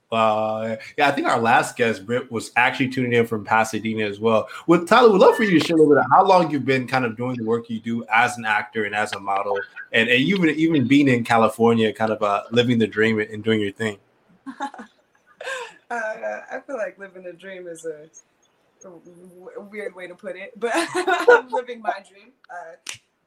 Uh, 0.10 0.78
yeah, 0.98 1.10
I 1.10 1.12
think 1.12 1.28
our 1.28 1.40
last 1.40 1.76
guest, 1.76 2.06
Britt, 2.06 2.32
was 2.32 2.52
actually 2.56 2.90
tuning 2.90 3.14
in 3.14 3.28
from 3.28 3.44
Pasadena 3.44 4.06
as 4.06 4.20
well. 4.20 4.48
With 4.66 4.88
Tyler, 4.88 5.12
we'd 5.12 5.20
love 5.20 5.36
for 5.36 5.44
you 5.44 5.60
to 5.60 5.66
share 5.66 5.76
a 5.76 5.80
little 5.80 5.94
bit 5.94 6.04
of 6.04 6.10
how 6.12 6.26
long 6.26 6.50
you've 6.50 6.66
been 6.66 6.88
kind 6.88 7.04
of 7.04 7.18
doing 7.18 7.36
the 7.36 7.44
work 7.44 7.70
you 7.70 7.80
do 7.80 8.06
as 8.06 8.38
an 8.38 8.46
actor 8.46 8.86
and 8.86 8.96
as 8.96 9.12
a 9.14 9.20
model, 9.20 9.60
and, 9.92 10.10
and 10.10 10.22
even 10.22 10.50
even 10.52 10.88
being 10.88 11.10
in 11.10 11.24
California, 11.26 11.92
kind 11.92 12.12
of 12.12 12.24
uh, 12.24 12.44
living 12.52 12.78
the 12.78 12.88
dream 12.88 13.20
and 13.20 13.44
doing 13.44 13.60
your 13.60 13.74
thing. 13.74 13.98
uh, 14.62 15.92
I 15.92 16.60
feel 16.66 16.78
like 16.78 16.98
living 16.98 17.24
the 17.24 17.34
dream 17.34 17.68
is 17.68 17.86
a, 17.86 18.08
a 18.88 19.62
weird 19.62 19.94
way 19.94 20.08
to 20.08 20.16
put 20.16 20.38
it, 20.38 20.58
but 20.58 20.72
I'm 20.76 21.50
living 21.50 21.82
my 21.82 22.02
dream. 22.10 22.32
Uh, 22.50 22.76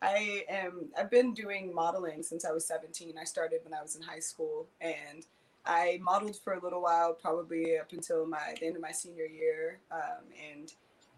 I 0.00 0.44
am. 0.48 0.88
I've 0.96 1.10
been 1.10 1.34
doing 1.34 1.74
modeling 1.74 2.22
since 2.22 2.46
I 2.46 2.52
was 2.52 2.66
17. 2.66 3.16
I 3.20 3.24
started 3.24 3.60
when 3.64 3.74
I 3.74 3.82
was 3.82 3.96
in 3.96 4.02
high 4.02 4.20
school, 4.20 4.66
and 4.80 5.26
I 5.66 5.98
modeled 6.02 6.36
for 6.36 6.54
a 6.54 6.62
little 6.62 6.82
while, 6.82 7.12
probably 7.12 7.78
up 7.78 7.92
until 7.92 8.26
my 8.26 8.54
the 8.58 8.66
end 8.66 8.76
of 8.76 8.82
my 8.82 8.92
senior 8.92 9.26
year. 9.26 9.78
Um, 9.90 10.24
and 10.52 10.72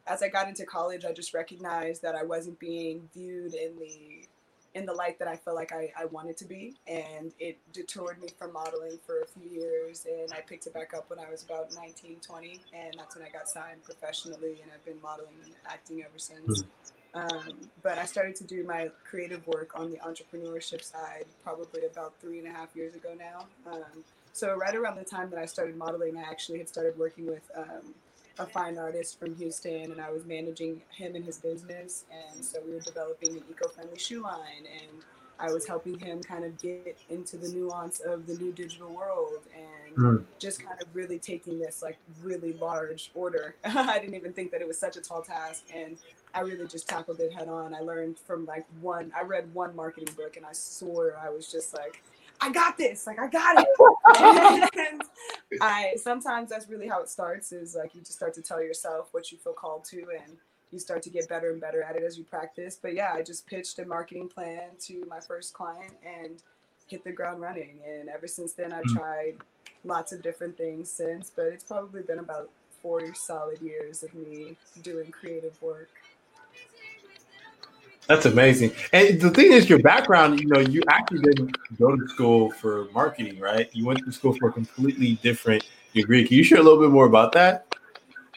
as 0.07 0.23
I 0.23 0.29
got 0.29 0.49
into 0.49 0.65
college, 0.67 1.05
I 1.05 1.13
just 1.13 1.33
recognized 1.33 2.03
that 2.03 2.15
I 2.15 2.25
wasn't 2.25 2.59
being 2.59 3.09
viewed 3.15 3.55
in 3.55 3.79
the 3.79 4.27
in 4.75 4.87
the 4.87 4.93
light 4.93 5.19
that 5.19 5.29
I 5.29 5.37
felt 5.37 5.57
like 5.57 5.73
I, 5.73 5.93
I 5.99 6.07
wanted 6.07 6.37
to 6.39 6.45
be. 6.47 6.75
And 6.87 7.33
it 7.39 7.59
detoured 7.73 8.21
me 8.21 8.29
from 8.39 8.53
modeling 8.53 8.99
for 9.07 9.21
a 9.21 9.27
few 9.27 9.49
years. 9.49 10.07
And 10.11 10.33
I 10.33 10.41
picked 10.41 10.67
it 10.67 10.73
back 10.73 10.95
up 10.95 11.11
when 11.11 11.19
I 11.19 11.31
was 11.31 11.43
about 11.43 11.75
19, 11.75 12.17
20. 12.21 12.61
And 12.75 12.95
that's 12.97 13.15
when 13.15 13.25
I 13.25 13.29
got 13.29 13.49
signed 13.49 13.85
professionally. 13.85 14.61
And 14.63 14.71
I've 14.75 14.85
been 14.85 15.01
modeling 15.03 15.35
and 15.45 15.53
acting 15.67 16.03
ever 16.03 16.19
since. 16.19 16.63
Mm-hmm. 16.63 16.93
Um, 17.15 17.69
but 17.83 17.99
I 17.99 18.07
started 18.07 18.35
to 18.37 18.45
do 18.45 18.65
my 18.65 18.91
creative 19.05 19.47
work 19.47 19.79
on 19.79 19.91
the 19.91 19.99
entrepreneurship 19.99 20.83
side 20.83 21.27
probably 21.45 21.83
about 21.85 22.15
three 22.23 22.39
and 22.39 22.49
a 22.49 22.51
half 22.51 22.75
years 22.75 22.95
ago 22.95 23.15
now. 23.19 23.47
Um, 23.71 24.05
so 24.33 24.57
right 24.57 24.75
around 24.75 24.97
the 24.97 25.05
time 25.05 25.31
that 25.31 25.39
I 25.39 25.47
started 25.47 25.77
modeling, 25.77 26.17
I 26.17 26.23
actually 26.23 26.59
had 26.59 26.69
started 26.69 26.99
working 26.99 27.27
with 27.27 27.43
um, 27.57 27.95
a 28.39 28.47
fine 28.47 28.79
artist 28.79 29.19
from 29.19 29.35
Houston, 29.37 29.93
and 29.93 30.01
I 30.01 30.11
was 30.11 30.25
managing 30.25 30.81
him 30.91 31.15
and 31.15 31.25
his 31.25 31.39
business. 31.39 32.05
And 32.11 32.45
so 32.45 32.61
we 32.65 32.73
were 32.73 32.81
developing 32.81 33.37
an 33.37 33.45
eco-friendly 33.51 33.99
shoe 33.99 34.23
line, 34.23 34.67
and 34.81 35.03
I 35.39 35.53
was 35.53 35.67
helping 35.67 35.99
him 35.99 36.23
kind 36.23 36.45
of 36.45 36.57
get 36.61 36.97
into 37.11 37.37
the 37.37 37.49
nuance 37.49 38.01
of 38.01 38.27
the 38.27 38.35
new 38.35 38.53
digital 38.53 38.95
world 38.95 39.41
and 39.57 39.97
mm. 39.97 40.25
just 40.39 40.65
kind 40.65 40.81
of 40.81 40.87
really 40.95 41.19
taking 41.19 41.59
this 41.59 41.83
like 41.83 41.99
really 42.23 42.53
large 42.55 43.11
order. 43.15 43.57
I 43.65 43.99
didn't 43.99 44.15
even 44.15 44.33
think 44.33 44.53
that 44.53 44.61
it 44.61 44.69
was 44.69 44.79
such 44.79 44.97
a 44.97 45.01
tall 45.01 45.23
task, 45.23 45.65
and 45.75 45.99
I 46.33 46.41
really 46.41 46.67
just 46.67 46.89
tackled 46.89 47.21
it 47.21 47.33
head 47.33 47.49
on. 47.49 47.75
I 47.75 47.81
learned 47.81 48.19
from 48.19 48.47
like 48.47 48.65
one, 48.81 49.13
I 49.19 49.25
read 49.25 49.53
one 49.53 49.75
marketing 49.75 50.15
book, 50.15 50.37
and 50.37 50.47
I 50.47 50.53
swore 50.53 51.19
I 51.23 51.29
was 51.29 51.51
just 51.51 51.75
like 51.75 52.03
I 52.43 52.51
got 52.51 52.77
this. 52.77 53.07
Like 53.07 53.19
I 53.19 53.29
got 53.29 53.57
it. 53.59 54.71
and 54.77 55.03
I 55.61 55.95
sometimes 55.97 56.51
that's 56.51 56.69
really 56.69 56.89
how 56.89 57.01
it 57.01 57.09
starts 57.09 57.53
is 57.53 57.77
like 57.77 57.95
you 57.95 58.01
just 58.01 58.15
start 58.15 58.35
to 58.35 58.43
tell 58.43 58.61
yourself 58.61 59.09
what 59.13 59.31
you 59.31 59.39
feel 59.39 59.53
called 59.53 59.85
to 59.87 59.99
and 59.99 60.37
you 60.73 60.79
start 60.79 61.03
to 61.03 61.11
get 61.11 61.29
better 61.29 61.53
and 61.53 61.61
better 61.61 61.83
at 61.83 61.97
it 61.97 62.03
as 62.03 62.19
you 62.19 62.25
practice. 62.25 62.79
But 62.81 62.95
yeah, 62.95 63.13
I 63.15 63.23
just 63.23 63.47
pitched 63.47 63.79
a 63.79 63.85
marketing 63.85 64.29
plan 64.29 64.71
to 64.87 65.05
my 65.09 65.21
first 65.21 65.55
client 65.55 65.93
and 66.05 66.43
hit 66.89 67.05
the 67.05 67.13
ground 67.13 67.41
running. 67.41 67.79
And 67.87 68.09
ever 68.09 68.27
since 68.27 68.55
then 68.55 68.73
I've 68.73 68.85
mm. 68.85 68.97
tried 68.97 69.35
lots 69.85 70.13
of 70.13 70.23
different 70.23 70.57
things 70.57 70.91
since, 70.91 71.31
but 71.35 71.47
it's 71.47 71.65
probably 71.65 72.03
been 72.03 72.19
about 72.19 72.51
four 72.81 73.15
solid 73.15 73.61
years 73.61 74.03
of 74.03 74.13
me 74.15 74.57
doing 74.83 75.11
creative 75.13 75.61
work. 75.63 75.91
That's 78.09 78.27
amazing. 78.27 78.73
And 78.93 79.21
the 79.21 79.31
thing 79.31 79.53
is, 79.53 79.71
your 79.71 79.79
background, 79.79 80.41
you 80.41 80.47
know, 80.47 80.59
you 80.59 80.83
actually 80.89 81.21
didn't 81.21 81.57
go 81.79 81.97
to 81.97 82.09
school 82.09 82.51
for 82.51 82.89
marketing, 82.93 83.39
right? 83.39 83.71
You 83.73 83.87
went 83.87 84.05
to 84.05 84.13
school 84.13 84.35
for 84.35 84.49
a 84.49 84.53
completely 84.53 85.15
different 85.23 85.65
degree. 85.95 86.27
Can 86.27 86.37
you 86.37 86.45
share 86.45 86.59
a 86.59 86.63
little 86.63 86.81
bit 86.81 86.91
more 86.91 87.07
about 87.07 87.33
that? 87.33 87.67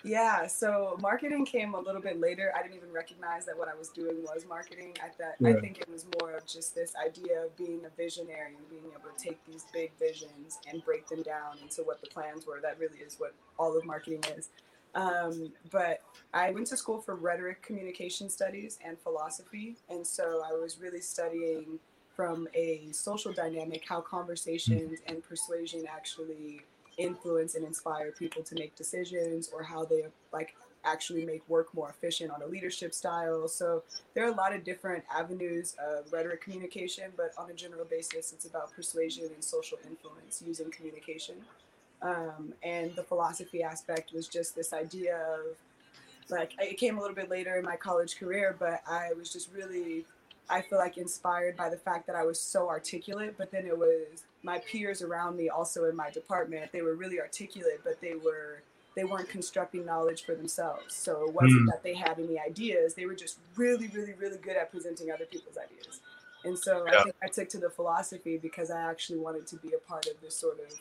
Yeah, 0.06 0.46
so 0.46 0.98
marketing 1.02 1.48
came 1.48 1.74
a 1.74 1.80
little 1.80 2.00
bit 2.00 2.20
later. 2.20 2.54
I 2.56 2.62
didn't 2.62 2.78
even 2.78 2.92
recognize 2.94 3.44
that 3.48 3.58
what 3.58 3.68
I 3.68 3.74
was 3.74 3.90
doing 3.90 4.22
was 4.22 4.46
marketing. 4.48 4.94
I 5.04 5.08
thought 5.08 5.34
yeah. 5.40 5.50
I 5.50 5.60
think 5.60 5.80
it 5.80 5.90
was 5.90 6.06
more 6.22 6.34
of 6.34 6.46
just 6.46 6.76
this 6.76 6.94
idea 7.04 7.44
of 7.44 7.58
being 7.58 7.82
a 7.86 7.90
visionary 7.98 8.54
and 8.56 8.70
being 8.70 8.84
able 8.92 9.10
to 9.18 9.24
take 9.24 9.44
these 9.48 9.66
big 9.74 9.92
visions 9.98 10.60
and 10.72 10.86
break 10.86 11.08
them 11.08 11.24
down 11.24 11.58
into 11.60 11.82
what 11.82 12.02
the 12.02 12.08
plans 12.08 12.46
were. 12.46 12.60
That 12.62 12.78
really 12.78 13.00
is 13.00 13.16
what 13.18 13.34
all 13.58 13.76
of 13.76 13.84
marketing 13.84 14.24
is. 14.38 14.50
Um, 14.96 15.52
but 15.72 16.02
I 16.34 16.52
went 16.52 16.68
to 16.68 16.78
school 16.78 17.02
for 17.02 17.16
rhetoric 17.16 17.62
communication 17.62 18.30
studies 18.30 18.80
and 18.84 18.98
philosophy. 18.98 19.76
And 19.90 20.08
so 20.08 20.42
I 20.46 20.54
was 20.54 20.80
really 20.80 21.02
studying 21.02 21.80
from 22.16 22.48
a 22.54 22.88
social 22.92 23.34
dynamic 23.34 23.84
how 23.88 24.00
conversations 24.00 25.00
and 25.08 25.22
persuasion 25.22 25.84
actually 25.90 26.62
influence 26.98 27.56
and 27.56 27.66
inspire 27.66 28.12
people 28.12 28.42
to 28.42 28.56
make 28.56 28.74
decisions 28.78 29.50
or 29.54 29.64
how 29.64 29.84
they 29.84 30.06
like 30.32 30.56
actually 30.86 31.26
make 31.26 31.48
work 31.50 31.74
more 31.74 31.90
efficient 31.90 32.32
on 32.32 32.42
a 32.42 32.46
leadership 32.46 32.94
style. 32.94 33.48
So 33.50 33.84
there 34.14 34.24
are 34.26 34.32
a 34.32 34.36
lot 34.36 34.54
of 34.54 34.64
different 34.64 35.04
avenues 35.14 35.76
of 35.84 36.12
rhetoric 36.14 36.42
communication, 36.42 37.12
but 37.18 37.32
on 37.38 37.50
a 37.50 37.54
general 37.54 37.86
basis, 37.86 38.32
it's 38.32 38.46
about 38.46 38.72
persuasion 38.72 39.26
and 39.34 39.44
social 39.44 39.78
influence 39.86 40.42
using 40.46 40.72
communication. 40.72 41.36
Um, 42.02 42.54
and 42.62 42.96
the 42.96 43.04
philosophy 43.04 43.64
aspect 43.64 44.14
was 44.14 44.28
just 44.28 44.56
this 44.56 44.74
idea 44.74 45.18
of 45.18 45.56
like 46.30 46.54
it 46.60 46.78
came 46.78 46.98
a 46.98 47.02
little 47.02 47.16
bit 47.16 47.30
later 47.30 47.58
in 47.58 47.66
my 47.66 47.76
college 47.76 48.18
career, 48.20 48.56
but 48.58 48.82
I 48.88 49.14
was 49.14 49.32
just 49.32 49.52
really 49.54 50.06
I 50.50 50.62
feel 50.62 50.78
like 50.78 50.98
inspired 50.98 51.58
by 51.58 51.70
the 51.70 51.78
fact 51.78 52.06
that 52.08 52.16
I 52.16 52.24
was 52.24 52.40
so 52.40 52.70
articulate, 52.70 53.36
but 53.38 53.52
then 53.52 53.66
it 53.66 53.78
was 53.78 54.24
my 54.44 54.60
peers 54.60 55.02
around 55.02 55.38
me 55.38 55.50
also 55.50 55.86
in 55.86 55.96
my 55.96 56.12
department, 56.12 56.72
they 56.72 56.84
were 56.84 56.94
really 56.94 57.20
articulate, 57.20 57.82
but 57.84 58.00
they 58.02 58.14
were 58.16 58.62
they 58.96 59.04
weren't 59.04 59.28
constructing 59.28 59.86
knowledge 59.86 60.24
for 60.24 60.36
themselves. 60.36 60.96
So 60.96 61.26
it 61.28 61.34
wasn't 61.34 61.64
mm. 61.64 61.72
that 61.72 61.84
they 61.84 61.94
had 61.94 62.18
any 62.18 62.40
ideas, 62.40 62.94
they 62.94 63.06
were 63.06 63.16
just 63.16 63.40
really, 63.56 63.88
really, 63.88 64.14
really 64.14 64.38
good 64.38 64.56
at 64.56 64.72
presenting 64.72 65.12
other 65.12 65.26
people's 65.26 65.58
ideas. 65.58 66.00
And 66.46 66.58
so 66.58 66.86
yeah. 66.86 67.00
I 67.00 67.04
think 67.04 67.16
I 67.24 67.28
took 67.28 67.50
to 67.50 67.58
the 67.58 67.70
philosophy 67.70 68.38
because 68.38 68.72
I 68.72 68.80
actually 68.90 69.20
wanted 69.20 69.48
to 69.48 69.58
be 69.58 69.74
a 69.74 69.80
part 69.80 70.06
of 70.06 70.22
this 70.22 70.36
sort 70.36 70.60
of 70.60 70.80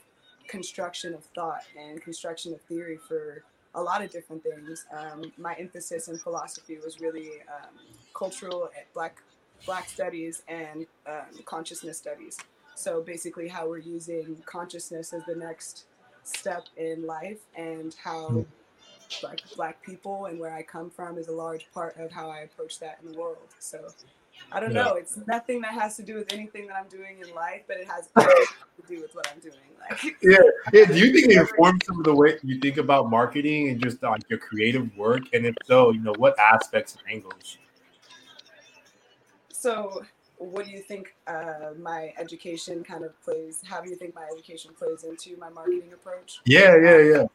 construction 0.48 1.14
of 1.14 1.24
thought 1.34 1.62
and 1.78 2.00
construction 2.02 2.52
of 2.52 2.60
theory 2.62 2.98
for 3.08 3.42
a 3.74 3.82
lot 3.82 4.02
of 4.02 4.10
different 4.10 4.42
things. 4.42 4.86
Um, 4.96 5.32
my 5.36 5.54
emphasis 5.54 6.08
in 6.08 6.16
philosophy 6.16 6.78
was 6.82 7.00
really 7.00 7.30
um, 7.48 7.74
cultural 8.14 8.70
eh, 8.76 8.82
black 8.92 9.20
black 9.66 9.88
studies 9.88 10.42
and 10.48 10.86
um, 11.06 11.42
consciousness 11.44 11.98
studies. 11.98 12.38
So 12.74 13.00
basically, 13.00 13.48
how 13.48 13.68
we're 13.68 13.78
using 13.78 14.42
consciousness 14.46 15.12
as 15.12 15.24
the 15.26 15.36
next 15.36 15.84
step 16.24 16.64
in 16.76 17.06
life, 17.06 17.38
and 17.56 17.94
how 18.02 18.44
like 19.22 19.42
black 19.56 19.82
people 19.82 20.26
and 20.26 20.38
where 20.40 20.52
I 20.52 20.62
come 20.62 20.90
from 20.90 21.18
is 21.18 21.28
a 21.28 21.32
large 21.32 21.66
part 21.72 21.96
of 21.98 22.10
how 22.10 22.30
I 22.30 22.40
approach 22.40 22.78
that 22.80 22.98
in 23.02 23.12
the 23.12 23.18
world. 23.18 23.48
So 23.58 23.88
I 24.52 24.60
don't 24.60 24.72
yeah. 24.72 24.82
know. 24.82 24.94
It's 24.94 25.18
nothing 25.26 25.60
that 25.62 25.74
has 25.74 25.96
to 25.96 26.02
do 26.02 26.14
with 26.14 26.32
anything 26.32 26.66
that 26.68 26.76
I'm 26.76 26.88
doing 26.88 27.18
in 27.20 27.34
life, 27.34 27.62
but 27.66 27.78
it 27.78 27.88
has 27.88 28.08
to 28.16 28.46
do 28.88 29.00
with 29.00 29.14
what 29.14 29.30
I'm 29.32 29.40
doing. 29.40 29.54
Like, 29.80 30.16
yeah, 30.22 30.38
yeah. 30.72 30.84
Do 30.86 30.98
you 30.98 31.12
think 31.12 31.32
it 31.32 31.38
informs 31.50 31.86
some 31.86 31.98
of 31.98 32.04
the 32.04 32.14
way 32.14 32.38
you 32.42 32.58
think 32.60 32.76
about 32.76 33.10
marketing 33.10 33.70
and 33.70 33.82
just 33.82 34.02
like 34.02 34.22
your 34.28 34.38
creative 34.38 34.96
work? 34.96 35.22
And 35.32 35.46
if 35.46 35.54
so, 35.64 35.90
you 35.90 36.00
know, 36.00 36.14
what 36.18 36.38
aspects 36.38 36.96
and 36.96 37.02
angles? 37.12 37.58
So, 39.50 40.04
what 40.38 40.66
do 40.66 40.70
you 40.70 40.80
think 40.80 41.14
uh, 41.26 41.70
my 41.80 42.12
education 42.18 42.84
kind 42.84 43.04
of 43.04 43.20
plays? 43.22 43.62
How 43.64 43.80
do 43.80 43.88
you 43.88 43.96
think 43.96 44.14
my 44.14 44.26
education 44.32 44.72
plays 44.78 45.04
into 45.04 45.36
my 45.38 45.48
marketing 45.48 45.92
approach? 45.92 46.40
Yeah, 46.44 46.76
yeah, 46.76 46.98
yeah. 46.98 47.26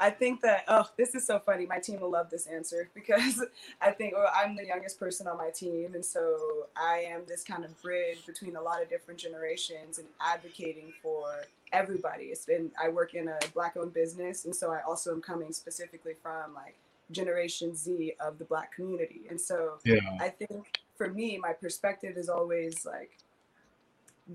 I 0.00 0.08
think 0.08 0.40
that 0.40 0.64
oh, 0.66 0.88
this 0.96 1.14
is 1.14 1.26
so 1.26 1.38
funny. 1.38 1.66
My 1.66 1.78
team 1.78 2.00
will 2.00 2.10
love 2.10 2.30
this 2.30 2.46
answer 2.46 2.88
because 2.94 3.44
I 3.80 3.90
think 3.90 4.14
well, 4.14 4.30
I'm 4.34 4.56
the 4.56 4.66
youngest 4.66 4.98
person 4.98 5.26
on 5.26 5.36
my 5.36 5.50
team, 5.50 5.94
and 5.94 6.04
so 6.04 6.66
I 6.76 7.04
am 7.10 7.22
this 7.28 7.44
kind 7.44 7.64
of 7.64 7.80
bridge 7.82 8.24
between 8.26 8.56
a 8.56 8.62
lot 8.62 8.82
of 8.82 8.88
different 8.88 9.20
generations 9.20 9.98
and 9.98 10.08
advocating 10.20 10.92
for 11.02 11.44
everybody. 11.72 12.24
It's 12.24 12.46
been 12.46 12.70
I 12.82 12.88
work 12.88 13.14
in 13.14 13.28
a 13.28 13.38
black-owned 13.52 13.92
business, 13.92 14.46
and 14.46 14.56
so 14.56 14.72
I 14.72 14.80
also 14.82 15.12
am 15.12 15.20
coming 15.20 15.52
specifically 15.52 16.14
from 16.22 16.54
like 16.54 16.74
Generation 17.10 17.74
Z 17.74 18.14
of 18.20 18.38
the 18.38 18.44
Black 18.44 18.72
community, 18.74 19.22
and 19.28 19.38
so 19.40 19.78
yeah. 19.84 20.00
I 20.18 20.30
think 20.30 20.80
for 20.96 21.08
me, 21.08 21.38
my 21.38 21.52
perspective 21.52 22.16
is 22.16 22.28
always 22.28 22.86
like 22.86 23.18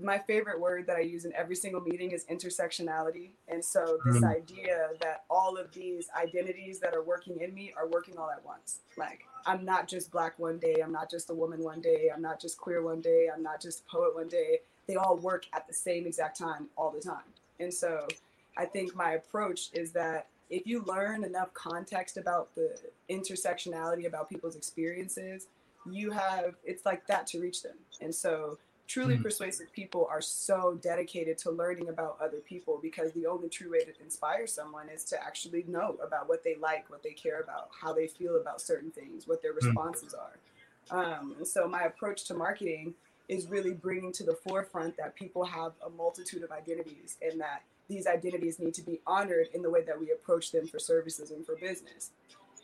my 0.02 0.18
favorite 0.18 0.60
word 0.60 0.86
that 0.86 0.96
I 0.96 1.00
use 1.00 1.24
in 1.24 1.32
every 1.34 1.56
single 1.56 1.80
meeting 1.80 2.10
is 2.10 2.24
intersectionality. 2.26 3.30
And 3.48 3.64
so 3.64 3.98
this 4.04 4.18
mm. 4.18 4.28
idea 4.28 4.88
that 5.00 5.24
all 5.30 5.56
of 5.56 5.72
these 5.72 6.08
identities 6.20 6.80
that 6.80 6.94
are 6.94 7.02
working 7.02 7.40
in 7.40 7.54
me 7.54 7.72
are 7.76 7.88
working 7.88 8.18
all 8.18 8.30
at 8.30 8.44
once. 8.44 8.80
Like 8.96 9.24
I'm 9.46 9.64
not 9.64 9.88
just 9.88 10.10
black 10.10 10.38
one 10.38 10.58
day, 10.58 10.76
I'm 10.82 10.92
not 10.92 11.10
just 11.10 11.30
a 11.30 11.34
woman 11.34 11.62
one 11.62 11.80
day, 11.80 12.10
I'm 12.14 12.22
not 12.22 12.40
just 12.40 12.58
queer 12.58 12.82
one 12.82 13.00
day, 13.00 13.28
I'm 13.34 13.42
not 13.42 13.60
just 13.60 13.84
a 13.86 13.90
poet 13.90 14.14
one 14.14 14.28
day. 14.28 14.60
They 14.86 14.96
all 14.96 15.16
work 15.16 15.46
at 15.52 15.66
the 15.66 15.74
same 15.74 16.06
exact 16.06 16.38
time 16.38 16.68
all 16.76 16.90
the 16.90 17.00
time. 17.00 17.24
And 17.58 17.72
so 17.72 18.06
I 18.56 18.64
think 18.64 18.94
my 18.94 19.12
approach 19.12 19.70
is 19.72 19.92
that 19.92 20.28
if 20.48 20.66
you 20.66 20.82
learn 20.82 21.24
enough 21.24 21.52
context 21.54 22.16
about 22.16 22.54
the 22.54 22.76
intersectionality 23.10 24.06
about 24.06 24.28
people's 24.28 24.56
experiences, 24.56 25.46
you 25.90 26.10
have 26.10 26.54
it's 26.64 26.84
like 26.84 27.06
that 27.06 27.26
to 27.28 27.40
reach 27.40 27.62
them. 27.62 27.76
And 28.00 28.14
so 28.14 28.58
truly 28.86 29.14
mm-hmm. 29.14 29.22
persuasive 29.22 29.72
people 29.72 30.06
are 30.10 30.20
so 30.20 30.78
dedicated 30.80 31.38
to 31.38 31.50
learning 31.50 31.88
about 31.88 32.18
other 32.22 32.38
people 32.38 32.78
because 32.80 33.12
the 33.12 33.26
only 33.26 33.48
true 33.48 33.70
way 33.72 33.80
to 33.80 33.92
inspire 34.02 34.46
someone 34.46 34.88
is 34.88 35.04
to 35.04 35.22
actually 35.22 35.64
know 35.66 35.96
about 36.04 36.28
what 36.28 36.44
they 36.44 36.56
like, 36.56 36.88
what 36.88 37.02
they 37.02 37.12
care 37.12 37.40
about, 37.40 37.68
how 37.80 37.92
they 37.92 38.06
feel 38.06 38.36
about 38.40 38.60
certain 38.60 38.90
things, 38.90 39.26
what 39.26 39.42
their 39.42 39.52
mm. 39.52 39.64
responses 39.64 40.14
mm-hmm. 40.14 40.98
are. 40.98 41.14
Um, 41.18 41.34
and 41.38 41.46
so 41.46 41.66
my 41.66 41.82
approach 41.82 42.24
to 42.24 42.34
marketing 42.34 42.94
is 43.28 43.48
really 43.48 43.74
bringing 43.74 44.12
to 44.12 44.24
the 44.24 44.34
forefront 44.34 44.96
that 44.98 45.16
people 45.16 45.44
have 45.44 45.72
a 45.84 45.90
multitude 45.90 46.44
of 46.44 46.52
identities 46.52 47.16
and 47.20 47.40
that 47.40 47.62
these 47.88 48.06
identities 48.06 48.58
need 48.58 48.74
to 48.74 48.82
be 48.82 49.00
honored 49.06 49.48
in 49.52 49.62
the 49.62 49.70
way 49.70 49.82
that 49.82 49.98
we 49.98 50.12
approach 50.12 50.52
them 50.52 50.66
for 50.66 50.78
services 50.78 51.30
and 51.30 51.44
for 51.44 51.56
business. 51.56 52.10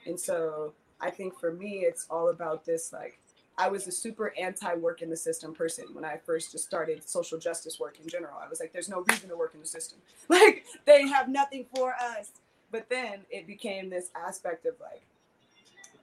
And 0.07 0.19
so 0.19 0.73
I 1.01 1.11
think 1.11 1.39
for 1.39 1.53
me, 1.53 1.81
it's 1.81 2.07
all 2.11 2.29
about 2.29 2.65
this 2.65 2.93
like 2.93 3.19
I 3.59 3.69
was 3.69 3.87
a 3.87 3.93
super 3.93 4.33
anti 4.39 4.75
work 4.75 5.03
in 5.03 5.11
the 5.11 5.17
system 5.17 5.55
person 5.55 5.87
when 5.93 6.05
I 6.05 6.19
first 6.25 6.53
just 6.53 6.65
started 6.65 7.09
social 7.09 7.39
justice 7.39 7.79
work 7.79 7.99
in 8.03 8.09
general. 8.09 8.39
I 8.43 8.49
was 8.49 8.61
like, 8.61 8.73
there's 8.73 8.89
no 8.89 9.05
reason 9.09 9.29
to 9.29 9.37
work 9.37 9.53
in 9.55 9.61
the 9.61 9.67
system. 9.67 9.99
Like, 10.29 10.65
they 10.87 11.07
have 11.09 11.29
nothing 11.29 11.67
for 11.75 11.95
us. 11.95 12.31
But 12.71 12.89
then 12.89 13.21
it 13.31 13.47
became 13.47 13.91
this 13.91 14.11
aspect 14.15 14.65
of 14.65 14.75
like, 14.81 15.03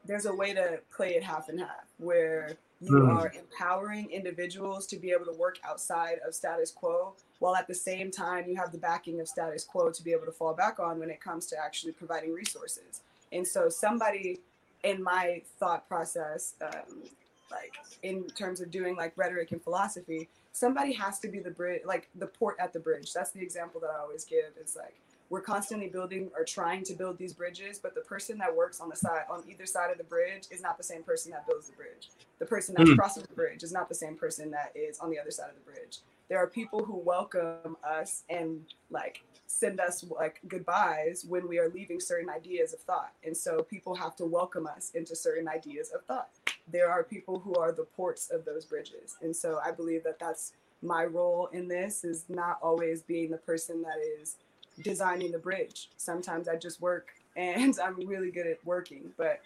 there's 0.06 0.28
a 0.28 0.34
way 0.34 0.54
to 0.54 0.80
play 0.96 1.16
it 1.16 1.24
half 1.24 1.50
and 1.50 1.60
half 1.60 1.86
where 1.98 2.58
you 2.80 2.92
mm. 2.92 3.16
are 3.16 3.34
empowering 3.38 4.10
individuals 4.12 4.86
to 4.88 4.98
be 4.98 5.12
able 5.12 5.26
to 5.26 5.38
work 5.38 5.60
outside 5.66 6.20
of 6.26 6.34
status 6.34 6.72
quo 6.72 7.14
while 7.40 7.56
at 7.56 7.68
the 7.68 7.74
same 7.74 8.12
time 8.12 8.46
you 8.48 8.56
have 8.56 8.72
the 8.72 8.78
backing 8.78 9.20
of 9.20 9.28
status 9.28 9.64
quo 9.64 9.92
to 9.92 10.04
be 10.04 10.12
able 10.12 10.26
to 10.26 10.32
fall 10.32 10.54
back 10.54 10.80
on 10.80 11.00
when 11.00 11.10
it 11.10 11.20
comes 11.20 11.46
to 11.48 11.58
actually 11.58 11.92
providing 11.92 12.34
resources. 12.34 13.02
And 13.32 13.46
so 13.46 13.70
somebody 13.70 14.40
in 14.84 15.04
my 15.04 15.42
thought 15.60 15.88
process 15.88 16.54
um, 16.62 17.04
like 17.52 17.74
in 18.04 18.26
terms 18.30 18.62
of 18.62 18.72
doing 18.72 18.96
like 18.96 19.14
rhetoric 19.16 19.52
and 19.52 19.62
philosophy 19.62 20.30
somebody 20.52 20.94
has 20.94 21.20
to 21.20 21.28
be 21.28 21.40
the 21.40 21.52
bridge 21.52 21.82
like 21.86 22.10
the 22.16 22.28
port 22.28 22.56
at 22.60 22.74
the 22.74 22.80
bridge. 22.80 23.14
That's 23.14 23.32
the 23.32 23.42
example 23.42 23.80
that 23.82 23.90
i 23.90 24.00
always 24.00 24.26
give 24.26 24.46
it's 24.60 24.76
like 24.76 24.96
we're 25.30 25.42
constantly 25.42 25.88
building 25.88 26.32
or 26.36 26.44
trying 26.44 26.84
to 26.84 26.94
build 26.94 27.18
these 27.18 27.34
bridges 27.34 27.80
but 27.80 27.94
the 27.94 28.02
person 28.02 28.38
that 28.40 28.56
works 28.56 28.80
on 28.80 28.90
the 28.90 28.96
side 28.96 29.26
on 29.30 29.44
either 29.50 29.66
side 29.66 29.92
of 29.92 29.98
the 29.98 30.04
bridge 30.04 30.46
is 30.50 30.62
not 30.62 30.78
the 30.78 30.84
same 30.84 31.04
person 31.04 31.32
that 31.32 31.46
builds 31.48 31.70
the 31.70 31.76
bridge. 31.76 32.10
The 32.40 32.46
person 32.46 32.76
that's 32.78 32.90
mm. 32.90 32.98
crossing 32.98 33.24
the 33.24 33.36
bridge 33.36 33.64
is 33.64 33.72
not 33.72 33.90
the 33.90 33.96
same 33.96 34.16
person 34.16 34.50
that 34.52 34.72
is 34.76 35.00
on 35.00 35.10
the 35.10 35.20
other 35.20 35.32
side 35.32 35.50
of 35.50 35.56
the 35.56 35.72
bridge 35.72 36.00
there 36.30 36.38
are 36.38 36.48
people 36.48 36.84
who 36.84 36.98
welcome 36.98 37.76
us 37.84 38.24
and 38.30 38.62
like 38.90 39.24
send 39.48 39.80
us 39.80 40.06
like 40.10 40.40
goodbyes 40.48 41.26
when 41.28 41.48
we 41.48 41.58
are 41.58 41.70
leaving 41.70 42.00
certain 42.00 42.30
ideas 42.30 42.74
of 42.74 42.80
thought 42.82 43.12
and 43.26 43.36
so 43.36 43.64
people 43.64 43.96
have 43.96 44.16
to 44.16 44.26
welcome 44.26 44.68
us 44.68 44.92
into 44.94 45.16
certain 45.16 45.48
ideas 45.48 45.90
of 45.92 46.04
thought 46.06 46.30
there 46.72 46.90
are 46.90 47.04
people 47.04 47.40
who 47.40 47.56
are 47.56 47.72
the 47.72 47.84
ports 47.84 48.30
of 48.30 48.46
those 48.46 48.66
bridges. 48.66 49.18
And 49.22 49.36
so 49.36 49.60
I 49.64 49.72
believe 49.72 50.04
that 50.04 50.20
that's 50.20 50.54
my 50.82 51.06
role 51.06 51.50
in 51.52 51.68
this 51.68 52.04
is 52.04 52.26
not 52.30 52.60
always 52.62 53.02
being 53.02 53.32
the 53.32 53.38
person 53.38 53.82
that 53.82 53.98
is 54.22 54.38
designing 54.82 55.32
the 55.32 55.40
bridge. 55.40 55.90
Sometimes 55.98 56.48
I 56.48 56.56
just 56.56 56.82
work 56.82 57.10
and 57.36 57.78
I'm 57.84 58.08
really 58.08 58.32
good 58.32 58.48
at 58.48 58.64
working, 58.66 59.12
but 59.18 59.42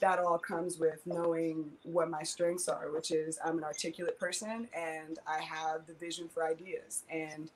that 0.00 0.18
all 0.18 0.38
comes 0.38 0.78
with 0.78 1.00
knowing 1.06 1.70
what 1.84 2.10
my 2.10 2.22
strengths 2.22 2.68
are, 2.68 2.90
which 2.92 3.10
is 3.10 3.38
I'm 3.44 3.58
an 3.58 3.64
articulate 3.64 4.18
person 4.18 4.68
and 4.76 5.18
I 5.26 5.40
have 5.42 5.86
the 5.86 5.94
vision 5.94 6.28
for 6.28 6.46
ideas 6.46 7.04
and 7.10 7.50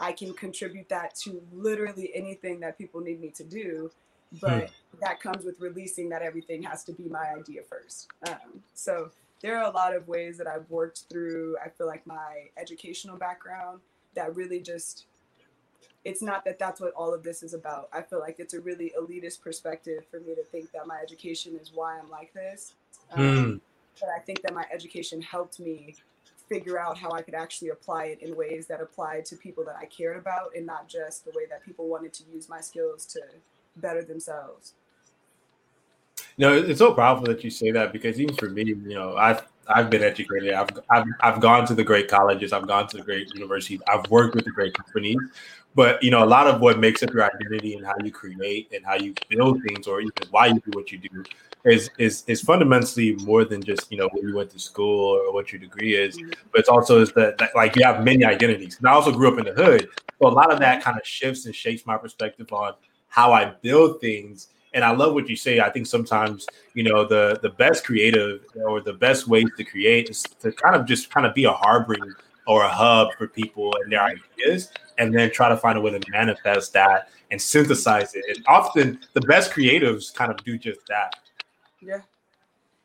I 0.00 0.12
can 0.12 0.32
contribute 0.34 0.88
that 0.88 1.14
to 1.22 1.40
literally 1.52 2.10
anything 2.14 2.60
that 2.60 2.76
people 2.76 3.00
need 3.00 3.20
me 3.20 3.30
to 3.30 3.44
do 3.44 3.90
but 4.40 4.64
mm. 4.64 4.70
that 5.00 5.20
comes 5.20 5.44
with 5.44 5.60
releasing 5.60 6.08
that 6.10 6.22
everything 6.22 6.62
has 6.62 6.84
to 6.84 6.92
be 6.92 7.04
my 7.04 7.32
idea 7.36 7.62
first. 7.62 8.08
Um, 8.28 8.62
so 8.74 9.10
there 9.40 9.56
are 9.58 9.70
a 9.70 9.74
lot 9.74 9.94
of 9.94 10.08
ways 10.08 10.38
that 10.38 10.46
I've 10.46 10.68
worked 10.70 11.04
through. 11.10 11.56
I 11.64 11.68
feel 11.68 11.86
like 11.86 12.06
my 12.06 12.48
educational 12.56 13.16
background 13.16 13.80
that 14.14 14.34
really 14.34 14.60
just 14.60 15.06
it's 16.04 16.22
not 16.22 16.44
that 16.44 16.58
that's 16.58 16.80
what 16.80 16.92
all 16.92 17.14
of 17.14 17.22
this 17.22 17.42
is 17.42 17.54
about. 17.54 17.88
I 17.92 18.02
feel 18.02 18.20
like 18.20 18.36
it's 18.38 18.54
a 18.54 18.60
really 18.60 18.92
elitist 18.98 19.40
perspective 19.40 20.04
for 20.10 20.20
me 20.20 20.34
to 20.34 20.44
think 20.44 20.70
that 20.72 20.86
my 20.86 20.98
education 21.02 21.58
is 21.60 21.72
why 21.74 21.98
I'm 21.98 22.10
like 22.10 22.32
this. 22.34 22.74
Um, 23.12 23.22
mm. 23.22 23.60
But 24.00 24.10
I 24.10 24.18
think 24.20 24.42
that 24.42 24.52
my 24.54 24.64
education 24.72 25.22
helped 25.22 25.60
me 25.60 25.94
figure 26.48 26.78
out 26.78 26.98
how 26.98 27.10
I 27.12 27.22
could 27.22 27.34
actually 27.34 27.70
apply 27.70 28.06
it 28.06 28.20
in 28.20 28.36
ways 28.36 28.66
that 28.66 28.80
applied 28.80 29.24
to 29.26 29.36
people 29.36 29.64
that 29.64 29.76
I 29.80 29.86
cared 29.86 30.18
about 30.18 30.50
and 30.54 30.66
not 30.66 30.88
just 30.88 31.24
the 31.24 31.30
way 31.30 31.44
that 31.48 31.64
people 31.64 31.88
wanted 31.88 32.12
to 32.14 32.24
use 32.32 32.48
my 32.48 32.60
skills 32.60 33.06
to 33.06 33.20
better 33.76 34.02
themselves. 34.02 34.74
No, 36.36 36.52
it's 36.54 36.80
so 36.80 36.92
powerful 36.92 37.26
that 37.26 37.42
you 37.44 37.50
say 37.50 37.70
that 37.70 37.92
because 37.92 38.20
even 38.20 38.34
for 38.34 38.50
me, 38.50 38.64
you 38.64 38.74
know, 38.74 39.16
I've 39.16 39.44
I've 39.68 39.90
been 39.90 40.02
educated. 40.02 40.52
I've, 40.52 40.70
I've 40.90 41.06
I've 41.20 41.40
gone 41.40 41.66
to 41.66 41.74
the 41.74 41.84
great 41.84 42.08
colleges. 42.08 42.52
I've 42.52 42.66
gone 42.66 42.88
to 42.88 42.98
the 42.98 43.02
great 43.02 43.32
universities. 43.34 43.80
I've 43.88 44.08
worked 44.10 44.34
with 44.34 44.44
the 44.44 44.50
great 44.50 44.74
companies. 44.74 45.18
But 45.74 46.02
you 46.02 46.10
know, 46.10 46.22
a 46.22 46.26
lot 46.26 46.46
of 46.46 46.60
what 46.60 46.78
makes 46.78 47.02
up 47.02 47.12
your 47.12 47.24
identity 47.24 47.74
and 47.74 47.84
how 47.84 47.94
you 48.02 48.12
create 48.12 48.70
and 48.72 48.84
how 48.84 48.94
you 48.94 49.14
build 49.28 49.60
things, 49.66 49.86
or 49.86 50.00
even 50.00 50.12
why 50.30 50.46
you 50.46 50.60
do 50.60 50.70
what 50.72 50.92
you 50.92 50.98
do, 50.98 51.24
is 51.64 51.90
is 51.98 52.22
is 52.26 52.40
fundamentally 52.40 53.16
more 53.16 53.44
than 53.44 53.62
just 53.62 53.90
you 53.90 53.98
know 53.98 54.08
where 54.12 54.28
you 54.28 54.36
went 54.36 54.50
to 54.50 54.58
school 54.58 55.18
or 55.18 55.32
what 55.32 55.52
your 55.52 55.60
degree 55.60 55.96
is. 55.96 56.16
Mm-hmm. 56.16 56.30
But 56.52 56.60
it's 56.60 56.68
also 56.68 57.00
is 57.00 57.12
that, 57.14 57.38
that 57.38 57.56
like 57.56 57.74
you 57.74 57.84
have 57.84 58.04
many 58.04 58.24
identities. 58.24 58.78
And 58.78 58.86
I 58.86 58.92
also 58.92 59.10
grew 59.10 59.32
up 59.32 59.38
in 59.38 59.46
the 59.46 59.52
hood, 59.52 59.88
so 60.20 60.28
a 60.28 60.30
lot 60.30 60.52
of 60.52 60.60
that 60.60 60.82
kind 60.82 60.98
of 60.98 61.06
shifts 61.06 61.46
and 61.46 61.54
shapes 61.54 61.84
my 61.86 61.96
perspective 61.96 62.52
on 62.52 62.74
how 63.08 63.32
I 63.32 63.46
build 63.62 64.00
things. 64.00 64.48
And 64.74 64.84
I 64.84 64.90
love 64.90 65.14
what 65.14 65.28
you 65.28 65.36
say. 65.36 65.60
I 65.60 65.70
think 65.70 65.86
sometimes, 65.86 66.46
you 66.74 66.82
know, 66.82 67.06
the 67.06 67.38
the 67.40 67.50
best 67.50 67.84
creative 67.84 68.44
or 68.56 68.80
the 68.80 68.92
best 68.92 69.28
ways 69.28 69.46
to 69.56 69.64
create 69.64 70.10
is 70.10 70.22
to 70.40 70.52
kind 70.52 70.76
of 70.76 70.84
just 70.84 71.10
kind 71.10 71.26
of 71.26 71.32
be 71.34 71.44
a 71.44 71.52
harboring 71.52 72.12
or 72.46 72.64
a 72.64 72.68
hub 72.68 73.08
for 73.16 73.26
people 73.28 73.72
and 73.82 73.90
their 73.92 74.02
ideas, 74.02 74.70
and 74.98 75.14
then 75.14 75.30
try 75.30 75.48
to 75.48 75.56
find 75.56 75.78
a 75.78 75.80
way 75.80 75.96
to 75.96 76.10
manifest 76.10 76.72
that 76.74 77.08
and 77.30 77.40
synthesize 77.40 78.14
it. 78.14 78.24
And 78.28 78.44
often 78.46 78.98
the 79.14 79.22
best 79.22 79.52
creatives 79.52 80.12
kind 80.12 80.30
of 80.30 80.36
do 80.44 80.58
just 80.58 80.80
that. 80.88 81.14
Yeah. 81.80 82.00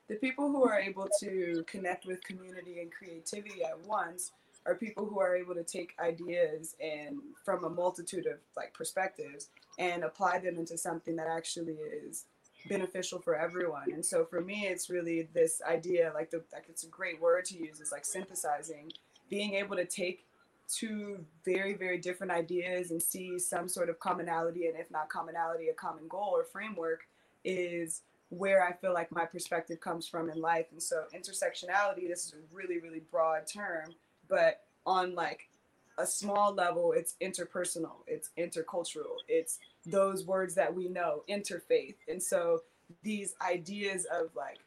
the 0.10 0.16
people 0.16 0.50
who 0.50 0.64
are 0.66 0.80
able 0.80 1.08
to 1.22 1.64
connect 1.68 2.06
with 2.06 2.22
community 2.24 2.82
and 2.82 2.92
creativity 2.92 3.64
at 3.64 3.80
once 3.86 4.32
are 4.70 4.76
people 4.76 5.06
who 5.06 5.20
are 5.20 5.36
able 5.36 5.56
to 5.56 5.64
take 5.64 5.96
ideas 6.00 6.76
and 6.80 7.18
from 7.44 7.64
a 7.64 7.70
multitude 7.70 8.28
of 8.28 8.38
like 8.56 8.74
perspectives 8.74 9.50
and 9.78 10.04
apply 10.04 10.40
them 10.40 10.58
into 10.58 10.78
something 10.78 11.16
that 11.16 11.28
actually 11.28 11.74
is 11.74 12.26
beneficial 12.68 13.20
for 13.20 13.36
everyone. 13.36 13.92
And 13.92 14.06
so 14.06 14.26
for 14.26 14.42
me, 14.42 14.68
it's 14.68 14.90
really 14.90 15.30
this 15.34 15.62
idea, 15.68 16.12
like 16.14 16.30
the 16.30 16.44
like 16.54 16.66
it's 16.70 16.84
a 16.84 16.88
great 16.88 17.22
word 17.22 17.46
to 17.46 17.58
use, 17.58 17.80
is 17.80 17.92
like 17.92 18.06
synthesizing, 18.06 18.92
being 19.30 19.54
able 19.56 19.76
to 19.76 19.86
take 19.86 20.26
two 20.68 21.26
very 21.44 21.74
very 21.74 21.98
different 21.98 22.32
ideas 22.32 22.92
and 22.92 23.02
see 23.02 23.40
some 23.40 23.68
sort 23.68 23.90
of 23.90 24.00
commonality, 24.00 24.68
and 24.68 24.78
if 24.78 24.92
not 24.92 25.10
commonality, 25.10 25.70
a 25.70 25.74
common 25.74 26.08
goal 26.08 26.32
or 26.34 26.44
framework 26.44 27.08
is 27.44 28.02
where 28.30 28.64
I 28.64 28.74
feel 28.74 28.94
like 28.94 29.12
my 29.12 29.26
perspective 29.26 29.80
comes 29.80 30.08
from 30.08 30.30
in 30.30 30.40
life. 30.40 30.68
And 30.72 30.84
so 30.84 31.06
intersectionality, 31.16 32.08
this 32.08 32.26
is 32.26 32.34
a 32.34 32.56
really 32.56 32.80
really 32.80 33.02
broad 33.12 33.48
term, 33.48 33.86
but 34.30 34.62
on 34.86 35.16
like 35.16 35.50
a 35.98 36.06
small 36.06 36.54
level, 36.54 36.94
it's 36.94 37.16
interpersonal, 37.22 37.98
it's 38.08 38.30
intercultural, 38.38 39.18
it's 39.28 39.60
those 39.86 40.26
words 40.26 40.56
that 40.56 40.74
we 40.74 40.88
know, 40.88 41.24
interfaith. 41.30 41.96
And 42.08 42.22
so 42.22 42.62
these 43.04 43.36
ideas 43.42 44.06
of 44.06 44.30
like 44.36 44.60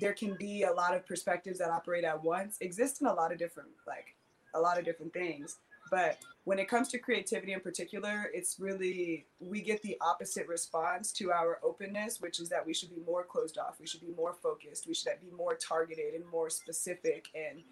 there 0.00 0.12
can 0.12 0.34
be 0.34 0.64
a 0.64 0.72
lot 0.72 0.94
of 0.94 1.06
perspectives 1.06 1.58
that 1.58 1.70
operate 1.70 2.04
at 2.04 2.22
once 2.22 2.58
exist 2.60 3.00
in 3.00 3.06
a 3.06 3.12
lot 3.12 3.32
of 3.32 3.38
different 3.38 3.70
like 3.86 4.14
a 4.54 4.60
lot 4.60 4.78
of 4.78 4.84
different 4.84 5.12
things. 5.12 5.58
But 5.90 6.18
when 6.44 6.58
it 6.58 6.68
comes 6.68 6.88
to 6.88 6.98
creativity 6.98 7.52
in 7.52 7.60
particular, 7.60 8.30
it's 8.34 8.58
really 8.58 9.26
we 9.40 9.62
get 9.62 9.82
the 9.82 9.96
opposite 10.00 10.46
response 10.48 11.12
to 11.12 11.32
our 11.32 11.58
openness, 11.62 12.20
which 12.20 12.40
is 12.40 12.48
that 12.48 12.66
we 12.66 12.74
should 12.74 12.90
be 12.90 13.02
more 13.06 13.24
closed 13.24 13.58
off, 13.58 13.76
we 13.80 13.86
should 13.86 14.00
be 14.00 14.12
more 14.16 14.34
focused, 14.42 14.86
we 14.86 14.94
should 14.94 15.12
be 15.20 15.34
more 15.34 15.54
targeted 15.54 16.14
and 16.14 16.24
more 16.30 16.50
specific 16.50 17.28
and 17.34 17.62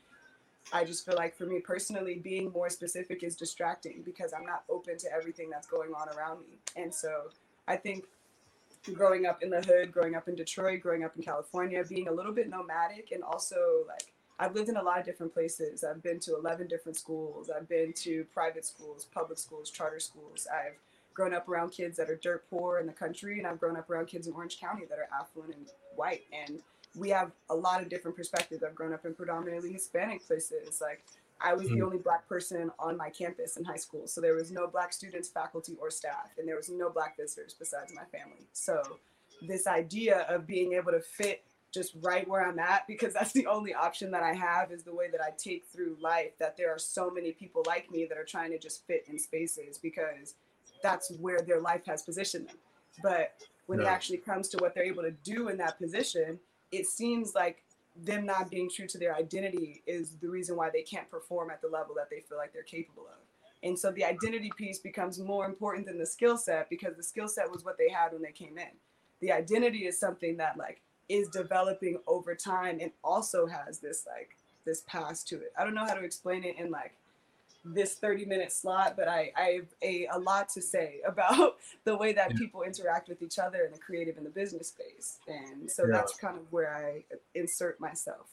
I 0.72 0.84
just 0.84 1.06
feel 1.06 1.16
like 1.16 1.36
for 1.36 1.46
me 1.46 1.60
personally, 1.60 2.16
being 2.16 2.50
more 2.50 2.68
specific 2.70 3.22
is 3.22 3.36
distracting 3.36 4.02
because 4.04 4.32
I'm 4.32 4.44
not 4.44 4.64
open 4.68 4.98
to 4.98 5.12
everything 5.12 5.48
that's 5.48 5.66
going 5.66 5.94
on 5.94 6.08
around 6.16 6.40
me. 6.40 6.58
And 6.76 6.92
so 6.92 7.30
I 7.68 7.76
think 7.76 8.04
growing 8.92 9.26
up 9.26 9.42
in 9.42 9.50
the 9.50 9.60
hood, 9.62 9.92
growing 9.92 10.14
up 10.14 10.28
in 10.28 10.34
Detroit, 10.34 10.80
growing 10.82 11.04
up 11.04 11.16
in 11.16 11.22
California, 11.22 11.84
being 11.88 12.08
a 12.08 12.12
little 12.12 12.32
bit 12.32 12.48
nomadic 12.48 13.12
and 13.12 13.22
also 13.22 13.84
like 13.88 14.12
I've 14.38 14.54
lived 14.54 14.68
in 14.68 14.76
a 14.76 14.82
lot 14.82 14.98
of 14.98 15.06
different 15.06 15.32
places. 15.32 15.82
I've 15.82 16.02
been 16.02 16.20
to 16.20 16.36
11 16.36 16.68
different 16.68 16.98
schools. 16.98 17.48
I've 17.48 17.68
been 17.68 17.92
to 17.94 18.24
private 18.34 18.66
schools, 18.66 19.06
public 19.14 19.38
schools, 19.38 19.70
charter 19.70 20.00
schools. 20.00 20.46
I've 20.52 20.74
grown 21.14 21.32
up 21.32 21.48
around 21.48 21.70
kids 21.70 21.96
that 21.96 22.10
are 22.10 22.16
dirt 22.16 22.44
poor 22.50 22.78
in 22.78 22.86
the 22.86 22.92
country, 22.92 23.38
and 23.38 23.46
I've 23.46 23.58
grown 23.58 23.76
up 23.76 23.88
around 23.88 24.06
kids 24.06 24.26
in 24.26 24.34
Orange 24.34 24.60
County 24.60 24.84
that 24.90 24.98
are 24.98 25.08
affluent 25.18 25.54
and 25.54 25.66
white. 25.94 26.24
And 26.30 26.60
we 26.96 27.10
have 27.10 27.30
a 27.50 27.54
lot 27.54 27.82
of 27.82 27.88
different 27.88 28.16
perspectives. 28.16 28.62
I've 28.62 28.74
grown 28.74 28.92
up 28.92 29.04
in 29.04 29.14
predominantly 29.14 29.72
Hispanic 29.72 30.26
places. 30.26 30.80
Like 30.80 31.04
I 31.40 31.54
was 31.54 31.66
mm-hmm. 31.66 31.78
the 31.78 31.84
only 31.84 31.98
black 31.98 32.28
person 32.28 32.70
on 32.78 32.96
my 32.96 33.10
campus 33.10 33.56
in 33.56 33.64
high 33.64 33.76
school. 33.76 34.06
So 34.06 34.20
there 34.20 34.34
was 34.34 34.50
no 34.50 34.66
black 34.66 34.92
students, 34.92 35.28
faculty, 35.28 35.76
or 35.80 35.90
staff, 35.90 36.30
and 36.38 36.48
there 36.48 36.56
was 36.56 36.70
no 36.70 36.90
black 36.90 37.16
visitors 37.16 37.54
besides 37.58 37.92
my 37.94 38.04
family. 38.04 38.46
So 38.52 38.82
this 39.42 39.66
idea 39.66 40.26
of 40.28 40.46
being 40.46 40.72
able 40.72 40.92
to 40.92 41.00
fit 41.00 41.44
just 41.74 41.92
right 42.00 42.26
where 42.26 42.46
I'm 42.46 42.58
at, 42.58 42.86
because 42.86 43.12
that's 43.12 43.32
the 43.32 43.46
only 43.46 43.74
option 43.74 44.10
that 44.12 44.22
I 44.22 44.32
have, 44.32 44.72
is 44.72 44.82
the 44.82 44.94
way 44.94 45.10
that 45.10 45.20
I 45.20 45.30
take 45.36 45.66
through 45.66 45.98
life. 46.00 46.30
That 46.38 46.56
there 46.56 46.70
are 46.70 46.78
so 46.78 47.10
many 47.10 47.32
people 47.32 47.62
like 47.66 47.90
me 47.90 48.06
that 48.06 48.16
are 48.16 48.24
trying 48.24 48.50
to 48.52 48.58
just 48.58 48.86
fit 48.86 49.04
in 49.08 49.18
spaces 49.18 49.76
because 49.76 50.34
that's 50.82 51.10
where 51.20 51.42
their 51.42 51.60
life 51.60 51.84
has 51.86 52.02
positioned 52.02 52.48
them. 52.48 52.56
But 53.02 53.34
when 53.66 53.80
yeah. 53.80 53.86
it 53.86 53.88
actually 53.88 54.18
comes 54.18 54.48
to 54.48 54.58
what 54.58 54.74
they're 54.74 54.84
able 54.84 55.02
to 55.02 55.10
do 55.10 55.48
in 55.48 55.58
that 55.58 55.78
position, 55.78 56.38
it 56.72 56.86
seems 56.86 57.34
like 57.34 57.62
them 58.04 58.26
not 58.26 58.50
being 58.50 58.68
true 58.68 58.86
to 58.86 58.98
their 58.98 59.14
identity 59.14 59.82
is 59.86 60.16
the 60.20 60.28
reason 60.28 60.56
why 60.56 60.70
they 60.70 60.82
can't 60.82 61.10
perform 61.10 61.50
at 61.50 61.62
the 61.62 61.68
level 61.68 61.94
that 61.94 62.10
they 62.10 62.20
feel 62.20 62.38
like 62.38 62.52
they're 62.52 62.62
capable 62.62 63.04
of. 63.04 63.18
And 63.62 63.78
so 63.78 63.90
the 63.90 64.04
identity 64.04 64.52
piece 64.56 64.78
becomes 64.78 65.18
more 65.18 65.46
important 65.46 65.86
than 65.86 65.98
the 65.98 66.06
skill 66.06 66.36
set 66.36 66.68
because 66.68 66.96
the 66.96 67.02
skill 67.02 67.28
set 67.28 67.50
was 67.50 67.64
what 67.64 67.78
they 67.78 67.88
had 67.88 68.12
when 68.12 68.22
they 68.22 68.32
came 68.32 68.58
in. 68.58 68.68
The 69.20 69.32
identity 69.32 69.86
is 69.86 69.98
something 69.98 70.36
that 70.36 70.58
like 70.58 70.82
is 71.08 71.28
developing 71.28 71.98
over 72.06 72.34
time 72.34 72.78
and 72.80 72.90
also 73.02 73.46
has 73.46 73.78
this 73.78 74.06
like 74.06 74.36
this 74.64 74.82
past 74.86 75.26
to 75.28 75.36
it. 75.36 75.52
I 75.58 75.64
don't 75.64 75.74
know 75.74 75.86
how 75.86 75.94
to 75.94 76.04
explain 76.04 76.44
it 76.44 76.58
in 76.58 76.70
like 76.70 76.94
this 77.74 77.94
30 77.94 78.24
minute 78.26 78.52
slot, 78.52 78.94
but 78.96 79.08
I, 79.08 79.32
I 79.36 79.42
have 79.42 79.66
a, 79.82 80.06
a 80.12 80.18
lot 80.18 80.48
to 80.50 80.62
say 80.62 81.00
about 81.06 81.56
the 81.84 81.96
way 81.96 82.12
that 82.12 82.36
people 82.36 82.62
interact 82.62 83.08
with 83.08 83.22
each 83.22 83.38
other 83.38 83.64
in 83.64 83.72
the 83.72 83.78
creative 83.78 84.16
and 84.16 84.26
the 84.26 84.30
business 84.30 84.68
space. 84.68 85.18
And 85.28 85.70
so 85.70 85.84
yeah. 85.84 85.92
that's 85.92 86.16
kind 86.16 86.36
of 86.36 86.50
where 86.52 86.74
I 86.74 87.04
insert 87.34 87.80
myself. 87.80 88.26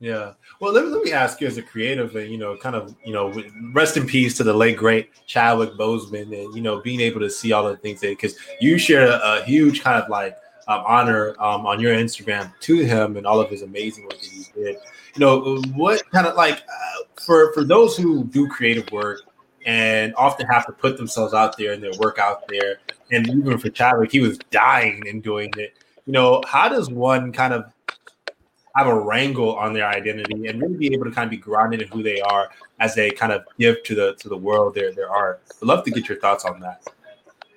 Yeah. 0.00 0.32
Well, 0.60 0.72
let 0.72 0.86
me, 0.86 0.90
let 0.90 1.02
me 1.04 1.12
ask 1.12 1.42
you 1.42 1.46
as 1.46 1.58
a 1.58 1.62
creative 1.62 2.16
and, 2.16 2.32
you 2.32 2.38
know, 2.38 2.56
kind 2.56 2.74
of, 2.74 2.96
you 3.04 3.12
know, 3.12 3.34
rest 3.74 3.98
in 3.98 4.06
peace 4.06 4.34
to 4.38 4.44
the 4.44 4.52
late, 4.52 4.78
great 4.78 5.10
Chadwick 5.26 5.72
Boseman 5.72 6.22
and, 6.22 6.54
you 6.54 6.62
know, 6.62 6.80
being 6.80 7.00
able 7.00 7.20
to 7.20 7.28
see 7.28 7.52
all 7.52 7.68
the 7.68 7.76
things 7.76 8.00
that, 8.00 8.08
because 8.08 8.34
you 8.60 8.78
share 8.78 9.06
a, 9.06 9.20
a, 9.22 9.44
huge 9.44 9.82
kind 9.82 10.02
of 10.02 10.08
like 10.08 10.38
um, 10.70 10.84
honor 10.86 11.34
um, 11.40 11.66
on 11.66 11.80
your 11.80 11.92
Instagram 11.94 12.52
to 12.60 12.76
him 12.76 13.16
and 13.16 13.26
all 13.26 13.40
of 13.40 13.50
his 13.50 13.62
amazing 13.62 14.04
work 14.04 14.20
that 14.20 14.30
he 14.30 14.44
did. 14.54 14.76
You 15.14 15.20
know, 15.20 15.60
what 15.74 16.08
kind 16.12 16.26
of 16.26 16.36
like, 16.36 16.58
uh, 16.58 17.04
for 17.20 17.52
for 17.52 17.64
those 17.64 17.96
who 17.96 18.24
do 18.24 18.48
creative 18.48 18.90
work 18.92 19.22
and 19.66 20.14
often 20.14 20.46
have 20.46 20.64
to 20.66 20.72
put 20.72 20.96
themselves 20.96 21.34
out 21.34 21.58
there 21.58 21.72
and 21.72 21.82
their 21.82 21.92
work 21.98 22.18
out 22.20 22.46
there, 22.48 22.78
and 23.10 23.28
even 23.28 23.58
for 23.58 23.68
Chadwick, 23.68 24.12
he 24.12 24.20
was 24.20 24.38
dying 24.50 25.02
in 25.06 25.20
doing 25.20 25.50
it. 25.56 25.74
You 26.06 26.12
know, 26.12 26.40
how 26.46 26.68
does 26.68 26.88
one 26.88 27.32
kind 27.32 27.52
of 27.52 27.72
have 28.76 28.86
a 28.86 28.98
wrangle 28.98 29.56
on 29.56 29.72
their 29.72 29.88
identity 29.88 30.46
and 30.46 30.62
really 30.62 30.76
be 30.76 30.94
able 30.94 31.04
to 31.04 31.10
kind 31.10 31.24
of 31.24 31.30
be 31.30 31.36
grounded 31.36 31.82
in 31.82 31.88
who 31.88 32.04
they 32.04 32.20
are 32.20 32.50
as 32.78 32.94
they 32.94 33.10
kind 33.10 33.32
of 33.32 33.44
give 33.58 33.82
to 33.82 33.96
the 33.96 34.14
to 34.20 34.28
the 34.28 34.36
world 34.36 34.76
their 34.76 34.92
their 34.92 35.10
art. 35.10 35.42
I'd 35.60 35.66
love 35.66 35.84
to 35.84 35.90
get 35.90 36.08
your 36.08 36.20
thoughts 36.20 36.44
on 36.44 36.60
that. 36.60 36.86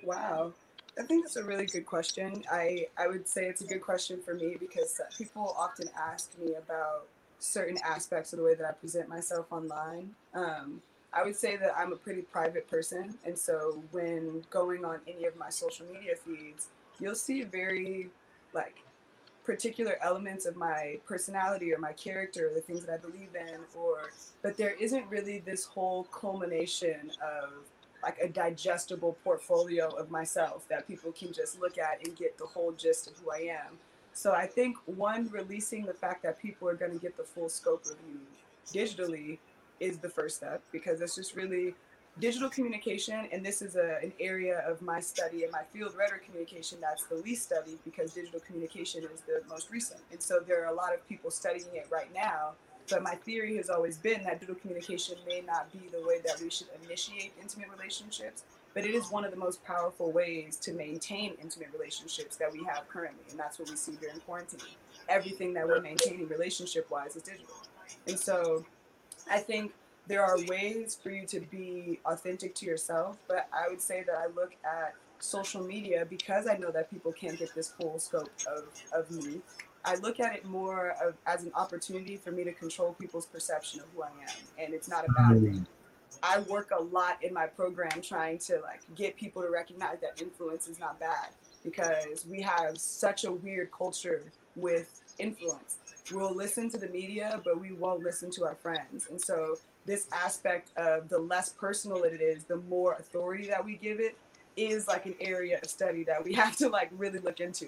Wow. 0.04 0.54
I 0.98 1.02
think 1.04 1.26
that's 1.26 1.38
a 1.38 1.44
really 1.44 1.66
good 1.66 1.86
question. 1.86 2.44
I, 2.52 2.88
I 2.98 3.08
would 3.08 3.28
say 3.28 3.46
it's 3.48 3.62
a 3.62 3.66
good 3.66 3.82
question 3.82 4.22
for 4.22 4.36
me 4.36 4.58
because 4.60 5.02
people 5.18 5.56
often 5.58 5.90
ask 5.98 6.38
me 6.40 6.54
about 6.54 7.08
certain 7.40 7.78
aspects 7.84 8.32
of 8.34 8.40
the 8.40 8.46
way 8.46 8.54
that 8.54 8.66
I 8.68 8.74
present 8.74 9.10
myself 9.10 9.52
online. 9.52 10.12
Um, 10.34 10.82
I 11.12 11.24
would 11.24 11.36
say 11.36 11.58
that 11.58 11.76
I'm 11.78 11.94
a 11.94 11.96
pretty 11.96 12.22
private 12.22 12.70
person. 12.70 13.16
And 13.26 13.38
so 13.38 13.82
when 13.92 14.44
going 14.50 14.86
on 14.86 15.00
any 15.08 15.26
of 15.26 15.36
my 15.36 15.50
social 15.50 15.86
media 15.92 16.16
feeds, 16.16 16.68
you'll 17.00 17.16
see 17.16 17.44
very 17.44 18.10
like 18.54 18.84
particular 19.44 19.98
elements 20.02 20.46
of 20.46 20.56
my 20.56 21.00
personality 21.06 21.74
or 21.74 21.78
my 21.78 21.94
character, 21.94 22.50
or 22.50 22.54
the 22.54 22.62
things 22.62 22.86
that 22.86 22.94
I 22.94 22.98
believe 22.98 23.36
in, 23.36 23.60
or 23.76 24.12
but 24.42 24.58
there 24.58 24.76
isn't 24.80 25.06
really 25.10 25.40
this 25.40 25.66
whole 25.66 26.06
culmination 26.06 27.12
of 27.22 27.52
like 28.04 28.20
a 28.20 28.28
digestible 28.28 29.18
portfolio 29.24 29.88
of 29.88 30.12
myself 30.12 30.68
that 30.70 30.88
people 30.88 31.12
can 31.12 31.32
just 31.32 31.60
look 31.60 31.78
at 31.78 32.06
and 32.06 32.16
get 32.16 32.38
the 32.38 32.46
whole 32.46 32.72
gist 32.74 33.08
of 33.08 33.18
who 33.18 33.32
I 33.32 33.50
am. 33.50 33.78
So 34.14 34.34
I 34.34 34.46
think 34.46 34.78
one, 34.86 35.30
releasing 35.30 35.86
the 35.86 35.94
fact 35.94 36.22
that 36.24 36.40
people 36.40 36.70
are 36.70 36.76
going 36.76 36.92
to 36.92 37.00
get 37.00 37.18
the 37.18 37.24
full 37.24 37.50
scope 37.50 37.86
of 37.86 37.96
you 38.08 38.20
digitally 38.72 39.40
is 39.80 39.98
the 39.98 40.10
first 40.10 40.38
step 40.38 40.62
because 40.72 41.02
it's 41.02 41.16
just 41.16 41.36
really 41.36 41.74
digital 42.20 42.50
communication. 42.50 43.28
And 43.32 43.44
this 43.44 43.62
is 43.62 43.76
a, 43.76 43.98
an 44.04 44.14
area 44.20 44.64
of 44.68 44.82
my 44.82 45.00
study 45.00 45.44
and 45.44 45.52
my 45.52 45.64
field, 45.74 45.94
rhetoric 45.98 46.26
communication, 46.26 46.78
that's 46.80 47.06
the 47.06 47.16
least 47.16 47.44
studied 47.44 47.80
because 47.84 48.14
digital 48.14 48.40
communication 48.42 49.04
is 49.04 49.22
the 49.22 49.42
most 49.50 49.72
recent. 49.72 50.02
And 50.12 50.22
so 50.22 50.40
there 50.40 50.64
are 50.64 50.72
a 50.72 50.76
lot 50.76 50.94
of 50.94 51.08
people 51.10 51.32
studying 51.32 51.68
it 51.74 51.88
right 51.92 52.14
now. 52.14 52.52
But 52.90 53.04
my 53.04 53.16
theory 53.16 53.58
has 53.58 53.70
always 53.70 53.98
been 53.98 54.24
that 54.24 54.40
digital 54.40 54.56
communication 54.56 55.16
may 55.28 55.42
not 55.42 55.72
be 55.72 55.88
the 55.90 56.06
way 56.06 56.20
that 56.26 56.42
we 56.42 56.50
should 56.50 56.68
initiate 56.84 57.34
intimate 57.42 57.70
relationships 57.70 58.44
but 58.74 58.86
it 58.86 58.96
is 58.96 59.12
one 59.12 59.24
of 59.24 59.32
the 59.32 59.38
most 59.38 59.64
powerful 59.64 60.12
ways 60.12 60.58
to 60.58 60.74
maintain 60.74 61.34
intimate 61.42 61.70
relationships 61.74 62.36
that 62.38 62.52
we 62.52 62.64
have 62.64 62.88
currently. 62.90 63.24
And 63.30 63.40
that's 63.40 63.60
what 63.60 63.70
we 63.70 63.76
see 63.76 63.94
during 63.94 64.20
quarantine. 64.22 64.60
Everything 65.08 65.54
that 65.54 65.68
we're 65.68 65.82
maintaining 65.82 66.28
relationship 66.28 66.90
wise 66.90 67.16
is 67.16 67.24
digital. 67.24 67.56
And 68.08 68.20
so 68.20 68.66
I 69.30 69.40
think 69.40 69.74
there 70.08 70.24
are 70.24 70.38
ways 70.48 70.98
for 71.02 71.12
you 71.12 71.26
to 71.28 71.40
be 71.40 72.00
authentic 72.06 72.56
to 72.56 72.66
yourself, 72.66 73.18
but 73.28 73.48
I 73.54 73.70
would 73.70 73.82
say 73.82 74.04
that 74.04 74.16
I 74.16 74.28
look 74.36 74.54
at 74.66 74.96
social 75.20 75.64
media 75.64 76.06
because 76.10 76.48
I 76.48 76.58
know 76.58 76.72
that 76.72 76.90
people 76.90 77.12
can't 77.14 77.38
get 77.38 77.54
this 77.56 77.70
full 77.70 78.00
scope 78.00 78.32
of, 78.48 78.66
of 78.92 79.10
me. 79.12 79.42
I 79.86 79.96
look 79.96 80.20
at 80.20 80.36
it 80.36 80.46
more 80.46 80.96
of, 81.04 81.16
as 81.26 81.44
an 81.44 81.52
opportunity 81.56 82.18
for 82.18 82.32
me 82.32 82.44
to 82.44 82.54
control 82.54 82.94
people's 82.94 83.26
perception 83.26 83.82
of 83.82 83.88
who 83.94 84.04
I 84.04 84.08
am, 84.08 84.64
and 84.64 84.74
it's 84.74 84.88
not 84.88 85.06
a 85.08 85.12
bad 85.12 85.32
mm-hmm. 85.32 85.46
thing. 85.46 85.68
I 86.22 86.40
work 86.40 86.72
a 86.78 86.82
lot 86.82 87.22
in 87.22 87.34
my 87.34 87.48
program 87.48 88.02
trying 88.02 88.38
to 88.40 88.60
like 88.62 88.82
get 88.96 89.18
people 89.18 89.42
to 89.42 89.50
recognize 89.50 89.98
that 90.02 90.22
influence 90.22 90.68
is 90.68 90.80
not 90.80 91.00
bad 91.00 91.30
because 91.64 92.26
we 92.30 92.42
have 92.42 92.78
such 92.78 93.26
a 93.26 93.32
weird 93.32 93.72
culture 93.72 94.24
with 94.56 95.02
influence. 95.20 95.78
We'll 96.14 96.36
listen 96.36 96.70
to 96.72 96.78
the 96.78 96.88
media, 96.90 97.42
but 97.44 97.60
we 97.60 97.72
won't 97.72 98.04
listen 98.04 98.30
to 98.32 98.46
our 98.46 98.56
friends. 98.56 99.08
And 99.10 99.20
so 99.20 99.58
this 99.86 100.08
aspect 100.12 100.70
of 100.78 101.10
the 101.10 101.20
less 101.20 101.50
personal 101.50 102.04
it 102.04 102.22
is, 102.22 102.44
the 102.46 102.58
more 102.58 102.94
authority 102.94 103.48
that 103.48 103.64
we 103.64 103.76
give 103.76 104.00
it 104.00 104.18
is 104.56 104.88
like 104.88 105.06
an 105.06 105.16
area 105.20 105.60
of 105.62 105.70
study 105.70 106.04
that 106.04 106.24
we 106.24 106.34
have 106.42 106.56
to 106.58 106.70
like 106.70 106.90
really 106.96 107.20
look 107.20 107.40
into. 107.40 107.68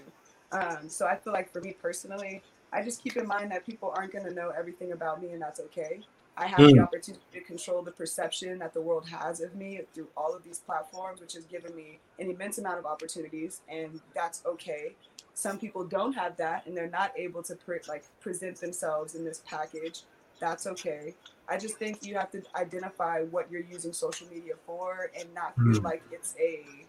Um, 0.51 0.87
so 0.87 1.05
I 1.05 1.15
feel 1.15 1.33
like 1.33 1.51
for 1.51 1.61
me 1.61 1.75
personally, 1.79 2.41
I 2.71 2.83
just 2.83 3.03
keep 3.03 3.17
in 3.17 3.27
mind 3.27 3.51
that 3.51 3.65
people 3.65 3.93
aren't 3.95 4.11
going 4.11 4.25
to 4.25 4.33
know 4.33 4.51
everything 4.57 4.91
about 4.91 5.21
me, 5.21 5.31
and 5.31 5.41
that's 5.41 5.59
okay. 5.59 6.01
I 6.37 6.47
have 6.47 6.59
mm. 6.59 6.73
the 6.73 6.79
opportunity 6.81 7.23
to 7.33 7.41
control 7.41 7.81
the 7.81 7.91
perception 7.91 8.59
that 8.59 8.73
the 8.73 8.81
world 8.81 9.07
has 9.07 9.39
of 9.39 9.55
me 9.55 9.79
through 9.93 10.07
all 10.17 10.35
of 10.35 10.43
these 10.43 10.59
platforms, 10.59 11.21
which 11.21 11.33
has 11.33 11.45
given 11.45 11.73
me 11.75 11.99
an 12.19 12.29
immense 12.29 12.57
amount 12.57 12.79
of 12.79 12.85
opportunities, 12.85 13.61
and 13.69 14.01
that's 14.13 14.43
okay. 14.45 14.95
Some 15.33 15.57
people 15.57 15.85
don't 15.85 16.13
have 16.13 16.35
that, 16.37 16.65
and 16.65 16.75
they're 16.75 16.89
not 16.89 17.13
able 17.17 17.43
to 17.43 17.55
pre- 17.55 17.79
like 17.87 18.03
present 18.19 18.59
themselves 18.59 19.15
in 19.15 19.23
this 19.23 19.41
package. 19.47 20.01
That's 20.41 20.67
okay. 20.67 21.13
I 21.47 21.57
just 21.57 21.77
think 21.77 22.05
you 22.05 22.15
have 22.15 22.31
to 22.31 22.41
identify 22.55 23.21
what 23.21 23.49
you're 23.49 23.61
using 23.61 23.93
social 23.93 24.27
media 24.27 24.53
for, 24.65 25.11
and 25.17 25.33
not 25.33 25.55
feel 25.55 25.79
mm. 25.79 25.83
like 25.83 26.03
it's 26.11 26.35
a 26.37 26.84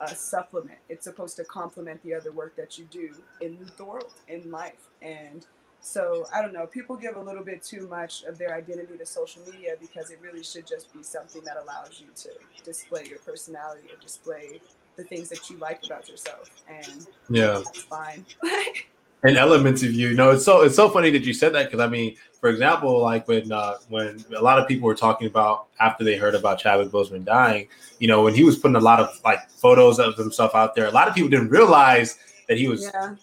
a 0.00 0.14
supplement. 0.14 0.78
It's 0.88 1.04
supposed 1.04 1.36
to 1.36 1.44
complement 1.44 2.02
the 2.02 2.14
other 2.14 2.32
work 2.32 2.56
that 2.56 2.78
you 2.78 2.84
do 2.90 3.14
in 3.40 3.58
the 3.76 3.84
world, 3.84 4.12
in 4.28 4.50
life. 4.50 4.88
And 5.02 5.46
so 5.80 6.26
I 6.34 6.40
don't 6.40 6.52
know, 6.52 6.66
people 6.66 6.96
give 6.96 7.16
a 7.16 7.20
little 7.20 7.44
bit 7.44 7.62
too 7.62 7.86
much 7.88 8.24
of 8.24 8.38
their 8.38 8.54
identity 8.54 8.96
to 8.96 9.06
social 9.06 9.42
media 9.50 9.74
because 9.80 10.10
it 10.10 10.18
really 10.22 10.42
should 10.42 10.66
just 10.66 10.92
be 10.92 11.02
something 11.02 11.42
that 11.44 11.56
allows 11.56 12.00
you 12.00 12.08
to 12.22 12.30
display 12.64 13.04
your 13.08 13.18
personality 13.18 13.88
or 13.92 14.00
display 14.00 14.60
the 14.96 15.04
things 15.04 15.28
that 15.28 15.50
you 15.50 15.58
like 15.58 15.84
about 15.84 16.08
yourself. 16.08 16.50
And 16.68 17.06
yeah, 17.28 17.62
that's 17.64 17.82
fine. 17.82 18.24
and 19.24 19.36
elements 19.36 19.82
of 19.82 19.92
you. 19.92 20.14
No, 20.14 20.30
it's 20.30 20.44
so 20.44 20.62
it's 20.62 20.76
so 20.76 20.88
funny 20.88 21.10
that 21.10 21.24
you 21.24 21.32
said 21.32 21.54
that 21.54 21.70
because 21.70 21.80
I 21.80 21.88
mean, 21.88 22.16
for 22.44 22.50
example, 22.50 23.00
like 23.00 23.26
when 23.26 23.50
uh, 23.50 23.76
when 23.88 24.22
a 24.36 24.42
lot 24.42 24.58
of 24.58 24.68
people 24.68 24.86
were 24.86 24.94
talking 24.94 25.26
about 25.26 25.68
after 25.80 26.04
they 26.04 26.18
heard 26.18 26.34
about 26.34 26.58
Chadwick 26.58 26.90
Boseman 26.90 27.24
dying, 27.24 27.68
you 28.00 28.06
know, 28.06 28.22
when 28.22 28.34
he 28.34 28.44
was 28.44 28.58
putting 28.58 28.76
a 28.76 28.80
lot 28.80 29.00
of 29.00 29.18
like 29.24 29.48
photos 29.48 29.98
of 29.98 30.14
himself 30.18 30.54
out 30.54 30.74
there, 30.74 30.84
a 30.84 30.90
lot 30.90 31.08
of 31.08 31.14
people 31.14 31.30
didn't 31.30 31.48
realize 31.48 32.18
that 32.46 32.58
he 32.58 32.68
was 32.68 32.82
yeah. 32.82 33.14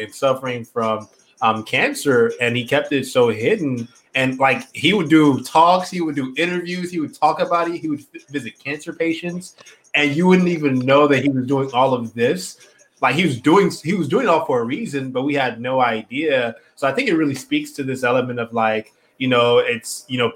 and 0.00 0.14
suffering 0.14 0.64
from 0.64 1.08
um, 1.42 1.64
cancer, 1.64 2.32
and 2.40 2.56
he 2.56 2.64
kept 2.64 2.92
it 2.92 3.06
so 3.06 3.30
hidden. 3.30 3.88
And 4.14 4.38
like 4.38 4.72
he 4.76 4.94
would 4.94 5.08
do 5.08 5.42
talks, 5.42 5.90
he 5.90 6.00
would 6.00 6.14
do 6.14 6.32
interviews, 6.36 6.92
he 6.92 7.00
would 7.00 7.16
talk 7.16 7.40
about 7.40 7.66
it, 7.66 7.78
he 7.78 7.88
would 7.88 8.04
visit 8.30 8.60
cancer 8.60 8.92
patients, 8.92 9.56
and 9.96 10.14
you 10.14 10.28
wouldn't 10.28 10.50
even 10.50 10.78
know 10.78 11.08
that 11.08 11.24
he 11.24 11.30
was 11.30 11.48
doing 11.48 11.68
all 11.72 11.94
of 11.94 12.14
this 12.14 12.68
like 13.00 13.14
he 13.14 13.24
was 13.24 13.40
doing 13.40 13.70
he 13.82 13.94
was 13.94 14.08
doing 14.08 14.24
it 14.24 14.28
all 14.28 14.44
for 14.44 14.60
a 14.60 14.64
reason, 14.64 15.10
but 15.10 15.22
we 15.22 15.34
had 15.34 15.60
no 15.60 15.80
idea. 15.80 16.56
So 16.76 16.88
I 16.88 16.92
think 16.92 17.08
it 17.08 17.14
really 17.14 17.34
speaks 17.34 17.72
to 17.72 17.82
this 17.82 18.02
element 18.04 18.38
of 18.40 18.52
like 18.52 18.92
you 19.18 19.28
know 19.28 19.58
it's 19.58 20.04
you 20.08 20.18
know 20.18 20.32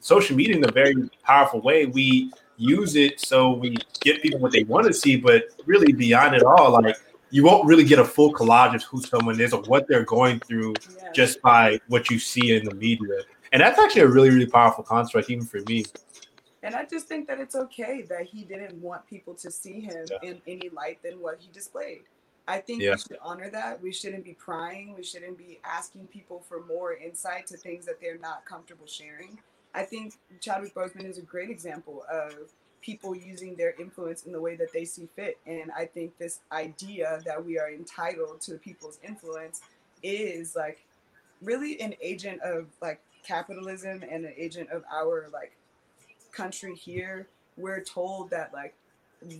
social 0.00 0.36
media 0.36 0.56
in 0.56 0.68
a 0.68 0.72
very 0.72 1.08
powerful 1.22 1.60
way. 1.60 1.86
We 1.86 2.32
use 2.56 2.94
it 2.94 3.20
so 3.20 3.52
we 3.52 3.76
get 4.00 4.22
people 4.22 4.38
what 4.38 4.52
they 4.52 4.64
want 4.64 4.86
to 4.86 4.92
see, 4.92 5.16
but 5.16 5.44
really 5.66 5.92
beyond 5.92 6.34
it 6.34 6.42
all, 6.42 6.72
like 6.72 6.96
you 7.30 7.42
won't 7.42 7.66
really 7.66 7.84
get 7.84 7.98
a 7.98 8.04
full 8.04 8.32
collage 8.32 8.74
of 8.74 8.82
who 8.84 9.00
someone 9.00 9.40
is 9.40 9.52
or 9.52 9.60
what 9.62 9.88
they're 9.88 10.04
going 10.04 10.38
through 10.40 10.72
yeah. 10.96 11.10
just 11.12 11.42
by 11.42 11.80
what 11.88 12.08
you 12.08 12.18
see 12.18 12.54
in 12.54 12.64
the 12.64 12.74
media. 12.74 13.22
And 13.52 13.60
that's 13.60 13.78
actually 13.78 14.02
a 14.02 14.08
really, 14.08 14.30
really 14.30 14.46
powerful 14.46 14.84
construct, 14.84 15.30
even 15.30 15.44
for 15.44 15.60
me. 15.66 15.84
And 16.64 16.74
I 16.74 16.84
just 16.84 17.06
think 17.06 17.28
that 17.28 17.38
it's 17.38 17.54
okay 17.54 18.02
that 18.08 18.24
he 18.24 18.42
didn't 18.44 18.74
want 18.80 19.06
people 19.06 19.34
to 19.34 19.50
see 19.50 19.80
him 19.80 20.06
yeah. 20.10 20.30
in 20.30 20.40
any 20.46 20.70
light 20.70 21.02
than 21.02 21.20
what 21.20 21.36
he 21.38 21.48
displayed. 21.52 22.02
I 22.46 22.58
think 22.58 22.82
yeah. 22.82 22.92
we 22.92 22.98
should 22.98 23.18
honor 23.22 23.50
that. 23.50 23.82
We 23.82 23.92
shouldn't 23.92 24.24
be 24.24 24.34
prying. 24.34 24.94
We 24.96 25.02
shouldn't 25.02 25.38
be 25.38 25.60
asking 25.64 26.08
people 26.08 26.42
for 26.48 26.64
more 26.64 26.94
insight 26.94 27.46
to 27.48 27.56
things 27.56 27.86
that 27.86 28.00
they're 28.00 28.18
not 28.18 28.44
comfortable 28.44 28.86
sharing. 28.86 29.38
I 29.74 29.82
think 29.82 30.14
Chadwick 30.40 30.74
Boseman 30.74 31.08
is 31.08 31.18
a 31.18 31.22
great 31.22 31.50
example 31.50 32.04
of 32.10 32.52
people 32.80 33.16
using 33.16 33.56
their 33.56 33.74
influence 33.80 34.24
in 34.24 34.32
the 34.32 34.40
way 34.40 34.56
that 34.56 34.72
they 34.72 34.84
see 34.84 35.08
fit. 35.16 35.38
And 35.46 35.70
I 35.76 35.86
think 35.86 36.16
this 36.18 36.40
idea 36.52 37.20
that 37.24 37.44
we 37.44 37.58
are 37.58 37.70
entitled 37.70 38.42
to 38.42 38.54
people's 38.56 38.98
influence 39.02 39.62
is 40.02 40.54
like 40.54 40.84
really 41.42 41.80
an 41.80 41.94
agent 42.02 42.40
of 42.42 42.66
like 42.82 43.00
capitalism 43.26 44.02
and 44.08 44.24
an 44.24 44.34
agent 44.36 44.68
of 44.70 44.84
our 44.92 45.28
like 45.32 45.52
country 46.34 46.74
here, 46.74 47.28
we're 47.56 47.82
told 47.82 48.30
that 48.30 48.52
like 48.52 48.74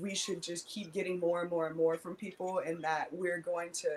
we 0.00 0.14
should 0.14 0.42
just 0.42 0.66
keep 0.68 0.92
getting 0.92 1.20
more 1.20 1.42
and 1.42 1.50
more 1.50 1.66
and 1.66 1.76
more 1.76 1.96
from 1.96 2.14
people 2.14 2.60
and 2.64 2.82
that 2.82 3.12
we're 3.12 3.40
going 3.40 3.70
to 3.72 3.88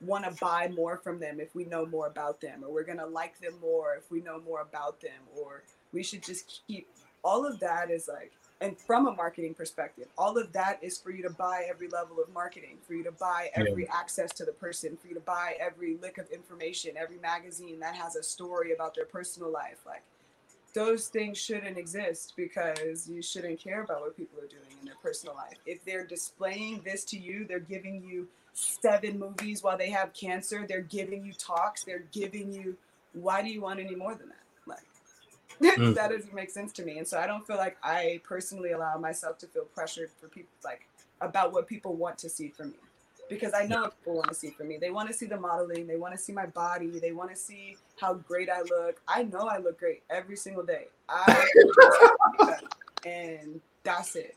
want 0.00 0.24
to 0.24 0.30
buy 0.40 0.68
more 0.68 0.98
from 0.98 1.18
them 1.18 1.40
if 1.40 1.54
we 1.54 1.64
know 1.64 1.86
more 1.86 2.06
about 2.06 2.40
them 2.40 2.62
or 2.64 2.72
we're 2.72 2.84
going 2.84 2.98
to 2.98 3.06
like 3.06 3.38
them 3.40 3.54
more 3.60 3.96
if 3.96 4.10
we 4.10 4.20
know 4.20 4.40
more 4.40 4.60
about 4.60 5.00
them 5.00 5.20
or 5.36 5.62
we 5.92 6.02
should 6.02 6.22
just 6.22 6.62
keep 6.66 6.86
all 7.24 7.46
of 7.46 7.58
that 7.60 7.90
is 7.90 8.08
like 8.08 8.32
and 8.60 8.78
from 8.78 9.06
a 9.06 9.12
marketing 9.12 9.54
perspective 9.54 10.06
all 10.18 10.36
of 10.36 10.52
that 10.52 10.78
is 10.82 10.98
for 10.98 11.10
you 11.10 11.22
to 11.22 11.30
buy 11.30 11.66
every 11.68 11.88
level 11.88 12.18
of 12.22 12.32
marketing 12.32 12.76
for 12.86 12.94
you 12.94 13.02
to 13.02 13.12
buy 13.12 13.50
every 13.54 13.84
yeah. 13.84 13.94
access 13.94 14.32
to 14.32 14.44
the 14.44 14.52
person 14.52 14.96
for 15.00 15.08
you 15.08 15.14
to 15.14 15.20
buy 15.20 15.54
every 15.58 15.96
lick 15.96 16.18
of 16.18 16.30
information 16.30 16.92
every 16.96 17.18
magazine 17.18 17.80
that 17.80 17.94
has 17.94 18.16
a 18.16 18.22
story 18.22 18.72
about 18.72 18.94
their 18.94 19.06
personal 19.06 19.50
life 19.50 19.78
like 19.86 20.02
those 20.76 21.08
things 21.08 21.38
shouldn't 21.38 21.78
exist 21.78 22.34
because 22.36 23.08
you 23.08 23.22
shouldn't 23.22 23.58
care 23.58 23.82
about 23.82 24.02
what 24.02 24.14
people 24.14 24.38
are 24.38 24.46
doing 24.46 24.76
in 24.78 24.84
their 24.84 24.96
personal 25.02 25.34
life. 25.34 25.56
If 25.64 25.82
they're 25.86 26.04
displaying 26.04 26.82
this 26.84 27.02
to 27.04 27.18
you, 27.18 27.46
they're 27.48 27.60
giving 27.60 28.04
you 28.04 28.28
seven 28.52 29.18
movies 29.18 29.62
while 29.62 29.78
they 29.78 29.88
have 29.88 30.12
cancer, 30.12 30.66
they're 30.68 30.82
giving 30.82 31.24
you 31.24 31.32
talks, 31.32 31.82
they're 31.82 32.04
giving 32.12 32.52
you 32.52 32.76
why 33.14 33.40
do 33.40 33.48
you 33.48 33.62
want 33.62 33.80
any 33.80 33.94
more 33.94 34.14
than 34.14 34.28
that? 34.28 34.76
Like 35.62 35.76
mm. 35.78 35.94
that 35.94 36.10
doesn't 36.10 36.34
make 36.34 36.50
sense 36.50 36.72
to 36.74 36.84
me. 36.84 36.98
And 36.98 37.08
so 37.08 37.18
I 37.18 37.26
don't 37.26 37.46
feel 37.46 37.56
like 37.56 37.78
I 37.82 38.20
personally 38.22 38.72
allow 38.72 38.98
myself 38.98 39.38
to 39.38 39.46
feel 39.46 39.64
pressured 39.64 40.10
for 40.20 40.28
people 40.28 40.50
like 40.62 40.86
about 41.22 41.54
what 41.54 41.66
people 41.66 41.94
want 41.94 42.18
to 42.18 42.28
see 42.28 42.50
from 42.50 42.68
me 42.68 42.76
because 43.28 43.52
I 43.54 43.66
know 43.66 43.82
what 43.82 43.98
people 43.98 44.16
want 44.16 44.28
to 44.28 44.34
see 44.34 44.50
from 44.50 44.68
me. 44.68 44.78
They 44.78 44.90
want 44.90 45.08
to 45.08 45.14
see 45.14 45.26
the 45.26 45.38
modeling, 45.38 45.86
they 45.86 45.96
want 45.96 46.14
to 46.14 46.18
see 46.18 46.32
my 46.32 46.46
body, 46.46 46.98
they 46.98 47.12
want 47.12 47.30
to 47.30 47.36
see 47.36 47.76
how 48.00 48.14
great 48.14 48.48
I 48.48 48.62
look. 48.62 49.00
I 49.08 49.24
know 49.24 49.48
I 49.48 49.58
look 49.58 49.78
great 49.78 50.02
every 50.10 50.36
single 50.36 50.64
day. 50.64 50.86
I 51.08 51.46
and 53.06 53.60
that's 53.82 54.16
it. 54.16 54.36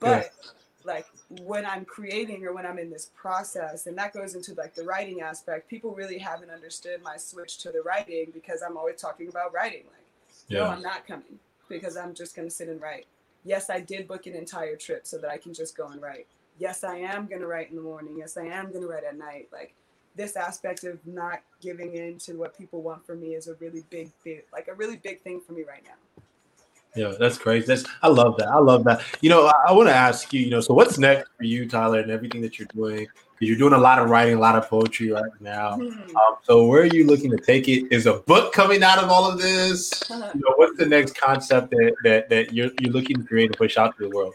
But 0.00 0.30
yeah. 0.44 0.50
like 0.84 1.06
when 1.42 1.66
I'm 1.66 1.84
creating 1.84 2.44
or 2.44 2.54
when 2.54 2.66
I'm 2.66 2.78
in 2.78 2.90
this 2.90 3.10
process, 3.14 3.86
and 3.86 3.96
that 3.98 4.12
goes 4.12 4.34
into 4.34 4.54
like 4.54 4.74
the 4.74 4.84
writing 4.84 5.20
aspect, 5.20 5.68
people 5.68 5.94
really 5.94 6.18
haven't 6.18 6.50
understood 6.50 7.02
my 7.02 7.16
switch 7.16 7.58
to 7.58 7.70
the 7.70 7.82
writing 7.82 8.30
because 8.32 8.62
I'm 8.62 8.76
always 8.76 9.00
talking 9.00 9.28
about 9.28 9.52
writing. 9.52 9.84
Like, 9.84 10.48
yeah. 10.48 10.60
no, 10.60 10.66
I'm 10.66 10.82
not 10.82 11.06
coming 11.06 11.38
because 11.68 11.96
I'm 11.96 12.14
just 12.14 12.34
gonna 12.34 12.50
sit 12.50 12.68
and 12.68 12.80
write. 12.80 13.06
Yes, 13.46 13.68
I 13.68 13.80
did 13.80 14.08
book 14.08 14.26
an 14.26 14.34
entire 14.34 14.76
trip 14.76 15.06
so 15.06 15.18
that 15.18 15.30
I 15.30 15.36
can 15.36 15.52
just 15.52 15.76
go 15.76 15.88
and 15.88 16.00
write 16.00 16.26
yes, 16.58 16.84
I 16.84 16.96
am 16.96 17.26
going 17.26 17.40
to 17.40 17.46
write 17.46 17.70
in 17.70 17.76
the 17.76 17.82
morning. 17.82 18.14
Yes, 18.18 18.36
I 18.36 18.44
am 18.46 18.70
going 18.70 18.82
to 18.82 18.88
write 18.88 19.04
at 19.04 19.16
night. 19.16 19.48
Like 19.52 19.74
this 20.16 20.36
aspect 20.36 20.84
of 20.84 21.04
not 21.06 21.40
giving 21.60 21.94
in 21.94 22.18
to 22.18 22.34
what 22.34 22.56
people 22.56 22.82
want 22.82 23.04
from 23.06 23.20
me 23.20 23.34
is 23.34 23.48
a 23.48 23.54
really 23.54 23.84
big, 23.90 24.10
big, 24.24 24.44
like 24.52 24.68
a 24.68 24.74
really 24.74 24.96
big 24.96 25.22
thing 25.22 25.40
for 25.40 25.52
me 25.52 25.62
right 25.62 25.82
now. 25.84 26.22
Yeah, 26.96 27.12
that's 27.18 27.38
crazy. 27.38 27.66
That's 27.66 27.84
I 28.02 28.08
love 28.08 28.36
that. 28.36 28.48
I 28.48 28.58
love 28.58 28.84
that. 28.84 29.02
You 29.20 29.28
know, 29.28 29.46
I, 29.46 29.52
I 29.68 29.72
want 29.72 29.88
to 29.88 29.94
ask 29.94 30.32
you. 30.32 30.40
You 30.40 30.50
know, 30.50 30.60
so 30.60 30.74
what's 30.74 30.96
next 30.96 31.28
for 31.36 31.42
you, 31.42 31.68
Tyler, 31.68 31.98
and 31.98 32.10
everything 32.10 32.40
that 32.42 32.56
you're 32.56 32.68
doing? 32.72 33.08
Because 33.32 33.48
you're 33.48 33.58
doing 33.58 33.72
a 33.72 33.78
lot 33.78 33.98
of 33.98 34.10
writing, 34.10 34.34
a 34.34 34.38
lot 34.38 34.54
of 34.54 34.68
poetry 34.68 35.10
right 35.10 35.24
now. 35.40 35.76
Mm-hmm. 35.76 36.16
Um, 36.16 36.36
so 36.44 36.66
where 36.66 36.82
are 36.82 36.86
you 36.94 37.04
looking 37.04 37.32
to 37.32 37.36
take 37.36 37.66
it? 37.66 37.92
Is 37.92 38.06
a 38.06 38.18
book 38.18 38.52
coming 38.52 38.84
out 38.84 39.02
of 39.02 39.10
all 39.10 39.28
of 39.28 39.40
this? 39.40 40.08
Uh-huh. 40.08 40.30
You 40.34 40.40
know, 40.40 40.54
what's 40.54 40.78
the 40.78 40.86
next 40.86 41.16
concept 41.16 41.70
that 41.70 41.96
that, 42.04 42.28
that 42.28 42.52
you're 42.52 42.70
you're 42.80 42.92
looking 42.92 43.16
to 43.16 43.24
create 43.24 43.46
and 43.46 43.56
push 43.56 43.76
out 43.76 43.96
to 43.98 44.08
the 44.08 44.10
world? 44.10 44.34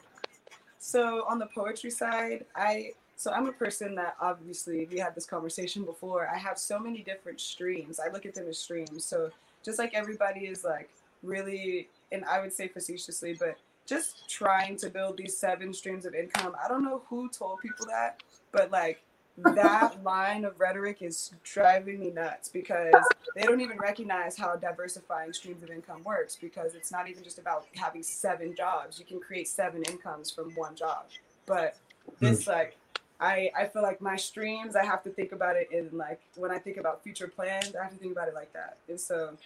So 0.79 1.25
on 1.27 1.39
the 1.39 1.47
poetry 1.47 1.91
side, 1.91 2.45
I 2.55 2.93
so 3.17 3.31
I'm 3.31 3.47
a 3.47 3.51
person 3.51 3.95
that 3.95 4.15
obviously 4.21 4.87
we 4.89 4.97
had 4.97 5.13
this 5.13 5.25
conversation 5.25 5.83
before. 5.83 6.29
I 6.33 6.37
have 6.37 6.57
so 6.57 6.79
many 6.79 7.03
different 7.03 7.41
streams. 7.41 7.99
I 7.99 8.09
look 8.09 8.25
at 8.25 8.33
them 8.33 8.47
as 8.47 8.57
streams. 8.57 9.03
So 9.03 9.29
just 9.63 9.77
like 9.77 9.93
everybody 9.93 10.45
is 10.45 10.63
like 10.63 10.89
really, 11.21 11.89
and 12.13 12.23
I 12.23 12.39
would 12.39 12.53
say 12.53 12.69
facetiously, 12.69 13.35
but 13.37 13.57
just 13.85 14.29
trying 14.29 14.77
to 14.77 14.89
build 14.89 15.17
these 15.17 15.35
seven 15.35 15.73
streams 15.73 16.05
of 16.05 16.15
income. 16.15 16.55
I 16.63 16.69
don't 16.69 16.85
know 16.85 17.01
who 17.09 17.27
told 17.29 17.59
people 17.59 17.85
that, 17.87 18.23
but 18.53 18.71
like 18.71 19.01
that 19.43 20.01
line 20.03 20.45
of 20.45 20.59
rhetoric 20.59 21.01
is 21.01 21.31
driving 21.43 21.99
me 21.99 22.11
nuts 22.11 22.49
because 22.49 22.93
they 23.35 23.43
don't 23.43 23.61
even 23.61 23.77
recognize 23.77 24.37
how 24.37 24.55
diversifying 24.55 25.33
streams 25.33 25.63
of 25.63 25.69
income 25.69 26.03
works 26.03 26.37
because 26.39 26.75
it's 26.75 26.91
not 26.91 27.09
even 27.09 27.23
just 27.23 27.39
about 27.39 27.65
having 27.75 28.03
seven 28.03 28.55
jobs. 28.55 28.99
You 28.99 29.05
can 29.05 29.19
create 29.19 29.47
seven 29.47 29.83
incomes 29.83 30.31
from 30.31 30.51
one 30.55 30.75
job. 30.75 31.05
But 31.45 31.77
this 32.19 32.45
mm. 32.45 32.49
like 32.49 32.77
I, 33.19 33.51
I 33.57 33.65
feel 33.65 33.81
like 33.81 33.99
my 33.99 34.15
streams, 34.15 34.75
I 34.75 34.85
have 34.85 35.03
to 35.03 35.09
think 35.09 35.33
about 35.33 35.57
it 35.57 35.69
in 35.71 35.89
like 35.91 36.21
when 36.35 36.51
I 36.51 36.57
think 36.57 36.77
about 36.77 37.03
future 37.03 37.27
plans, 37.27 37.75
I 37.75 37.83
have 37.83 37.91
to 37.91 37.97
think 37.97 38.13
about 38.13 38.29
it 38.29 38.33
like 38.33 38.53
that. 38.53 38.77
And 38.87 38.99
so 38.99 39.37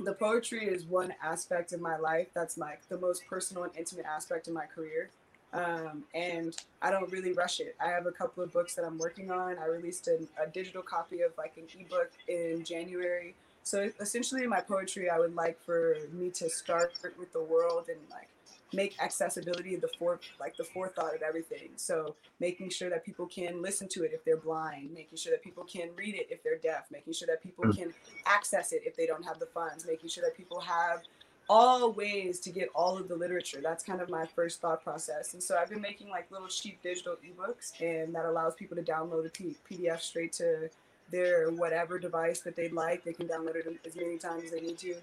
the 0.00 0.12
poetry 0.12 0.66
is 0.66 0.84
one 0.84 1.14
aspect 1.22 1.72
of 1.72 1.80
my 1.80 1.96
life 1.96 2.28
that's 2.34 2.58
like 2.58 2.88
the 2.88 2.98
most 2.98 3.26
personal 3.28 3.64
and 3.64 3.72
intimate 3.76 4.06
aspect 4.06 4.48
of 4.48 4.54
my 4.54 4.66
career. 4.66 5.10
Um, 5.52 6.04
and 6.14 6.54
I 6.82 6.90
don't 6.90 7.10
really 7.10 7.32
rush 7.32 7.60
it. 7.60 7.74
I 7.80 7.88
have 7.88 8.06
a 8.06 8.12
couple 8.12 8.42
of 8.42 8.52
books 8.52 8.74
that 8.74 8.84
I'm 8.84 8.98
working 8.98 9.30
on. 9.30 9.58
I 9.58 9.66
released 9.66 10.08
an, 10.08 10.28
a 10.42 10.48
digital 10.48 10.82
copy 10.82 11.22
of 11.22 11.32
like 11.38 11.54
an 11.56 11.64
ebook 11.78 12.10
in 12.28 12.64
January. 12.64 13.34
So 13.62 13.90
essentially, 14.00 14.44
in 14.44 14.50
my 14.50 14.60
poetry, 14.60 15.10
I 15.10 15.18
would 15.18 15.34
like 15.34 15.58
for 15.64 15.96
me 16.12 16.30
to 16.30 16.48
start 16.50 16.92
with 17.18 17.32
the 17.32 17.42
world 17.42 17.86
and 17.88 17.98
like 18.10 18.28
make 18.74 18.94
accessibility 19.00 19.76
the 19.76 19.88
fore 19.98 20.20
like 20.38 20.56
the 20.56 20.64
forethought 20.64 21.14
of 21.14 21.22
everything. 21.22 21.70
So 21.76 22.14
making 22.40 22.70
sure 22.70 22.90
that 22.90 23.04
people 23.04 23.26
can 23.26 23.62
listen 23.62 23.88
to 23.88 24.04
it 24.04 24.12
if 24.12 24.24
they're 24.24 24.36
blind, 24.36 24.92
making 24.92 25.18
sure 25.18 25.32
that 25.32 25.42
people 25.42 25.64
can 25.64 25.88
read 25.96 26.14
it 26.14 26.28
if 26.30 26.42
they're 26.42 26.58
deaf, 26.58 26.86
making 26.90 27.14
sure 27.14 27.26
that 27.28 27.42
people 27.42 27.72
can 27.72 27.94
access 28.26 28.72
it 28.72 28.82
if 28.84 28.96
they 28.96 29.06
don't 29.06 29.24
have 29.24 29.38
the 29.38 29.46
funds, 29.46 29.86
making 29.86 30.10
sure 30.10 30.22
that 30.24 30.36
people 30.36 30.60
have 30.60 31.00
all 31.48 31.92
ways 31.92 32.40
to 32.40 32.50
get 32.50 32.68
all 32.74 32.98
of 32.98 33.08
the 33.08 33.16
literature. 33.16 33.60
That's 33.62 33.82
kind 33.82 34.00
of 34.00 34.10
my 34.10 34.26
first 34.26 34.60
thought 34.60 34.84
process. 34.84 35.32
And 35.32 35.42
so 35.42 35.56
I've 35.56 35.70
been 35.70 35.80
making 35.80 36.10
like 36.10 36.30
little 36.30 36.48
cheap 36.48 36.82
digital 36.82 37.16
ebooks, 37.24 37.80
and 37.80 38.14
that 38.14 38.26
allows 38.26 38.54
people 38.54 38.76
to 38.76 38.82
download 38.82 39.26
a 39.26 39.30
P- 39.30 39.56
PDF 39.70 40.00
straight 40.00 40.32
to 40.34 40.68
their 41.10 41.50
whatever 41.50 41.98
device 41.98 42.40
that 42.40 42.54
they'd 42.54 42.72
like. 42.72 43.04
They 43.04 43.14
can 43.14 43.26
download 43.26 43.56
it 43.56 43.80
as 43.86 43.96
many 43.96 44.18
times 44.18 44.44
as 44.44 44.50
they 44.50 44.60
need 44.60 44.78
to. 44.78 44.96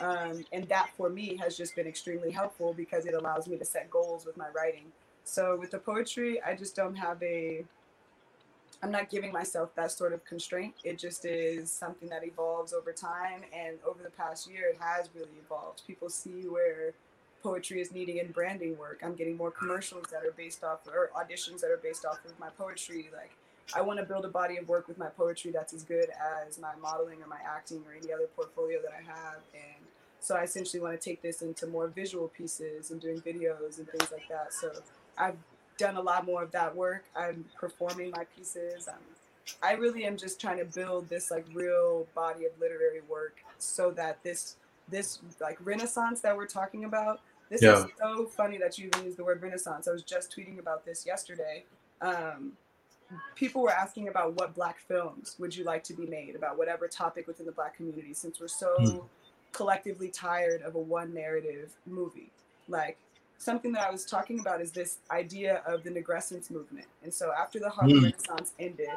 Um, 0.00 0.44
and 0.52 0.68
that 0.68 0.90
for 0.96 1.10
me 1.10 1.36
has 1.38 1.56
just 1.56 1.74
been 1.74 1.88
extremely 1.88 2.30
helpful 2.30 2.72
because 2.72 3.04
it 3.06 3.14
allows 3.14 3.48
me 3.48 3.56
to 3.56 3.64
set 3.64 3.90
goals 3.90 4.24
with 4.24 4.36
my 4.36 4.46
writing. 4.54 4.84
So 5.24 5.56
with 5.56 5.72
the 5.72 5.78
poetry, 5.78 6.40
I 6.42 6.54
just 6.54 6.76
don't 6.76 6.94
have 6.94 7.20
a 7.22 7.64
I'm 8.82 8.92
not 8.92 9.10
giving 9.10 9.32
myself 9.32 9.74
that 9.74 9.90
sort 9.90 10.12
of 10.12 10.24
constraint. 10.24 10.74
It 10.84 10.98
just 10.98 11.24
is 11.24 11.70
something 11.70 12.08
that 12.10 12.24
evolves 12.24 12.72
over 12.72 12.92
time. 12.92 13.42
And 13.52 13.78
over 13.86 14.02
the 14.02 14.10
past 14.10 14.48
year, 14.48 14.68
it 14.68 14.78
has 14.80 15.08
really 15.14 15.38
evolved. 15.44 15.82
People 15.86 16.08
see 16.10 16.46
where 16.48 16.92
poetry 17.42 17.80
is 17.80 17.92
needing 17.92 18.18
in 18.18 18.30
branding 18.30 18.78
work. 18.78 19.00
I'm 19.04 19.14
getting 19.14 19.36
more 19.36 19.50
commercials 19.50 20.06
that 20.12 20.24
are 20.24 20.32
based 20.36 20.62
off, 20.62 20.86
or 20.86 21.10
auditions 21.16 21.60
that 21.60 21.70
are 21.70 21.80
based 21.82 22.04
off 22.04 22.18
of 22.24 22.38
my 22.38 22.50
poetry. 22.50 23.10
Like, 23.12 23.32
I 23.74 23.80
want 23.80 23.98
to 23.98 24.04
build 24.04 24.24
a 24.24 24.28
body 24.28 24.56
of 24.56 24.68
work 24.68 24.86
with 24.88 24.96
my 24.96 25.08
poetry 25.08 25.50
that's 25.50 25.72
as 25.72 25.82
good 25.82 26.08
as 26.46 26.58
my 26.58 26.72
modeling 26.80 27.20
or 27.22 27.26
my 27.26 27.40
acting 27.44 27.82
or 27.86 27.94
any 28.00 28.12
other 28.12 28.28
portfolio 28.34 28.80
that 28.82 28.92
I 28.92 29.02
have. 29.02 29.40
And 29.54 29.84
so 30.20 30.36
I 30.36 30.42
essentially 30.42 30.80
want 30.80 31.00
to 31.00 31.04
take 31.04 31.20
this 31.20 31.42
into 31.42 31.66
more 31.66 31.88
visual 31.88 32.28
pieces 32.28 32.90
and 32.90 33.00
doing 33.00 33.20
videos 33.20 33.78
and 33.78 33.88
things 33.88 34.10
like 34.10 34.28
that. 34.28 34.52
So 34.52 34.72
I've 35.16 35.36
done 35.78 35.96
a 35.96 36.00
lot 36.00 36.26
more 36.26 36.42
of 36.42 36.50
that 36.52 36.74
work. 36.74 37.04
I'm 37.16 37.44
performing 37.58 38.10
my 38.10 38.24
pieces. 38.36 38.88
I'm, 38.88 38.98
I 39.62 39.72
really 39.72 40.04
am 40.04 40.16
just 40.16 40.40
trying 40.40 40.58
to 40.58 40.64
build 40.64 41.08
this 41.08 41.30
like 41.30 41.46
real 41.54 42.06
body 42.14 42.44
of 42.44 42.52
literary 42.60 43.00
work 43.08 43.36
so 43.58 43.90
that 43.92 44.22
this 44.22 44.56
this 44.90 45.20
like 45.40 45.58
renaissance 45.64 46.20
that 46.20 46.36
we're 46.36 46.46
talking 46.46 46.84
about. 46.84 47.20
This 47.48 47.62
yeah. 47.62 47.84
is 47.84 47.86
so 47.98 48.26
funny 48.26 48.58
that 48.58 48.76
you 48.78 48.90
even 48.92 49.06
use 49.06 49.16
the 49.16 49.24
word 49.24 49.40
renaissance. 49.40 49.88
I 49.88 49.92
was 49.92 50.02
just 50.02 50.34
tweeting 50.34 50.58
about 50.58 50.84
this 50.84 51.06
yesterday. 51.06 51.64
Um, 52.02 52.52
people 53.34 53.62
were 53.62 53.72
asking 53.72 54.08
about 54.08 54.34
what 54.34 54.54
black 54.54 54.78
films 54.80 55.36
would 55.38 55.56
you 55.56 55.64
like 55.64 55.82
to 55.84 55.94
be 55.94 56.06
made 56.06 56.36
about 56.36 56.58
whatever 56.58 56.86
topic 56.88 57.26
within 57.26 57.46
the 57.46 57.52
black 57.52 57.76
community 57.76 58.12
since 58.12 58.38
we're 58.38 58.48
so 58.48 58.76
mm. 58.78 59.02
collectively 59.52 60.08
tired 60.08 60.60
of 60.60 60.74
a 60.74 60.78
one 60.78 61.14
narrative 61.14 61.72
movie 61.86 62.30
like 62.68 62.98
something 63.38 63.72
that 63.72 63.86
I 63.86 63.90
was 63.90 64.04
talking 64.04 64.40
about 64.40 64.60
is 64.60 64.72
this 64.72 64.98
idea 65.10 65.62
of 65.66 65.84
the 65.84 65.90
Negrescence 65.90 66.50
movement. 66.50 66.86
And 67.02 67.14
so 67.14 67.32
after 67.32 67.58
the 67.58 67.70
Harlem 67.70 68.00
mm. 68.00 68.04
Renaissance 68.04 68.52
ended, 68.58 68.88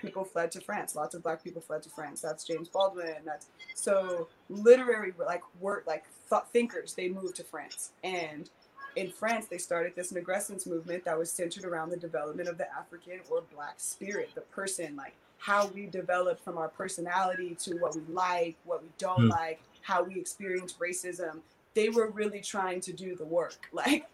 people 0.00 0.24
fled 0.24 0.52
to 0.52 0.60
France. 0.60 0.94
Lots 0.94 1.14
of 1.14 1.22
black 1.22 1.42
people 1.42 1.60
fled 1.60 1.82
to 1.82 1.88
France. 1.88 2.20
That's 2.20 2.44
James 2.44 2.68
Baldwin. 2.68 3.16
That's 3.24 3.46
so 3.74 4.28
literary 4.48 5.12
like 5.18 5.42
work 5.60 5.84
like 5.86 6.04
thought 6.28 6.52
thinkers, 6.52 6.94
they 6.94 7.08
moved 7.08 7.36
to 7.36 7.44
France. 7.44 7.90
And 8.04 8.48
in 8.94 9.10
France, 9.10 9.46
they 9.46 9.58
started 9.58 9.94
this 9.96 10.12
Negrescence 10.12 10.66
movement 10.66 11.04
that 11.06 11.18
was 11.18 11.32
centered 11.32 11.64
around 11.64 11.90
the 11.90 11.96
development 11.96 12.48
of 12.48 12.58
the 12.58 12.70
African 12.72 13.20
or 13.30 13.42
black 13.54 13.74
spirit, 13.78 14.30
the 14.34 14.42
person, 14.42 14.96
like 14.96 15.14
how 15.38 15.66
we 15.68 15.86
develop 15.86 16.42
from 16.44 16.58
our 16.58 16.68
personality 16.68 17.56
to 17.60 17.74
what 17.76 17.96
we 17.96 18.02
like, 18.12 18.56
what 18.64 18.82
we 18.82 18.88
don't 18.98 19.22
mm. 19.22 19.30
like, 19.30 19.60
how 19.80 20.02
we 20.02 20.18
experience 20.18 20.74
racism, 20.74 21.40
they 21.74 21.88
were 21.88 22.10
really 22.10 22.40
trying 22.40 22.80
to 22.80 22.92
do 22.92 23.16
the 23.16 23.24
work, 23.24 23.68
like 23.72 24.06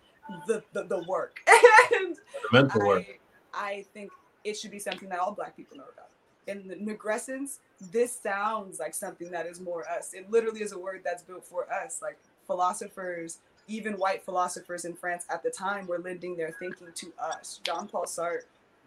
the 0.46 0.62
the, 0.72 0.84
the 0.84 1.04
work. 1.04 1.40
and 1.94 2.16
the 2.16 2.48
mental 2.52 2.86
work. 2.86 3.20
I, 3.54 3.84
think 3.92 4.10
it 4.44 4.56
should 4.56 4.70
be 4.70 4.78
something 4.78 5.08
that 5.08 5.18
all 5.18 5.32
Black 5.32 5.56
people 5.56 5.76
know 5.76 5.84
about. 5.92 6.08
In 6.46 6.68
the 6.68 6.76
Negrescence, 6.76 7.58
this 7.92 8.14
sounds 8.14 8.78
like 8.78 8.94
something 8.94 9.30
that 9.30 9.46
is 9.46 9.60
more 9.60 9.84
us. 9.88 10.14
It 10.14 10.30
literally 10.30 10.62
is 10.62 10.72
a 10.72 10.78
word 10.78 11.02
that's 11.04 11.22
built 11.22 11.44
for 11.44 11.70
us. 11.72 12.00
Like 12.00 12.18
philosophers, 12.46 13.38
even 13.66 13.94
white 13.94 14.22
philosophers 14.22 14.84
in 14.84 14.94
France 14.94 15.24
at 15.28 15.42
the 15.42 15.50
time, 15.50 15.86
were 15.86 15.98
lending 15.98 16.36
their 16.36 16.52
thinking 16.58 16.88
to 16.94 17.12
us. 17.20 17.60
Jean 17.64 17.88
Paul 17.88 18.04
Sartre 18.04 18.42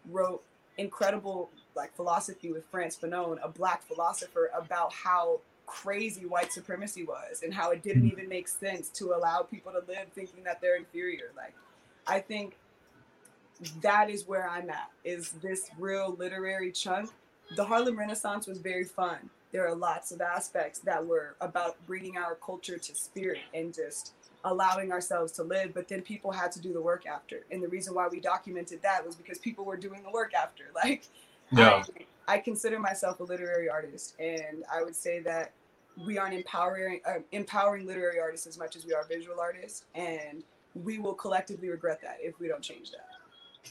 wrote 0.09 0.41
incredible 0.77 1.49
like 1.75 1.95
philosophy 1.95 2.51
with 2.51 2.65
Frantz 2.65 2.97
Fanon, 2.97 3.37
a 3.43 3.49
black 3.49 3.83
philosopher, 3.83 4.49
about 4.57 4.93
how 4.93 5.39
crazy 5.71 6.25
white 6.25 6.51
supremacy 6.51 7.03
was 7.03 7.43
and 7.43 7.53
how 7.53 7.71
it 7.71 7.81
didn't 7.81 8.03
mm. 8.03 8.11
even 8.11 8.27
make 8.27 8.49
sense 8.49 8.89
to 8.89 9.13
allow 9.13 9.41
people 9.41 9.71
to 9.71 9.79
live 9.87 10.07
thinking 10.13 10.43
that 10.43 10.59
they're 10.59 10.75
inferior. 10.75 11.31
Like, 11.35 11.53
I 12.05 12.19
think 12.19 12.57
that 13.81 14.09
is 14.09 14.27
where 14.27 14.49
I'm 14.49 14.69
at, 14.69 14.89
is 15.05 15.31
this 15.41 15.69
real 15.79 16.13
literary 16.19 16.73
chunk. 16.73 17.09
The 17.55 17.63
Harlem 17.63 17.97
Renaissance 17.97 18.47
was 18.47 18.57
very 18.57 18.83
fun. 18.83 19.29
There 19.53 19.65
are 19.65 19.73
lots 19.73 20.11
of 20.11 20.19
aspects 20.19 20.79
that 20.79 21.05
were 21.05 21.35
about 21.39 21.77
bringing 21.87 22.17
our 22.17 22.35
culture 22.35 22.77
to 22.77 22.95
spirit 22.95 23.39
and 23.53 23.73
just 23.73 24.13
allowing 24.43 24.91
ourselves 24.91 25.31
to 25.33 25.43
live, 25.43 25.73
but 25.73 25.87
then 25.87 26.01
people 26.01 26.31
had 26.31 26.51
to 26.53 26.59
do 26.59 26.73
the 26.73 26.81
work 26.81 27.05
after. 27.05 27.45
And 27.49 27.63
the 27.63 27.69
reason 27.69 27.93
why 27.93 28.09
we 28.09 28.19
documented 28.19 28.81
that 28.81 29.05
was 29.05 29.15
because 29.15 29.37
people 29.37 29.63
were 29.63 29.77
doing 29.77 30.03
the 30.03 30.11
work 30.11 30.33
after. 30.33 30.65
Like, 30.83 31.03
yeah. 31.51 31.83
I, 32.27 32.35
I 32.35 32.37
consider 32.39 32.79
myself 32.79 33.19
a 33.19 33.23
literary 33.23 33.69
artist, 33.69 34.15
and 34.19 34.63
I 34.73 34.83
would 34.83 34.95
say 34.95 35.19
that 35.19 35.51
we 36.05 36.17
aren't 36.17 36.33
empowering 36.33 37.01
uh, 37.07 37.19
empowering 37.31 37.85
literary 37.85 38.19
artists 38.19 38.47
as 38.47 38.57
much 38.57 38.75
as 38.75 38.85
we 38.85 38.93
are 38.93 39.05
visual 39.05 39.39
artists, 39.39 39.85
and 39.95 40.43
we 40.83 40.99
will 40.99 41.13
collectively 41.13 41.69
regret 41.69 41.99
that 42.01 42.17
if 42.21 42.39
we 42.39 42.47
don't 42.47 42.61
change 42.61 42.91
that. 42.91 43.07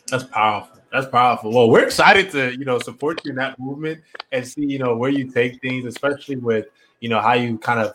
That's 0.08 0.24
powerful. 0.24 0.80
That's 0.92 1.06
powerful. 1.06 1.52
Well, 1.52 1.70
we're 1.70 1.84
excited 1.84 2.30
to 2.32 2.56
you 2.56 2.64
know 2.64 2.78
support 2.78 3.24
you 3.24 3.30
in 3.30 3.36
that 3.36 3.58
movement 3.58 4.02
and 4.32 4.46
see 4.46 4.64
you 4.64 4.78
know 4.78 4.96
where 4.96 5.10
you 5.10 5.30
take 5.30 5.60
things, 5.60 5.84
especially 5.84 6.36
with 6.36 6.66
you 7.00 7.08
know 7.08 7.20
how 7.20 7.34
you 7.34 7.58
kind 7.58 7.80
of 7.80 7.94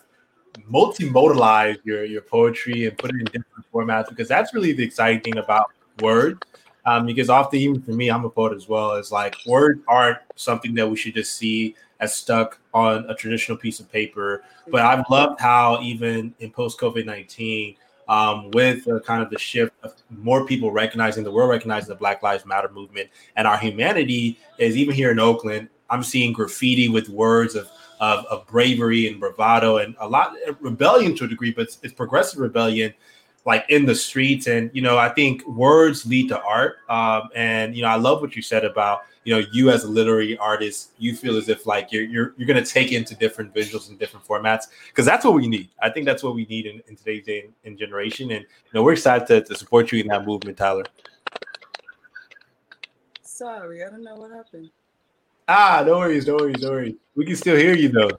multimodalize 0.71 1.77
your 1.83 2.05
your 2.05 2.21
poetry 2.21 2.87
and 2.87 2.97
put 2.97 3.11
it 3.11 3.17
in 3.17 3.25
different 3.25 3.65
formats 3.73 4.09
because 4.09 4.27
that's 4.27 4.53
really 4.53 4.73
the 4.73 4.83
exciting 4.83 5.21
thing 5.21 5.37
about 5.37 5.71
words. 6.01 6.39
Um, 6.87 7.07
because 7.07 7.31
often, 7.31 7.59
even 7.59 7.81
for 7.81 7.93
me, 7.93 8.09
I'm 8.09 8.25
a 8.25 8.29
poet 8.29 8.55
as 8.55 8.69
well. 8.69 8.93
Is 8.93 9.11
like 9.11 9.35
words 9.47 9.81
aren't 9.87 10.19
something 10.35 10.75
that 10.75 10.87
we 10.87 10.95
should 10.95 11.15
just 11.15 11.35
see 11.35 11.75
as 11.99 12.13
stuck 12.13 12.59
on 12.73 13.09
a 13.09 13.15
traditional 13.15 13.57
piece 13.57 13.79
of 13.79 13.91
paper. 13.91 14.43
But 14.67 14.81
I've 14.81 15.05
loved 15.09 15.39
how 15.39 15.81
even 15.81 16.33
in 16.39 16.51
post 16.51 16.79
COVID 16.79 17.05
nineteen, 17.05 17.75
um, 18.07 18.51
with 18.51 18.87
uh, 18.87 18.99
kind 18.99 19.23
of 19.23 19.29
the 19.29 19.39
shift 19.39 19.73
of 19.83 19.93
more 20.09 20.45
people 20.45 20.71
recognizing 20.71 21.23
the 21.23 21.31
world 21.31 21.49
recognizing 21.49 21.89
the 21.89 21.95
Black 21.95 22.21
Lives 22.21 22.45
Matter 22.45 22.69
movement 22.69 23.09
and 23.35 23.47
our 23.47 23.57
humanity 23.57 24.37
is 24.57 24.77
even 24.77 24.93
here 24.93 25.11
in 25.11 25.19
Oakland. 25.19 25.69
I'm 25.89 26.03
seeing 26.03 26.33
graffiti 26.33 26.89
with 26.89 27.09
words 27.09 27.55
of 27.55 27.69
of, 27.99 28.25
of 28.25 28.45
bravery 28.47 29.07
and 29.07 29.19
bravado 29.19 29.77
and 29.77 29.95
a 29.99 30.07
lot 30.07 30.35
of 30.47 30.57
rebellion 30.59 31.15
to 31.15 31.23
a 31.23 31.27
degree, 31.27 31.51
but 31.51 31.61
it's, 31.63 31.79
it's 31.81 31.93
progressive 31.93 32.39
rebellion 32.39 32.93
like 33.45 33.65
in 33.69 33.85
the 33.85 33.95
streets. 33.95 34.47
And 34.47 34.69
you 34.73 34.81
know, 34.81 34.97
I 34.97 35.09
think 35.09 35.47
words 35.47 36.05
lead 36.05 36.27
to 36.29 36.41
art. 36.41 36.77
Um, 36.89 37.29
and 37.35 37.75
you 37.75 37.83
know, 37.83 37.87
I 37.87 37.95
love 37.95 38.21
what 38.21 38.35
you 38.35 38.41
said 38.41 38.65
about 38.65 39.03
you 39.25 39.35
know 39.35 39.45
you 39.51 39.69
as 39.71 39.83
a 39.83 39.87
literary 39.89 40.37
artist 40.37 40.91
you 40.97 41.15
feel 41.15 41.35
as 41.35 41.49
if 41.49 41.65
like 41.65 41.91
you're 41.91 42.03
you're, 42.03 42.33
you're 42.37 42.47
going 42.47 42.63
to 42.63 42.71
take 42.71 42.93
into 42.93 43.15
different 43.15 43.53
visuals 43.53 43.89
and 43.89 43.99
different 43.99 44.25
formats 44.25 44.67
because 44.87 45.05
that's 45.05 45.25
what 45.25 45.33
we 45.33 45.47
need. 45.47 45.69
I 45.81 45.89
think 45.89 46.05
that's 46.05 46.23
what 46.23 46.35
we 46.35 46.45
need 46.45 46.67
in, 46.67 46.81
in 46.87 46.95
today's 46.95 47.25
day 47.25 47.49
and, 47.65 47.77
generation 47.77 48.31
and 48.31 48.41
you 48.41 48.71
know 48.73 48.83
we're 48.83 48.93
excited 48.93 49.27
to, 49.27 49.41
to 49.41 49.55
support 49.57 49.91
you 49.91 49.99
in 49.99 50.07
that 50.07 50.25
movement 50.25 50.57
tyler. 50.57 50.85
Sorry 53.21 53.83
i 53.83 53.89
don't 53.89 54.03
know 54.03 54.15
what 54.15 54.31
happened. 54.31 54.69
Ah 55.47 55.83
no 55.85 55.97
worries 55.97 56.27
no 56.27 56.35
worries 56.35 56.61
no 56.61 56.69
worries. 56.69 56.95
We 57.15 57.25
can 57.25 57.35
still 57.35 57.57
hear 57.57 57.75
you 57.75 57.89
though. 57.89 58.11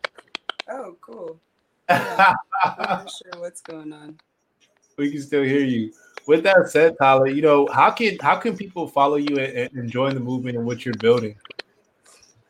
Oh 0.69 0.97
cool. 1.01 1.41
Yeah, 1.89 2.35
i'm 2.65 2.83
not 2.83 3.11
sure 3.11 3.41
what's 3.41 3.61
going 3.61 3.93
on. 3.93 4.19
We 4.97 5.13
can 5.13 5.23
still 5.23 5.45
hear 5.45 5.61
you 5.61 5.93
with 6.27 6.43
that 6.45 6.69
said, 6.69 6.97
Tyler, 6.99 7.29
you 7.29 7.43
know 7.43 7.69
how 7.73 7.91
can 7.91 8.19
how 8.21 8.37
can 8.37 8.57
people 8.57 8.87
follow 8.89 9.17
you 9.17 9.39
and, 9.39 9.71
and 9.73 9.91
join 9.91 10.15
the 10.15 10.21
movement 10.21 10.57
and 10.57 10.67
what 10.67 10.85
you're 10.85 10.95
building? 10.95 11.37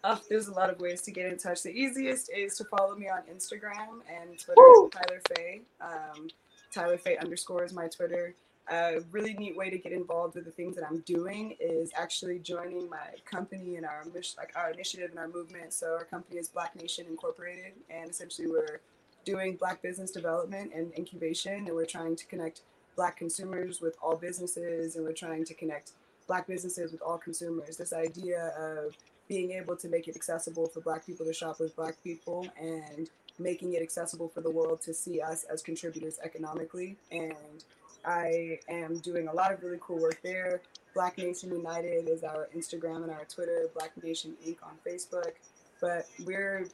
Oh, 0.08 0.20
there's 0.28 0.46
a 0.46 0.52
lot 0.52 0.70
of 0.70 0.78
ways 0.78 1.02
to 1.02 1.10
get 1.10 1.32
in 1.32 1.36
touch. 1.36 1.62
The 1.62 1.70
easiest 1.70 2.30
is 2.30 2.56
to 2.58 2.64
follow 2.64 2.94
me 2.94 3.08
on 3.08 3.22
Instagram 3.22 4.02
and 4.08 4.38
Twitter, 4.38 4.54
Woo! 4.56 4.88
Tyler 4.90 5.20
Faye. 5.34 5.62
Um, 5.80 6.28
Tyler 6.72 6.96
Faye 6.96 7.16
underscore 7.18 7.64
is 7.64 7.72
my 7.72 7.88
Twitter. 7.88 8.34
A 8.70 9.00
really 9.10 9.34
neat 9.34 9.56
way 9.56 9.68
to 9.68 9.78
get 9.78 9.92
involved 9.92 10.36
with 10.36 10.44
the 10.44 10.50
things 10.52 10.76
that 10.76 10.84
I'm 10.84 11.00
doing 11.00 11.56
is 11.60 11.90
actually 11.96 12.38
joining 12.38 12.88
my 12.88 13.14
company 13.24 13.76
and 13.76 13.86
our 13.86 14.04
mission, 14.14 14.36
like 14.38 14.52
our 14.54 14.70
initiative 14.70 15.10
and 15.10 15.18
our 15.18 15.28
movement. 15.28 15.72
So 15.72 15.94
our 15.94 16.04
company 16.04 16.38
is 16.38 16.48
Black 16.48 16.74
Nation 16.76 17.06
Incorporated, 17.08 17.72
and 17.90 18.08
essentially 18.08 18.48
we're 18.48 18.80
doing 19.24 19.56
Black 19.56 19.82
business 19.82 20.12
development 20.12 20.72
and 20.72 20.92
incubation, 20.96 21.66
and 21.66 21.74
we're 21.74 21.84
trying 21.84 22.14
to 22.16 22.26
connect 22.26 22.62
black 22.96 23.16
consumers 23.16 23.80
with 23.80 23.96
all 24.02 24.16
businesses 24.16 24.96
and 24.96 25.04
we're 25.04 25.12
trying 25.12 25.44
to 25.44 25.54
connect 25.54 25.92
black 26.26 26.46
businesses 26.46 26.92
with 26.92 27.02
all 27.02 27.18
consumers 27.18 27.76
this 27.76 27.92
idea 27.92 28.52
of 28.58 28.96
being 29.28 29.52
able 29.52 29.76
to 29.76 29.88
make 29.88 30.08
it 30.08 30.16
accessible 30.16 30.66
for 30.66 30.80
black 30.80 31.04
people 31.06 31.26
to 31.26 31.32
shop 31.32 31.60
with 31.60 31.74
black 31.76 31.94
people 32.02 32.46
and 32.60 33.10
making 33.38 33.74
it 33.74 33.82
accessible 33.82 34.28
for 34.28 34.40
the 34.40 34.50
world 34.50 34.80
to 34.80 34.94
see 34.94 35.20
us 35.20 35.44
as 35.44 35.62
contributors 35.62 36.18
economically 36.24 36.96
and 37.10 37.64
I 38.06 38.60
am 38.68 38.98
doing 38.98 39.26
a 39.26 39.32
lot 39.32 39.52
of 39.52 39.62
really 39.62 39.78
cool 39.80 39.98
work 39.98 40.20
there. 40.22 40.60
Black 40.94 41.18
Nation 41.18 41.50
United 41.50 42.08
is 42.08 42.22
our 42.22 42.48
Instagram 42.56 43.02
and 43.02 43.10
our 43.10 43.24
Twitter, 43.24 43.68
Black 43.74 43.90
Nation 44.02 44.34
Inc. 44.46 44.58
on 44.62 44.76
Facebook. 44.86 45.32
But 45.80 46.06
we're 46.24 46.68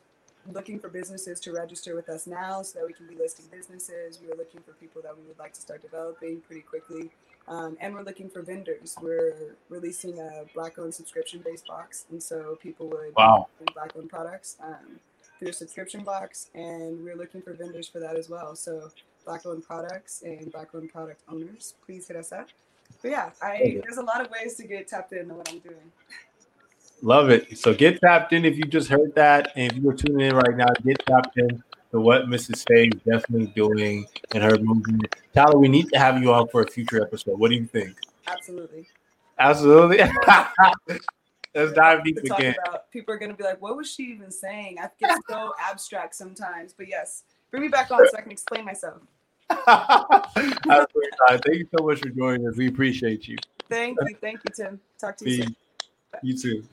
looking 0.51 0.78
for 0.78 0.88
businesses 0.88 1.40
to 1.40 1.53
register 1.53 1.95
with 1.95 2.09
us 2.09 2.26
now 2.26 2.62
so 2.62 2.80
that 2.80 2.86
we 2.86 2.93
can 2.93 3.07
be 3.07 3.14
listing 3.14 3.47
businesses. 3.51 4.18
We 4.22 4.32
are 4.32 4.36
looking 4.36 4.61
for 4.61 4.72
people 4.72 5.03
that 5.03 5.16
we 5.16 5.26
would 5.26 5.38
like 5.38 5.53
to 5.55 5.61
start 5.61 5.82
developing 5.82 6.40
pretty 6.40 6.62
quickly. 6.62 7.11
Um, 7.49 7.76
and 7.80 7.95
we're 7.95 8.03
looking 8.03 8.28
for 8.28 8.43
vendors. 8.43 8.97
We're 9.01 9.57
releasing 9.68 10.18
a 10.20 10.45
black 10.55 10.78
owned 10.78 10.95
subscription 10.95 11.43
based 11.45 11.66
box. 11.66 12.07
And 12.11 12.22
so 12.22 12.59
people 12.62 12.88
would 12.88 13.14
wow. 13.16 13.49
black 13.74 13.93
owned 13.97 14.11
products 14.11 14.57
um, 14.62 15.01
through 15.38 15.49
a 15.49 15.53
subscription 15.53 16.03
box. 16.03 16.51
And 16.55 17.05
we're 17.05 17.16
looking 17.16 17.43
for 17.43 17.53
vendors 17.53 17.88
for 17.88 18.01
that 18.01 18.16
as 18.16 18.28
well. 18.28 18.55
So 18.55 18.90
black 19.24 19.47
owned 19.47 19.64
products 19.64 20.22
and 20.22 20.51
black 20.53 20.74
owned 20.74 20.93
product 20.93 21.22
owners, 21.30 21.74
please 21.84 22.09
hit 22.09 22.16
us 22.16 22.32
up. 22.32 22.49
But 23.01 23.11
yeah, 23.11 23.30
I 23.40 23.80
there's 23.82 23.97
a 23.97 24.03
lot 24.03 24.20
of 24.20 24.30
ways 24.30 24.55
to 24.57 24.64
get 24.64 24.88
tapped 24.88 25.12
into 25.12 25.34
what 25.34 25.49
I'm 25.51 25.59
doing. 25.61 25.93
Love 27.03 27.30
it. 27.30 27.59
So 27.59 27.74
get 27.74 28.00
tapped 28.00 28.32
in 28.32 28.44
if 28.44 28.57
you 28.57 28.64
just 28.64 28.88
heard 28.88 29.14
that. 29.16 29.53
And 29.57 29.72
if 29.72 29.78
you're 29.78 29.92
tuning 29.92 30.28
in 30.28 30.36
right 30.36 30.57
now, 30.57 30.68
get 30.84 31.05
tapped 31.05 31.36
in 31.36 31.62
to 31.90 32.00
what 32.00 32.26
Mrs. 32.26 32.64
Faye 32.68 32.86
is 32.86 33.00
definitely 33.03 33.48
doing 33.48 34.07
in 34.34 34.42
her 34.42 34.57
movement. 34.59 35.14
Tyler, 35.34 35.59
we 35.59 35.68
need 35.68 35.88
to 35.92 35.98
have 35.98 36.22
you 36.22 36.32
on 36.32 36.46
for 36.48 36.62
a 36.62 36.70
future 36.70 37.03
episode. 37.03 37.38
What 37.38 37.50
do 37.50 37.57
you 37.57 37.66
think? 37.66 37.96
Absolutely. 38.28 38.86
Absolutely. 39.38 39.98
Let's 41.55 41.72
dive 41.72 42.05
deep 42.05 42.18
again. 42.18 42.55
About, 42.66 42.90
people 42.90 43.12
are 43.12 43.18
going 43.18 43.32
to 43.32 43.36
be 43.36 43.44
like, 43.44 43.61
what 43.61 43.76
was 43.76 43.90
she 43.90 44.05
even 44.05 44.30
saying? 44.30 44.78
I 44.80 44.88
get 44.98 45.18
so 45.28 45.53
abstract 45.61 46.14
sometimes. 46.14 46.72
But 46.72 46.88
yes, 46.88 47.24
bring 47.50 47.62
me 47.62 47.68
back 47.68 47.90
on 47.90 47.98
so 48.09 48.16
I 48.16 48.22
can 48.22 48.30
explain 48.30 48.64
myself. 48.64 49.03
Thank 49.50 50.57
you 50.64 51.68
so 51.76 51.84
much 51.84 51.98
for 51.98 52.09
joining 52.09 52.46
us. 52.46 52.57
We 52.57 52.68
appreciate 52.68 53.28
you. 53.28 53.36
Thank 53.68 53.98
you. 54.00 54.16
Thank 54.20 54.40
you, 54.44 54.55
Tim. 54.55 54.80
Talk 54.98 55.16
to 55.18 55.28
you 55.28 55.42
soon. 55.42 55.57
You 56.22 56.38
too. 56.38 56.64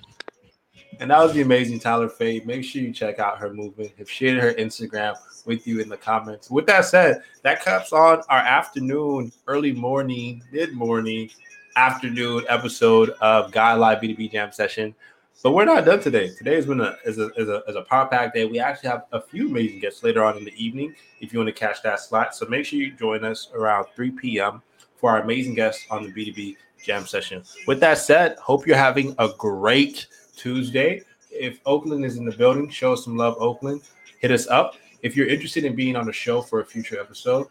And 0.99 1.11
that 1.11 1.19
was 1.19 1.33
the 1.33 1.41
amazing 1.41 1.79
Tyler 1.79 2.09
Faye. 2.09 2.41
Make 2.41 2.63
sure 2.63 2.81
you 2.81 2.91
check 2.91 3.19
out 3.19 3.37
her 3.37 3.53
movement. 3.53 3.91
Have 3.97 4.09
shared 4.09 4.41
her 4.41 4.53
Instagram 4.53 5.15
with 5.45 5.65
you 5.65 5.79
in 5.79 5.89
the 5.89 5.97
comments. 5.97 6.49
With 6.49 6.65
that 6.67 6.85
said, 6.85 7.23
that 7.43 7.63
caps 7.63 7.93
on 7.93 8.21
our 8.29 8.39
afternoon, 8.39 9.31
early 9.47 9.71
morning, 9.71 10.43
mid 10.51 10.73
morning, 10.73 11.29
afternoon 11.75 12.43
episode 12.49 13.11
of 13.21 13.51
Guide 13.51 13.75
Live 13.75 14.01
B2B 14.01 14.31
Jam 14.31 14.51
session. 14.51 14.93
But 15.41 15.53
we're 15.53 15.63
not 15.63 15.85
done 15.85 16.01
today. 16.01 16.31
Today 16.35 16.55
has 16.55 16.65
been 16.65 16.81
a 16.81 16.97
is 17.05 17.17
a, 17.17 17.29
is 17.37 17.47
a, 17.47 17.63
is 17.65 17.77
a 17.77 17.83
power 17.83 18.07
pack 18.07 18.33
day. 18.33 18.43
We 18.45 18.59
actually 18.59 18.89
have 18.89 19.05
a 19.13 19.21
few 19.21 19.47
amazing 19.47 19.79
guests 19.79 20.03
later 20.03 20.21
on 20.23 20.37
in 20.37 20.43
the 20.43 20.53
evening 20.61 20.93
if 21.21 21.31
you 21.31 21.39
want 21.39 21.47
to 21.47 21.53
catch 21.53 21.81
that 21.83 22.01
slot. 22.01 22.35
So 22.35 22.45
make 22.47 22.65
sure 22.65 22.77
you 22.77 22.91
join 22.91 23.23
us 23.23 23.49
around 23.53 23.85
3 23.95 24.11
p.m. 24.11 24.61
for 24.97 25.11
our 25.11 25.21
amazing 25.21 25.53
guests 25.53 25.85
on 25.89 26.03
the 26.03 26.11
B2B 26.11 26.57
Jam 26.83 27.05
session. 27.05 27.43
With 27.67 27.79
that 27.79 27.99
said, 27.99 28.37
hope 28.37 28.67
you're 28.67 28.75
having 28.75 29.15
a 29.17 29.29
great 29.37 30.07
Tuesday. 30.39 31.03
If 31.29 31.59
Oakland 31.65 32.05
is 32.05 32.17
in 32.17 32.25
the 32.25 32.31
building, 32.31 32.69
show 32.69 32.93
us 32.93 33.03
some 33.03 33.17
love, 33.17 33.35
Oakland. 33.39 33.81
Hit 34.19 34.31
us 34.31 34.47
up. 34.47 34.75
If 35.01 35.15
you're 35.15 35.27
interested 35.27 35.63
in 35.63 35.75
being 35.75 35.95
on 35.95 36.05
the 36.05 36.13
show 36.13 36.41
for 36.41 36.61
a 36.61 36.65
future 36.65 36.99
episode, 36.99 37.47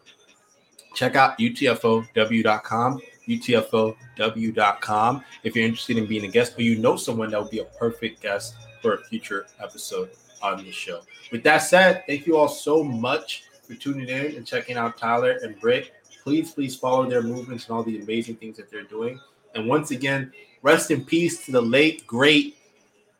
check 0.95 1.15
out 1.15 1.37
utfow.com, 1.39 3.01
utfow.com. 3.27 5.23
If 5.43 5.55
you're 5.55 5.65
interested 5.65 5.97
in 5.97 6.05
being 6.05 6.25
a 6.25 6.27
guest 6.27 6.57
or 6.57 6.63
you 6.63 6.77
know 6.77 6.95
someone 6.95 7.31
that 7.31 7.41
would 7.41 7.51
be 7.51 7.59
a 7.59 7.65
perfect 7.65 8.21
guest 8.21 8.55
for 8.81 8.93
a 8.95 9.03
future 9.05 9.47
episode 9.61 10.09
on 10.41 10.63
the 10.63 10.71
show. 10.71 11.01
With 11.31 11.43
that 11.43 11.59
said, 11.59 12.03
thank 12.07 12.25
you 12.27 12.37
all 12.37 12.47
so 12.47 12.83
much 12.83 13.43
for 13.67 13.75
tuning 13.75 14.09
in 14.09 14.35
and 14.35 14.45
checking 14.45 14.77
out 14.77 14.97
Tyler 14.97 15.39
and 15.43 15.59
Britt. 15.59 15.91
Please, 16.23 16.51
please 16.51 16.75
follow 16.75 17.09
their 17.09 17.21
movements 17.21 17.65
and 17.67 17.75
all 17.75 17.83
the 17.83 17.99
amazing 17.99 18.35
things 18.35 18.57
that 18.57 18.69
they're 18.69 18.83
doing. 18.83 19.19
And 19.55 19.67
once 19.67 19.91
again, 19.91 20.31
rest 20.61 20.91
in 20.91 21.03
peace 21.03 21.45
to 21.45 21.51
the 21.51 21.61
late, 21.61 22.05
great 22.05 22.57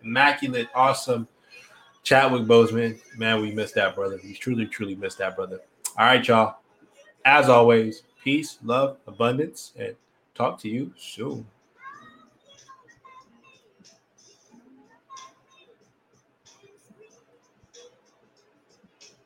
immaculate, 0.04 0.68
awesome 0.74 1.28
Chadwick 2.04 2.43
Boseman. 2.43 3.00
Man, 3.18 3.41
we 3.41 3.52
missed 3.52 3.76
that 3.76 3.95
brother. 3.95 4.20
We 4.24 4.34
truly, 4.34 4.66
truly 4.66 4.95
missed 4.95 5.18
that 5.20 5.36
brother. 5.36 5.60
All 5.97 6.06
right, 6.06 6.26
y'all. 6.28 6.58
As 7.26 7.50
always, 7.50 8.04
peace, 8.24 8.58
love, 8.64 8.97
abundance, 9.06 9.74
and 9.78 9.95
talk 10.34 10.60
to 10.62 10.70
you 10.70 10.93
soon. 10.97 11.45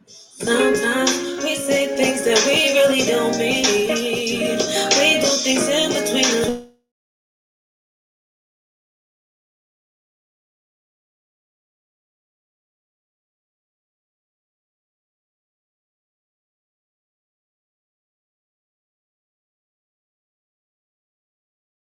Sometimes 0.07 1.43
we 1.43 1.55
say 1.55 1.95
things 1.95 2.25
that 2.25 2.43
we 2.45 2.73
really 2.73 3.05
don't 3.09 3.37
mean. 3.37 3.63
We 4.97 5.21
do 5.21 5.27
things 5.27 6.62